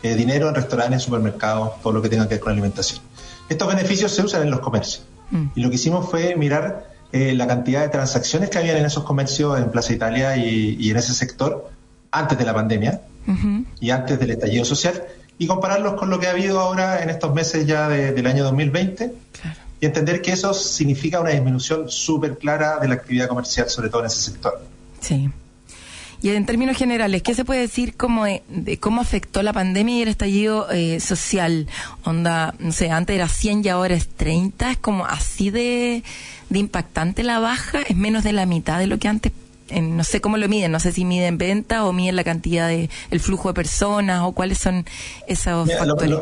eh, 0.03 0.15
dinero 0.15 0.49
en 0.49 0.55
restaurantes, 0.55 1.03
supermercados, 1.03 1.81
todo 1.83 1.93
lo 1.93 2.03
que 2.03 2.09
tenga 2.09 2.27
que 2.27 2.35
ver 2.35 2.41
con 2.41 2.53
alimentación. 2.53 3.01
Estos 3.49 3.69
beneficios 3.69 4.13
se 4.13 4.23
usan 4.23 4.43
en 4.43 4.51
los 4.51 4.61
comercios. 4.61 5.05
Mm. 5.31 5.47
Y 5.55 5.61
lo 5.61 5.69
que 5.71 5.77
hicimos 5.77 6.11
fue 6.11 6.35
mirar 6.37 6.93
la 7.13 7.47
cantidad 7.47 7.83
de 7.83 7.91
transacciones 7.91 8.51
que 8.51 8.59
había 8.59 8.77
en 8.77 8.85
esos 8.85 9.05
comercios 9.05 9.57
en 9.57 9.71
Plaza 9.71 9.93
Italia 9.93 10.37
y 10.37 10.91
en 10.91 10.97
ese 10.97 11.15
sector 11.15 11.71
antes 12.11 12.37
de 12.37 12.45
la 12.45 12.53
pandemia 12.53 13.03
y 13.81 13.91
antes 13.91 14.19
del 14.19 14.33
estallido 14.33 14.65
social 14.65 15.05
y 15.39 15.47
compararlos 15.47 15.95
con 15.95 16.11
lo 16.11 16.19
que 16.19 16.27
ha 16.27 16.31
habido 16.31 16.61
ahora 16.61 17.03
en 17.03 17.11
estos 17.11 17.35
meses 17.35 17.67
ya 17.67 17.89
del 17.89 18.27
año 18.27 18.45
2020 18.45 19.13
y 19.81 19.87
entender 19.87 20.23
que 20.23 20.33
eso 20.33 20.55
significa 20.55 21.21
una 21.21 21.31
disminución 21.31 21.91
súper 21.91 22.39
clara 22.39 22.79
de 22.79 22.89
la 22.89 22.95
actividad 22.95 23.29
comercial, 23.29 23.69
sobre 23.69 23.89
todo 23.89 24.01
en 24.01 24.07
ese 24.07 24.21
sector. 24.21 24.61
Sí. 25.01 25.31
Y 26.23 26.31
en 26.31 26.47
términos 26.47 26.79
generales, 26.79 27.23
¿qué 27.23 27.35
se 27.35 27.45
puede 27.45 27.61
decir 27.61 27.97
como 27.97 28.25
de, 28.25 28.79
cómo 28.81 29.03
afectó 29.03 29.43
la 29.43 29.53
pandemia 29.53 29.99
y 29.99 30.03
el 30.03 30.09
estallido 30.09 30.71
eh, 30.71 30.99
social? 31.01 31.69
Onda, 32.03 32.55
no 32.59 32.73
sé, 32.73 32.91
antes 32.91 33.15
era 33.15 33.29
100 33.29 33.63
y 33.65 33.69
ahora 33.69 33.95
es 33.95 34.09
30, 34.09 34.71
es 34.71 34.79
como 34.79 35.05
así 35.05 35.51
de, 35.51 36.03
de 36.49 36.59
impactante 36.59 37.25
la 37.25 37.41
baja, 37.41 37.83
es 37.83 37.95
menos 37.95 38.25
de 38.25 38.33
la 38.33 38.47
mitad 38.47 38.79
de 38.79 38.87
lo 38.87 38.99
que 38.99 39.09
antes 39.09 39.33
no 39.83 40.05
sé 40.05 40.21
cómo 40.21 40.37
lo 40.37 40.49
miden, 40.49 40.73
no 40.73 40.81
sé 40.81 40.93
si 40.93 41.05
miden 41.05 41.39
venta 41.39 41.85
o 41.85 41.93
miden 41.93 42.17
la 42.17 42.25
cantidad 42.25 42.69
de 42.69 42.91
el 43.11 43.21
flujo 43.21 43.49
de 43.49 43.55
personas 43.55 44.23
o 44.23 44.33
cuáles 44.33 44.59
son 44.59 44.87
esos 45.27 45.71
factores. 45.73 46.19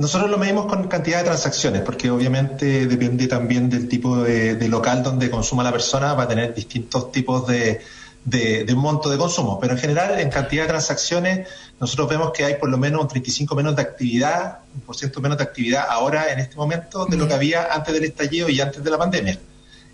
Nosotros 0.00 0.30
lo 0.30 0.38
medimos 0.38 0.66
con 0.66 0.88
cantidad 0.88 1.18
de 1.18 1.24
transacciones, 1.24 1.82
porque 1.82 2.10
obviamente 2.10 2.86
depende 2.86 3.26
también 3.26 3.68
del 3.68 3.86
tipo 3.86 4.22
de, 4.22 4.68
local 4.68 5.02
donde 5.02 5.30
consuma 5.30 5.62
la 5.62 5.70
persona, 5.70 6.14
va 6.14 6.22
a 6.22 6.28
tener 6.28 6.54
distintos 6.54 7.12
tipos 7.12 7.46
de, 7.46 7.80
de, 8.24 8.74
monto 8.74 9.10
de 9.10 9.18
consumo. 9.18 9.60
Pero 9.60 9.74
en 9.74 9.78
general, 9.78 10.18
en 10.18 10.30
cantidad 10.30 10.62
de 10.62 10.70
transacciones, 10.70 11.48
nosotros 11.78 12.08
vemos 12.08 12.32
que 12.32 12.44
hay 12.44 12.54
por 12.54 12.70
lo 12.70 12.78
menos 12.78 13.02
un 13.02 13.08
35 13.08 13.54
menos 13.54 13.76
de 13.76 13.82
actividad, 13.82 14.60
un 14.74 14.80
por 14.80 14.96
ciento 14.96 15.20
menos 15.20 15.36
de 15.36 15.44
actividad 15.44 15.84
ahora 15.88 16.32
en 16.32 16.38
este 16.38 16.56
momento 16.56 17.04
de 17.04 17.16
lo 17.16 17.28
que 17.28 17.34
había 17.34 17.68
antes 17.70 17.92
del 17.92 18.04
estallido 18.04 18.48
y 18.48 18.60
antes 18.60 18.82
de 18.82 18.90
la 18.90 18.98
pandemia 18.98 19.38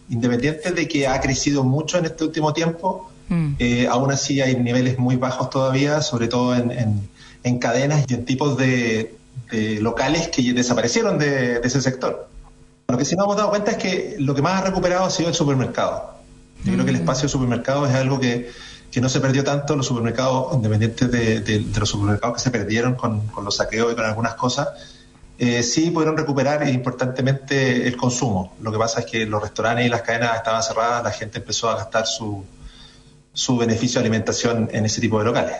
independiente 0.09 0.71
de 0.71 0.89
que 0.89 1.07
ha 1.07 1.21
crecido 1.21 1.65
mucho 1.65 1.99
en 1.99 2.07
este 2.07 2.25
último 2.25 2.53
tiempo, 2.53 3.11
mm. 3.29 3.55
eh, 3.59 3.89
aún 3.91 4.11
así 4.13 4.41
hay 4.41 4.57
niveles 4.57 4.99
muy 4.99 5.17
bajos 5.17 5.51
todavía, 5.51 6.01
sobre 6.01 6.29
todo 6.29 6.55
en, 6.55 7.09
cadenas 7.59 8.05
y 8.09 8.15
en 8.15 8.25
tipos 8.25 8.57
de, 8.57 9.16
locales 9.51 10.29
que 10.29 10.53
desaparecieron 10.53 11.19
de, 11.19 11.61
ese 11.63 11.81
sector. 11.81 12.29
Lo 12.89 12.99
que 12.99 13.05
sí 13.05 13.17
nos 13.17 13.25
hemos 13.25 13.37
dado 13.37 13.51
cuenta 13.51 13.73
es 13.73 13.77
que 13.79 14.17
lo 14.19 14.35
que 14.35 14.43
más 14.43 14.61
ha 14.61 14.65
recuperado 14.65 15.05
ha 15.05 15.11
sido 15.11 15.29
el 15.29 15.35
supermercado. 15.35 16.15
Yo 16.65 16.73
creo 16.73 16.85
que 16.85 16.91
el 16.91 16.99
mm. 16.99 17.01
espacio 17.01 17.23
de 17.25 17.29
supermercado 17.29 17.87
es 17.87 17.95
algo 17.95 18.19
que, 18.19 18.51
no 19.01 19.09
se 19.11 19.21
perdió 19.21 19.45
tanto, 19.45 19.77
los 19.77 19.87
supermercados, 19.87 20.55
independientes 20.55 21.11
de, 21.11 21.67
los 21.79 21.89
supermercados 21.89 22.37
que 22.37 22.43
se 22.43 22.51
perdieron 22.51 22.95
con, 22.95 23.27
con 23.27 23.45
los 23.45 23.57
saqueos 23.57 23.93
y 23.93 23.95
con 23.95 24.07
algunas 24.07 24.35
cosas, 24.35 24.69
eh, 25.39 25.63
sí 25.63 25.91
pudieron 25.91 26.17
recuperar 26.17 26.67
importantemente 26.69 27.87
el 27.87 27.97
consumo. 27.97 28.55
Lo 28.63 28.73
que 28.73 28.79
pasa 28.79 29.01
es 29.01 29.07
que 29.07 29.27
los 29.27 29.43
restaurantes 29.43 29.87
y 29.87 29.89
las 29.91 30.01
cadenas 30.01 30.37
estaban 30.37 30.63
cerradas, 30.63 31.05
la 31.05 31.11
gente 31.11 31.39
empezó 31.39 31.69
a 31.69 31.77
gastar 31.77 32.07
su, 32.07 32.43
su 33.35 33.57
beneficio 33.59 34.01
de 34.01 34.07
alimentación 34.07 34.71
en 34.73 34.87
ese 34.87 35.01
tipo 35.01 35.19
de 35.19 35.27
locales. 35.27 35.57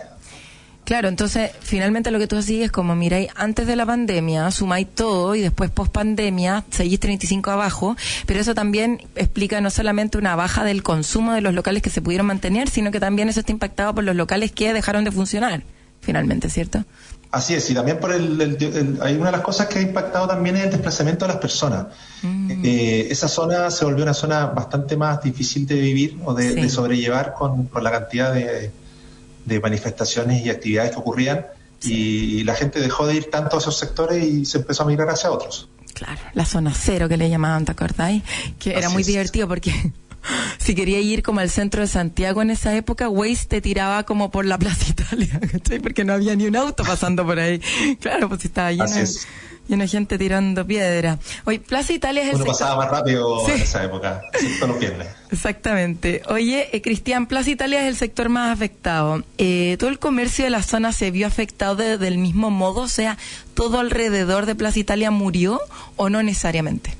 Claro, 0.87 1.09
entonces 1.09 1.51
finalmente 1.59 2.11
lo 2.11 2.17
que 2.17 2.27
tú 2.27 2.37
decís 2.37 2.63
es 2.63 2.71
como, 2.71 2.95
miráis, 2.95 3.27
antes 3.35 3.67
de 3.67 3.75
la 3.75 3.85
pandemia 3.85 4.49
sumáis 4.51 4.87
todo 4.87 5.35
y 5.35 5.41
después 5.41 5.69
post 5.69 5.91
pandemia 5.91 6.63
seguís 6.71 7.01
35 7.01 7.51
abajo, 7.51 7.97
pero 8.25 8.39
eso 8.39 8.55
también 8.55 9.05
explica 9.17 9.59
no 9.59 9.69
solamente 9.69 10.17
una 10.17 10.37
baja 10.37 10.63
del 10.63 10.83
consumo 10.83 11.33
de 11.33 11.41
los 11.41 11.53
locales 11.53 11.83
que 11.83 11.89
se 11.89 12.01
pudieron 12.01 12.27
mantener, 12.27 12.69
sino 12.69 12.89
que 12.89 13.01
también 13.01 13.27
eso 13.27 13.41
está 13.41 13.51
impactado 13.51 13.95
por 13.95 14.05
los 14.05 14.15
locales 14.15 14.53
que 14.53 14.71
dejaron 14.71 15.03
de 15.03 15.11
funcionar, 15.11 15.61
finalmente, 15.99 16.49
¿cierto? 16.49 16.85
Así 17.31 17.53
es, 17.53 17.69
y 17.69 17.73
también 17.73 17.99
por 17.99 18.13
el, 18.13 18.97
hay 19.01 19.15
una 19.15 19.25
de 19.25 19.31
las 19.33 19.41
cosas 19.41 19.67
que 19.67 19.79
ha 19.79 19.81
impactado 19.81 20.25
también 20.25 20.55
es 20.55 20.63
el 20.63 20.71
desplazamiento 20.71 21.25
de 21.25 21.33
las 21.33 21.41
personas. 21.41 21.87
Mm. 22.21 22.63
Eh, 22.63 23.07
esa 23.09 23.27
zona 23.27 23.69
se 23.71 23.83
volvió 23.83 24.03
una 24.03 24.13
zona 24.13 24.45
bastante 24.45 24.95
más 24.95 25.21
difícil 25.21 25.67
de 25.67 25.75
vivir 25.75 26.17
o 26.23 26.33
de, 26.33 26.69
sobrellevar 26.69 27.33
con, 27.33 27.69
la 27.81 27.91
cantidad 27.91 28.33
de, 28.33 28.71
manifestaciones 29.61 30.45
y 30.45 30.49
actividades 30.49 30.91
que 30.91 30.97
ocurrían 30.97 31.45
y 31.83 32.43
la 32.43 32.55
gente 32.55 32.79
dejó 32.79 33.05
de 33.05 33.15
ir 33.15 33.29
tanto 33.29 33.57
a 33.57 33.59
esos 33.59 33.77
sectores 33.77 34.23
y 34.23 34.45
se 34.45 34.59
empezó 34.59 34.83
a 34.83 34.85
migrar 34.87 35.09
hacia 35.09 35.31
otros. 35.31 35.69
Claro, 35.93 36.19
la 36.33 36.45
zona 36.45 36.73
cero 36.73 37.07
que 37.07 37.17
le 37.17 37.29
llamaban, 37.29 37.65
¿te 37.65 37.71
acordáis? 37.71 38.23
Que 38.59 38.77
era 38.77 38.89
muy 38.89 39.03
divertido 39.03 39.47
porque 39.47 39.91
si 40.57 40.75
quería 40.75 40.99
ir 40.99 41.23
como 41.23 41.39
al 41.39 41.49
centro 41.49 41.81
de 41.81 41.87
Santiago 41.87 42.41
en 42.41 42.49
esa 42.49 42.75
época, 42.75 43.09
Waze 43.09 43.47
te 43.47 43.61
tiraba 43.61 44.03
como 44.03 44.31
por 44.31 44.45
la 44.45 44.57
Plaza 44.67 44.85
Italia, 44.89 45.39
¿cachai? 45.51 45.79
Porque 45.79 46.03
no 46.03 46.13
había 46.13 46.35
ni 46.35 46.45
un 46.45 46.55
auto 46.55 46.83
pasando 46.83 47.25
por 47.25 47.39
ahí. 47.39 47.61
Claro, 47.99 48.29
pues 48.29 48.45
estaba 48.45 48.71
lleno, 48.71 49.83
de 49.83 49.87
gente 49.87 50.17
tirando 50.17 50.65
piedra. 50.65 51.19
Oye, 51.45 51.59
Plaza 51.59 51.93
Italia 51.93 52.23
es 52.23 52.29
el 52.29 52.35
Uno 52.35 52.45
pasaba 52.45 52.77
más 52.77 52.89
rápido 52.89 53.47
en 53.49 53.61
esa 53.61 53.83
época, 53.83 54.21
viernes. 54.79 55.07
Exactamente. 55.31 56.21
Oye, 56.29 56.69
eh, 56.71 56.81
Cristian, 56.81 57.27
Plaza 57.27 57.49
Italia 57.49 57.81
es 57.81 57.87
el 57.87 57.95
sector 57.97 58.29
más 58.29 58.53
afectado. 58.53 59.23
Eh, 59.37 59.75
¿Todo 59.79 59.89
el 59.89 59.99
comercio 59.99 60.45
de 60.45 60.51
la 60.51 60.63
zona 60.63 60.93
se 60.93 61.11
vio 61.11 61.27
afectado 61.27 61.75
del 61.75 62.17
mismo 62.17 62.49
modo? 62.49 62.81
O 62.81 62.87
sea, 62.87 63.17
¿todo 63.53 63.79
alrededor 63.79 64.45
de 64.45 64.55
Plaza 64.55 64.79
Italia 64.79 65.11
murió 65.11 65.59
o 65.95 66.09
no 66.09 66.23
necesariamente? 66.23 66.95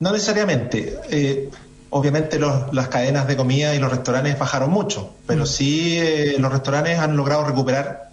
No 0.00 0.12
necesariamente. 0.12 0.98
Eh, 1.10 1.50
obviamente 1.96 2.40
las 2.40 2.88
cadenas 2.88 3.28
de 3.28 3.36
comida 3.36 3.72
y 3.72 3.78
los 3.78 3.88
restaurantes 3.88 4.36
bajaron 4.36 4.68
mucho, 4.68 5.14
pero 5.28 5.44
mm. 5.44 5.46
sí 5.46 5.96
eh, 5.96 6.34
los 6.38 6.50
restaurantes 6.50 6.98
han 6.98 7.16
logrado 7.16 7.44
recuperar 7.44 8.10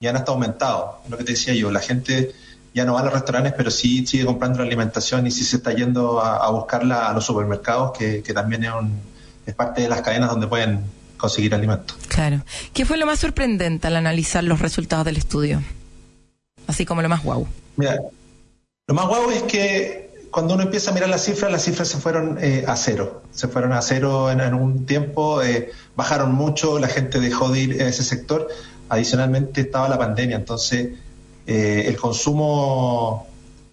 y 0.00 0.08
han 0.08 0.16
hasta 0.16 0.32
aumentado. 0.32 1.00
Lo 1.08 1.16
que 1.16 1.22
te 1.22 1.30
decía 1.32 1.54
yo, 1.54 1.70
la 1.70 1.78
gente 1.78 2.32
ya 2.74 2.84
no 2.84 2.94
va 2.94 3.00
a 3.00 3.04
los 3.04 3.12
restaurantes, 3.12 3.52
pero 3.56 3.70
sí 3.70 4.04
sigue 4.08 4.24
comprando 4.24 4.58
la 4.58 4.64
alimentación 4.64 5.24
y 5.24 5.30
sí 5.30 5.44
se 5.44 5.58
está 5.58 5.72
yendo 5.72 6.20
a, 6.20 6.50
buscarla 6.50 7.08
a 7.08 7.12
los 7.12 7.24
supermercados, 7.24 7.96
que, 7.96 8.22
también 8.34 8.64
es, 8.64 8.72
es 9.46 9.54
parte 9.54 9.82
de 9.82 9.88
las 9.88 10.02
cadenas 10.02 10.28
donde 10.28 10.48
pueden 10.48 10.80
conseguir 11.16 11.54
alimentos. 11.54 11.96
Claro. 12.08 12.42
¿Qué 12.74 12.84
fue 12.84 12.96
lo 12.96 13.06
más 13.06 13.20
sorprendente 13.20 13.86
al 13.86 13.94
analizar 13.94 14.42
los 14.42 14.58
resultados 14.58 15.04
del 15.04 15.16
estudio? 15.16 15.62
Así 16.66 16.84
como 16.84 17.02
lo 17.02 17.08
más 17.08 17.22
guau. 17.22 17.46
Mira, 17.76 18.00
lo 18.88 18.94
más 18.94 19.06
guau 19.06 19.30
es 19.30 19.44
que 19.44 20.11
cuando 20.32 20.54
uno 20.54 20.62
empieza 20.62 20.90
a 20.90 20.94
mirar 20.94 21.10
las 21.10 21.24
cifras, 21.24 21.52
las 21.52 21.62
cifras 21.62 21.88
se 21.88 21.98
fueron 21.98 22.38
eh, 22.40 22.64
a 22.66 22.74
cero. 22.74 23.22
Se 23.32 23.48
fueron 23.48 23.74
a 23.74 23.82
cero 23.82 24.30
en, 24.30 24.54
un 24.54 24.86
tiempo, 24.86 25.42
eh, 25.42 25.70
bajaron 25.94 26.34
mucho, 26.34 26.78
la 26.78 26.88
gente 26.88 27.20
dejó 27.20 27.50
de 27.50 27.60
ir 27.60 27.82
a 27.82 27.88
ese 27.88 28.02
sector. 28.02 28.48
Adicionalmente 28.88 29.60
estaba 29.60 29.90
la 29.90 29.98
pandemia, 29.98 30.36
entonces 30.36 30.98
eh, 31.46 31.84
el 31.86 31.96
consumo 31.98 33.28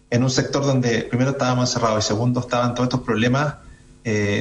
en 0.10 0.22
un 0.22 0.30
sector 0.30 0.66
donde 0.66 1.04
primero 1.04 1.32
estábamos 1.32 1.70
encerrados 1.70 2.04
y 2.04 2.08
segundo 2.08 2.42
estaban 2.42 2.76
todos 2.76 2.88
estos 2.88 3.02
problemas, 3.02 3.56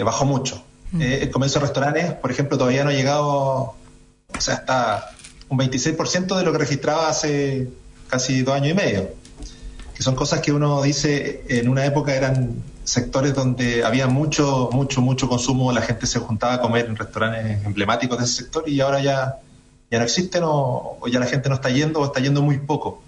bajó 0.04 0.24
mucho. 0.24 0.64
Mm. 0.90 1.02
el 1.02 1.30
comercio 1.30 1.60
de 1.60 1.66
restaurantes, 1.66 2.12
por 2.14 2.30
ejemplo, 2.30 2.56
todavía 2.56 2.82
no 2.82 2.90
ha 2.90 2.94
llegado, 2.94 3.26
o 3.26 4.40
sea, 4.40 4.54
está 4.54 5.10
un 5.50 5.58
26% 5.58 6.36
de 6.36 6.42
lo 6.42 6.52
que 6.52 6.58
registraba 6.58 7.08
hace 7.08 7.68
casi 8.08 8.42
dos 8.42 8.54
años 8.54 8.70
y 8.70 8.74
medio 8.74 9.08
que 9.98 10.04
son 10.04 10.14
cosas 10.14 10.40
que 10.40 10.52
uno 10.52 10.80
dice 10.80 11.42
en 11.48 11.68
una 11.68 11.84
época 11.84 12.14
eran 12.14 12.62
sectores 12.84 13.34
donde 13.34 13.82
había 13.82 14.06
mucho, 14.06 14.70
mucho, 14.72 15.00
mucho 15.00 15.28
consumo, 15.28 15.72
la 15.72 15.82
gente 15.82 16.06
se 16.06 16.20
juntaba 16.20 16.54
a 16.54 16.60
comer 16.60 16.86
en 16.86 16.94
restaurantes 16.94 17.66
emblemáticos 17.66 18.16
de 18.16 18.24
ese 18.24 18.34
sector 18.44 18.68
y 18.68 18.80
ahora 18.80 19.00
ya, 19.00 19.40
ya 19.90 19.98
no 19.98 20.04
existen 20.04 20.44
o, 20.44 21.00
ya 21.10 21.18
la 21.18 21.26
gente 21.26 21.48
no 21.48 21.56
está 21.56 21.70
yendo 21.70 21.98
o 21.98 22.04
está 22.04 22.20
yendo 22.20 22.42
muy 22.42 22.58
poco. 22.58 23.02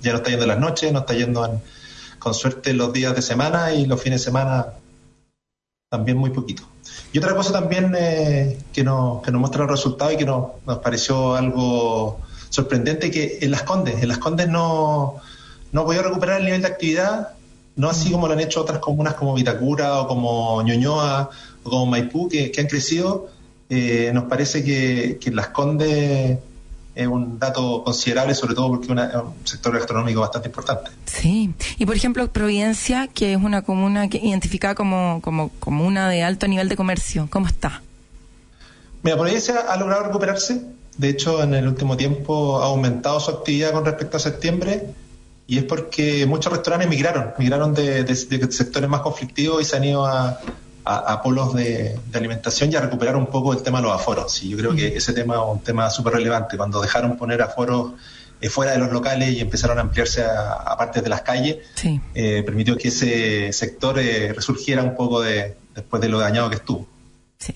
Ya 0.00 0.12
no 0.12 0.18
está 0.18 0.30
yendo 0.30 0.44
en 0.44 0.50
las 0.50 0.60
noches, 0.60 0.92
no 0.92 1.00
está 1.00 1.14
yendo 1.14 1.60
con 2.20 2.34
suerte 2.34 2.72
los 2.72 2.92
días 2.92 3.16
de 3.16 3.22
semana 3.22 3.72
y 3.74 3.86
los 3.86 4.00
fines 4.00 4.20
de 4.20 4.24
semana 4.26 4.66
también 5.90 6.18
muy 6.18 6.30
poquito. 6.30 6.62
Y 7.12 7.18
otra 7.18 7.34
cosa 7.34 7.52
también 7.52 7.96
eh, 7.98 8.60
que, 8.72 8.84
nos, 8.84 9.22
que 9.22 9.32
nos 9.32 9.40
muestra 9.40 9.62
los 9.62 9.72
resultados 9.72 10.14
y 10.14 10.18
que 10.18 10.24
nos, 10.24 10.50
nos 10.64 10.78
pareció 10.78 11.34
algo 11.34 12.20
sorprendente 12.48 13.10
que 13.10 13.38
en 13.40 13.50
las 13.50 13.64
Condes, 13.64 14.00
en 14.00 14.08
las 14.08 14.18
Condes 14.18 14.48
no, 14.48 15.20
no 15.72 15.84
podido 15.84 16.02
recuperar 16.04 16.38
el 16.40 16.46
nivel 16.46 16.62
de 16.62 16.68
actividad 16.68 17.28
no 17.78 17.88
así 17.88 18.10
como 18.10 18.26
lo 18.26 18.32
han 18.34 18.40
hecho 18.40 18.60
otras 18.60 18.80
comunas 18.80 19.14
como 19.14 19.34
Vitacura 19.34 20.00
o 20.00 20.08
como 20.08 20.60
Ñuñoa 20.62 21.30
o 21.62 21.70
como 21.70 21.86
Maipú, 21.86 22.28
que, 22.28 22.52
han 22.58 22.66
crecido. 22.66 23.30
Eh, 23.70 24.10
nos 24.12 24.24
parece 24.24 24.64
que, 24.64 25.18
que 25.20 25.30
Las 25.30 25.48
Condes 25.48 26.38
es 26.96 27.06
un 27.06 27.38
dato 27.38 27.84
considerable, 27.84 28.34
sobre 28.34 28.56
todo 28.56 28.70
porque 28.70 28.86
es 28.86 28.90
un 28.90 29.34
sector 29.44 29.72
gastronómico 29.72 30.20
bastante 30.20 30.48
importante. 30.48 30.90
Sí, 31.06 31.54
y 31.78 31.86
por 31.86 31.94
ejemplo 31.94 32.26
Providencia, 32.32 33.06
que 33.06 33.34
es 33.34 33.38
una 33.38 33.62
comuna 33.62 34.08
que 34.08 34.18
identificada 34.18 34.74
como, 34.74 35.20
como 35.22 35.50
comuna 35.60 36.08
de 36.08 36.24
alto 36.24 36.48
nivel 36.48 36.68
de 36.68 36.74
comercio, 36.74 37.28
¿cómo 37.30 37.46
está? 37.46 37.82
Mira, 39.04 39.16
Providencia 39.16 39.60
ha 39.68 39.76
logrado 39.76 40.02
recuperarse, 40.02 40.62
de 40.96 41.08
hecho 41.10 41.44
en 41.44 41.54
el 41.54 41.68
último 41.68 41.96
tiempo 41.96 42.60
ha 42.60 42.66
aumentado 42.66 43.20
su 43.20 43.30
actividad 43.30 43.70
con 43.70 43.84
respecto 43.84 44.16
a 44.16 44.20
septiembre 44.20 44.92
y 45.50 45.56
es 45.56 45.64
porque 45.64 46.26
muchos 46.26 46.52
restaurantes 46.52 46.90
migraron, 46.90 47.32
migraron 47.38 47.72
de, 47.72 48.14
sectores 48.14 48.88
más 48.88 49.00
conflictivos 49.00 49.62
y 49.62 49.64
se 49.64 49.76
han 49.76 49.84
ido 49.84 50.06
a, 50.06 51.22
polos 51.22 51.54
de, 51.54 51.98
alimentación 52.12 52.70
y 52.70 52.76
a 52.76 52.82
recuperar 52.82 53.16
un 53.16 53.26
poco 53.26 53.54
el 53.54 53.62
tema 53.62 53.78
de 53.78 53.84
los 53.84 53.94
aforos. 53.94 54.42
Y 54.42 54.50
yo 54.50 54.58
creo 54.58 54.74
que 54.74 54.88
ese 54.88 55.14
tema 55.14 55.36
es 55.36 55.40
un 55.46 55.60
tema 55.60 55.88
súper 55.88 56.12
relevante. 56.12 56.58
Cuando 56.58 56.82
dejaron 56.82 57.16
poner 57.16 57.40
aforos 57.40 57.92
eh, 58.42 58.50
fuera 58.50 58.72
de 58.72 58.78
los 58.78 58.92
locales 58.92 59.30
y 59.30 59.40
empezaron 59.40 59.78
a 59.78 59.80
ampliarse 59.80 60.22
a, 60.22 60.76
partes 60.76 61.02
de 61.02 61.08
las 61.08 61.22
calles, 61.22 61.56
eh, 62.14 62.42
permitió 62.44 62.76
que 62.76 62.88
ese 62.88 63.50
sector 63.54 63.98
eh, 63.98 64.34
resurgiera 64.34 64.82
un 64.82 64.94
poco 64.94 65.22
de, 65.22 65.56
después 65.74 66.02
de 66.02 66.10
lo 66.10 66.18
dañado 66.18 66.50
que 66.50 66.56
estuvo. 66.56 66.86
Sí, 67.38 67.54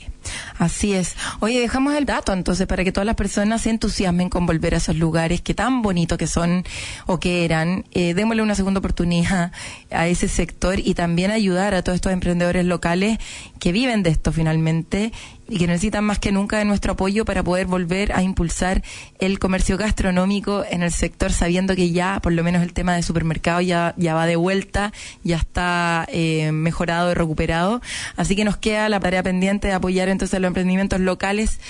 así 0.58 0.94
es. 0.94 1.16
Oye, 1.40 1.60
dejamos 1.60 1.96
el 1.96 2.06
dato 2.06 2.32
entonces 2.32 2.68
para 2.68 2.84
que 2.84 2.92
todas 2.92 3.04
las 3.04 3.16
personas 3.16 3.62
se 3.62 3.70
entusiasmen 3.70 4.28
con 4.28 4.46
volver 4.46 4.74
a 4.74 4.76
esos 4.76 4.94
lugares 4.94 5.40
que 5.40 5.54
tan 5.54 5.82
bonitos 5.82 6.18
que 6.18 6.28
son 6.28 6.64
o 7.06 7.18
que 7.18 7.44
eran. 7.44 7.84
Eh, 7.90 8.14
démosle 8.14 8.42
una 8.42 8.54
segunda 8.54 8.78
oportunidad 8.78 9.50
a 9.90 10.06
ese 10.06 10.28
sector 10.28 10.78
y 10.78 10.94
también 10.94 11.32
ayudar 11.32 11.74
a 11.74 11.82
todos 11.82 11.96
estos 11.96 12.12
emprendedores 12.12 12.64
locales 12.64 13.18
que 13.58 13.72
viven 13.72 14.04
de 14.04 14.10
esto 14.10 14.30
finalmente 14.30 15.12
y 15.52 15.58
que 15.58 15.66
necesitan 15.66 16.02
más 16.04 16.18
que 16.18 16.32
nunca 16.32 16.56
de 16.56 16.64
nuestro 16.64 16.92
apoyo 16.92 17.26
para 17.26 17.42
poder 17.42 17.66
volver 17.66 18.12
a 18.12 18.22
impulsar 18.22 18.82
el 19.18 19.38
comercio 19.38 19.76
gastronómico 19.76 20.64
en 20.70 20.82
el 20.82 20.90
sector, 20.90 21.30
sabiendo 21.30 21.76
que 21.76 21.90
ya, 21.90 22.20
por 22.22 22.32
lo 22.32 22.42
menos 22.42 22.62
el 22.62 22.72
tema 22.72 22.94
de 22.94 23.02
supermercado 23.02 23.60
ya, 23.60 23.92
ya 23.98 24.14
va 24.14 24.24
de 24.24 24.36
vuelta, 24.36 24.94
ya 25.24 25.36
está 25.36 26.06
eh, 26.10 26.52
mejorado 26.52 27.10
y 27.10 27.14
recuperado. 27.14 27.82
Así 28.16 28.34
que 28.34 28.44
nos 28.44 28.56
queda 28.56 28.88
la 28.88 28.98
tarea 28.98 29.22
pendiente 29.22 29.68
de 29.68 29.74
apoyar 29.74 30.08
entonces 30.08 30.40
los 30.40 30.48
emprendimientos 30.48 31.00
locales 31.00 31.60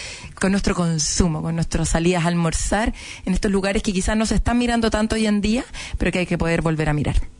con 0.40 0.52
nuestro 0.52 0.76
consumo, 0.76 1.42
con 1.42 1.56
nuestras 1.56 1.88
salidas 1.88 2.24
a 2.24 2.28
almorzar 2.28 2.94
en 3.26 3.34
estos 3.34 3.50
lugares 3.50 3.82
que 3.82 3.92
quizás 3.92 4.16
no 4.16 4.26
se 4.26 4.36
están 4.36 4.58
mirando 4.58 4.90
tanto 4.90 5.16
hoy 5.16 5.26
en 5.26 5.40
día, 5.40 5.64
pero 5.98 6.12
que 6.12 6.20
hay 6.20 6.26
que 6.26 6.38
poder 6.38 6.62
volver 6.62 6.88
a 6.88 6.92
mirar. 6.92 7.31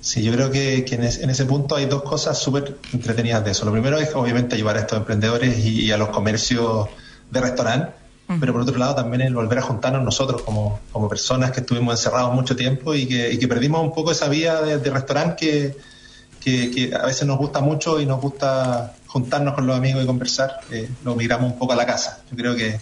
Sí, 0.00 0.22
yo 0.22 0.32
creo 0.32 0.50
que, 0.50 0.84
en, 0.88 1.02
ese 1.02 1.44
punto 1.46 1.76
hay 1.76 1.86
dos 1.86 2.02
cosas 2.02 2.38
súper 2.38 2.78
entretenidas 2.92 3.44
de 3.44 3.50
eso. 3.52 3.64
Lo 3.64 3.72
primero 3.72 3.98
es 3.98 4.14
obviamente 4.14 4.54
ayudar 4.54 4.76
a 4.76 4.80
estos 4.80 4.98
emprendedores 4.98 5.58
y, 5.58 5.90
a 5.90 5.96
los 5.96 6.10
comercios 6.10 6.88
de 7.30 7.40
restaurante, 7.40 7.92
pero 8.40 8.52
por 8.52 8.62
otro 8.62 8.76
lado 8.78 8.94
también 8.94 9.22
el 9.22 9.34
volver 9.34 9.58
a 9.58 9.62
juntarnos 9.62 10.02
nosotros 10.02 10.42
como, 10.42 10.80
como 10.92 11.08
personas 11.08 11.52
que 11.52 11.60
estuvimos 11.60 11.94
encerrados 11.94 12.34
mucho 12.34 12.56
tiempo 12.56 12.94
y 12.94 13.06
que, 13.06 13.38
que 13.38 13.48
perdimos 13.48 13.82
un 13.82 13.94
poco 13.94 14.12
esa 14.12 14.28
vía 14.28 14.60
de, 14.62 14.90
restaurante 14.90 15.76
que, 16.40 16.70
que, 16.70 16.94
a 16.94 17.06
veces 17.06 17.26
nos 17.26 17.38
gusta 17.38 17.60
mucho 17.60 18.00
y 18.00 18.06
nos 18.06 18.20
gusta 18.20 18.94
juntarnos 19.06 19.54
con 19.54 19.66
los 19.66 19.76
amigos 19.76 20.04
y 20.04 20.06
conversar, 20.06 20.60
eh, 20.70 20.88
lo 21.04 21.14
migramos 21.14 21.52
un 21.52 21.58
poco 21.58 21.72
a 21.72 21.76
la 21.76 21.86
casa. 21.86 22.20
Yo 22.30 22.36
creo 22.36 22.54
que 22.54 22.78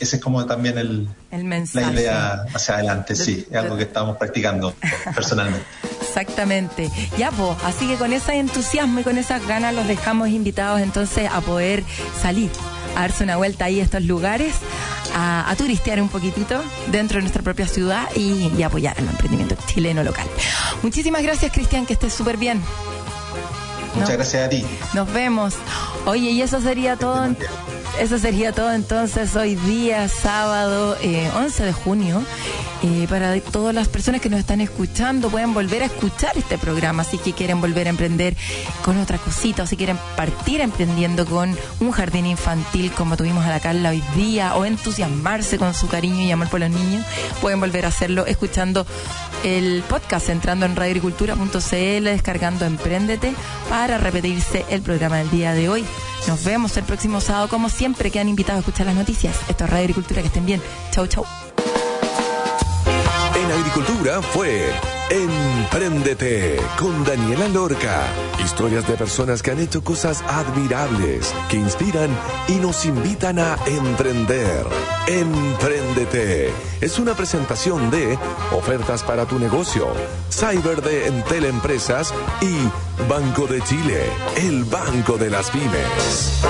ese 0.00 0.16
es 0.16 0.22
como 0.22 0.44
también 0.46 0.78
el, 0.78 1.08
la 1.30 1.92
idea 1.92 2.46
hacia 2.54 2.76
adelante, 2.76 3.14
sí, 3.14 3.46
es 3.50 3.56
algo 3.56 3.76
que 3.76 3.82
estamos 3.82 4.16
practicando 4.16 4.74
personalmente. 5.14 5.66
Exactamente. 6.10 6.90
Ya, 7.16 7.30
pues, 7.30 7.56
así 7.64 7.86
que 7.86 7.94
con 7.94 8.12
ese 8.12 8.34
entusiasmo 8.34 9.00
y 9.00 9.02
con 9.04 9.16
esas 9.16 9.46
ganas 9.46 9.74
los 9.74 9.86
dejamos 9.86 10.28
invitados 10.28 10.80
entonces 10.80 11.30
a 11.32 11.40
poder 11.40 11.84
salir, 12.20 12.50
a 12.96 13.02
darse 13.02 13.22
una 13.22 13.36
vuelta 13.36 13.66
ahí 13.66 13.80
a 13.80 13.84
estos 13.84 14.02
lugares, 14.02 14.54
a, 15.14 15.54
turistear 15.56 16.02
un 16.02 16.08
poquitito 16.08 16.62
dentro 16.90 17.16
de 17.16 17.22
nuestra 17.22 17.42
propia 17.42 17.68
ciudad 17.68 18.08
y, 18.16 18.62
apoyar 18.62 18.98
el 18.98 19.08
emprendimiento 19.08 19.56
chileno 19.66 20.02
local. 20.02 20.26
Muchísimas 20.82 21.22
gracias, 21.22 21.52
Cristian, 21.52 21.86
que 21.86 21.92
estés 21.92 22.12
súper 22.12 22.36
bien. 22.36 22.60
Muchas 23.94 24.12
gracias 24.12 24.46
a 24.46 24.48
ti. 24.48 24.64
Nos 24.94 25.12
vemos. 25.12 25.54
Oye, 26.06 26.30
y 26.30 26.42
eso 26.42 26.60
sería 26.60 26.96
todo. 26.96 27.28
Eso 27.98 28.18
sería 28.18 28.52
todo 28.52 28.72
entonces 28.72 29.36
hoy 29.36 29.56
día, 29.56 30.08
sábado 30.08 30.96
11 31.02 31.62
eh, 31.62 31.66
de 31.66 31.72
junio. 31.72 32.22
Eh, 32.82 33.06
para 33.10 33.38
todas 33.40 33.74
las 33.74 33.88
personas 33.88 34.22
que 34.22 34.30
nos 34.30 34.40
están 34.40 34.62
escuchando, 34.62 35.28
pueden 35.28 35.52
volver 35.52 35.82
a 35.82 35.86
escuchar 35.86 36.38
este 36.38 36.56
programa 36.56 37.04
si 37.04 37.18
que 37.18 37.34
quieren 37.34 37.60
volver 37.60 37.88
a 37.88 37.90
emprender 37.90 38.34
con 38.82 38.96
otra 38.96 39.18
cosita 39.18 39.64
o 39.64 39.66
si 39.66 39.76
quieren 39.76 39.98
partir 40.16 40.62
emprendiendo 40.62 41.26
con 41.26 41.54
un 41.80 41.90
jardín 41.90 42.24
infantil 42.24 42.90
como 42.92 43.18
tuvimos 43.18 43.44
a 43.44 43.50
la 43.50 43.60
Carla 43.60 43.90
hoy 43.90 44.02
día 44.16 44.56
o 44.56 44.64
entusiasmarse 44.64 45.58
con 45.58 45.74
su 45.74 45.88
cariño 45.88 46.22
y 46.22 46.30
amor 46.30 46.48
por 46.48 46.60
los 46.60 46.70
niños, 46.70 47.04
pueden 47.42 47.60
volver 47.60 47.84
a 47.84 47.88
hacerlo 47.88 48.24
escuchando 48.24 48.86
el 49.44 49.82
podcast, 49.88 50.30
entrando 50.30 50.64
en 50.64 50.76
radioagricultura.cl, 50.76 52.04
descargando 52.04 52.64
Emprendete 52.64 53.34
para 53.68 53.79
repetirse 53.86 54.64
el 54.70 54.82
programa 54.82 55.18
del 55.18 55.30
día 55.30 55.52
de 55.52 55.68
hoy. 55.68 55.84
Nos 56.28 56.44
vemos 56.44 56.76
el 56.76 56.84
próximo 56.84 57.20
sábado, 57.20 57.48
como 57.48 57.68
siempre, 57.68 58.10
quedan 58.10 58.28
invitados 58.28 58.58
a 58.58 58.60
escuchar 58.60 58.86
las 58.86 58.94
noticias. 58.94 59.36
Esto 59.48 59.64
es 59.64 59.70
Radio 59.70 59.84
Agricultura, 59.84 60.20
que 60.20 60.28
estén 60.28 60.46
bien. 60.46 60.62
Chau, 60.90 61.06
chau. 61.06 61.24
En 63.34 63.50
Agricultura 63.50 64.20
fue 64.20 64.70
Emprendete 65.10 66.56
con 66.78 67.04
Daniela 67.04 67.48
Lorca. 67.48 68.06
Historias 68.44 68.86
de 68.86 68.94
personas 68.94 69.42
que 69.42 69.50
han 69.50 69.58
hecho 69.58 69.82
cosas 69.82 70.22
admirables, 70.22 71.34
que 71.48 71.56
inspiran 71.56 72.10
y 72.46 72.54
nos 72.54 72.84
invitan 72.84 73.40
a 73.40 73.56
emprender. 73.66 74.64
Emprendete 75.08 76.52
es 76.80 76.98
una 77.00 77.14
presentación 77.14 77.90
de 77.90 78.16
ofertas 78.52 79.02
para 79.02 79.26
tu 79.26 79.40
negocio, 79.40 79.88
Cyber 80.30 80.80
de 80.80 81.08
Entel 81.08 81.44
Empresas 81.44 82.14
y 82.40 83.08
Banco 83.08 83.48
de 83.48 83.60
Chile, 83.62 84.04
el 84.36 84.62
banco 84.64 85.18
de 85.18 85.30
las 85.30 85.50
pymes. 85.50 86.40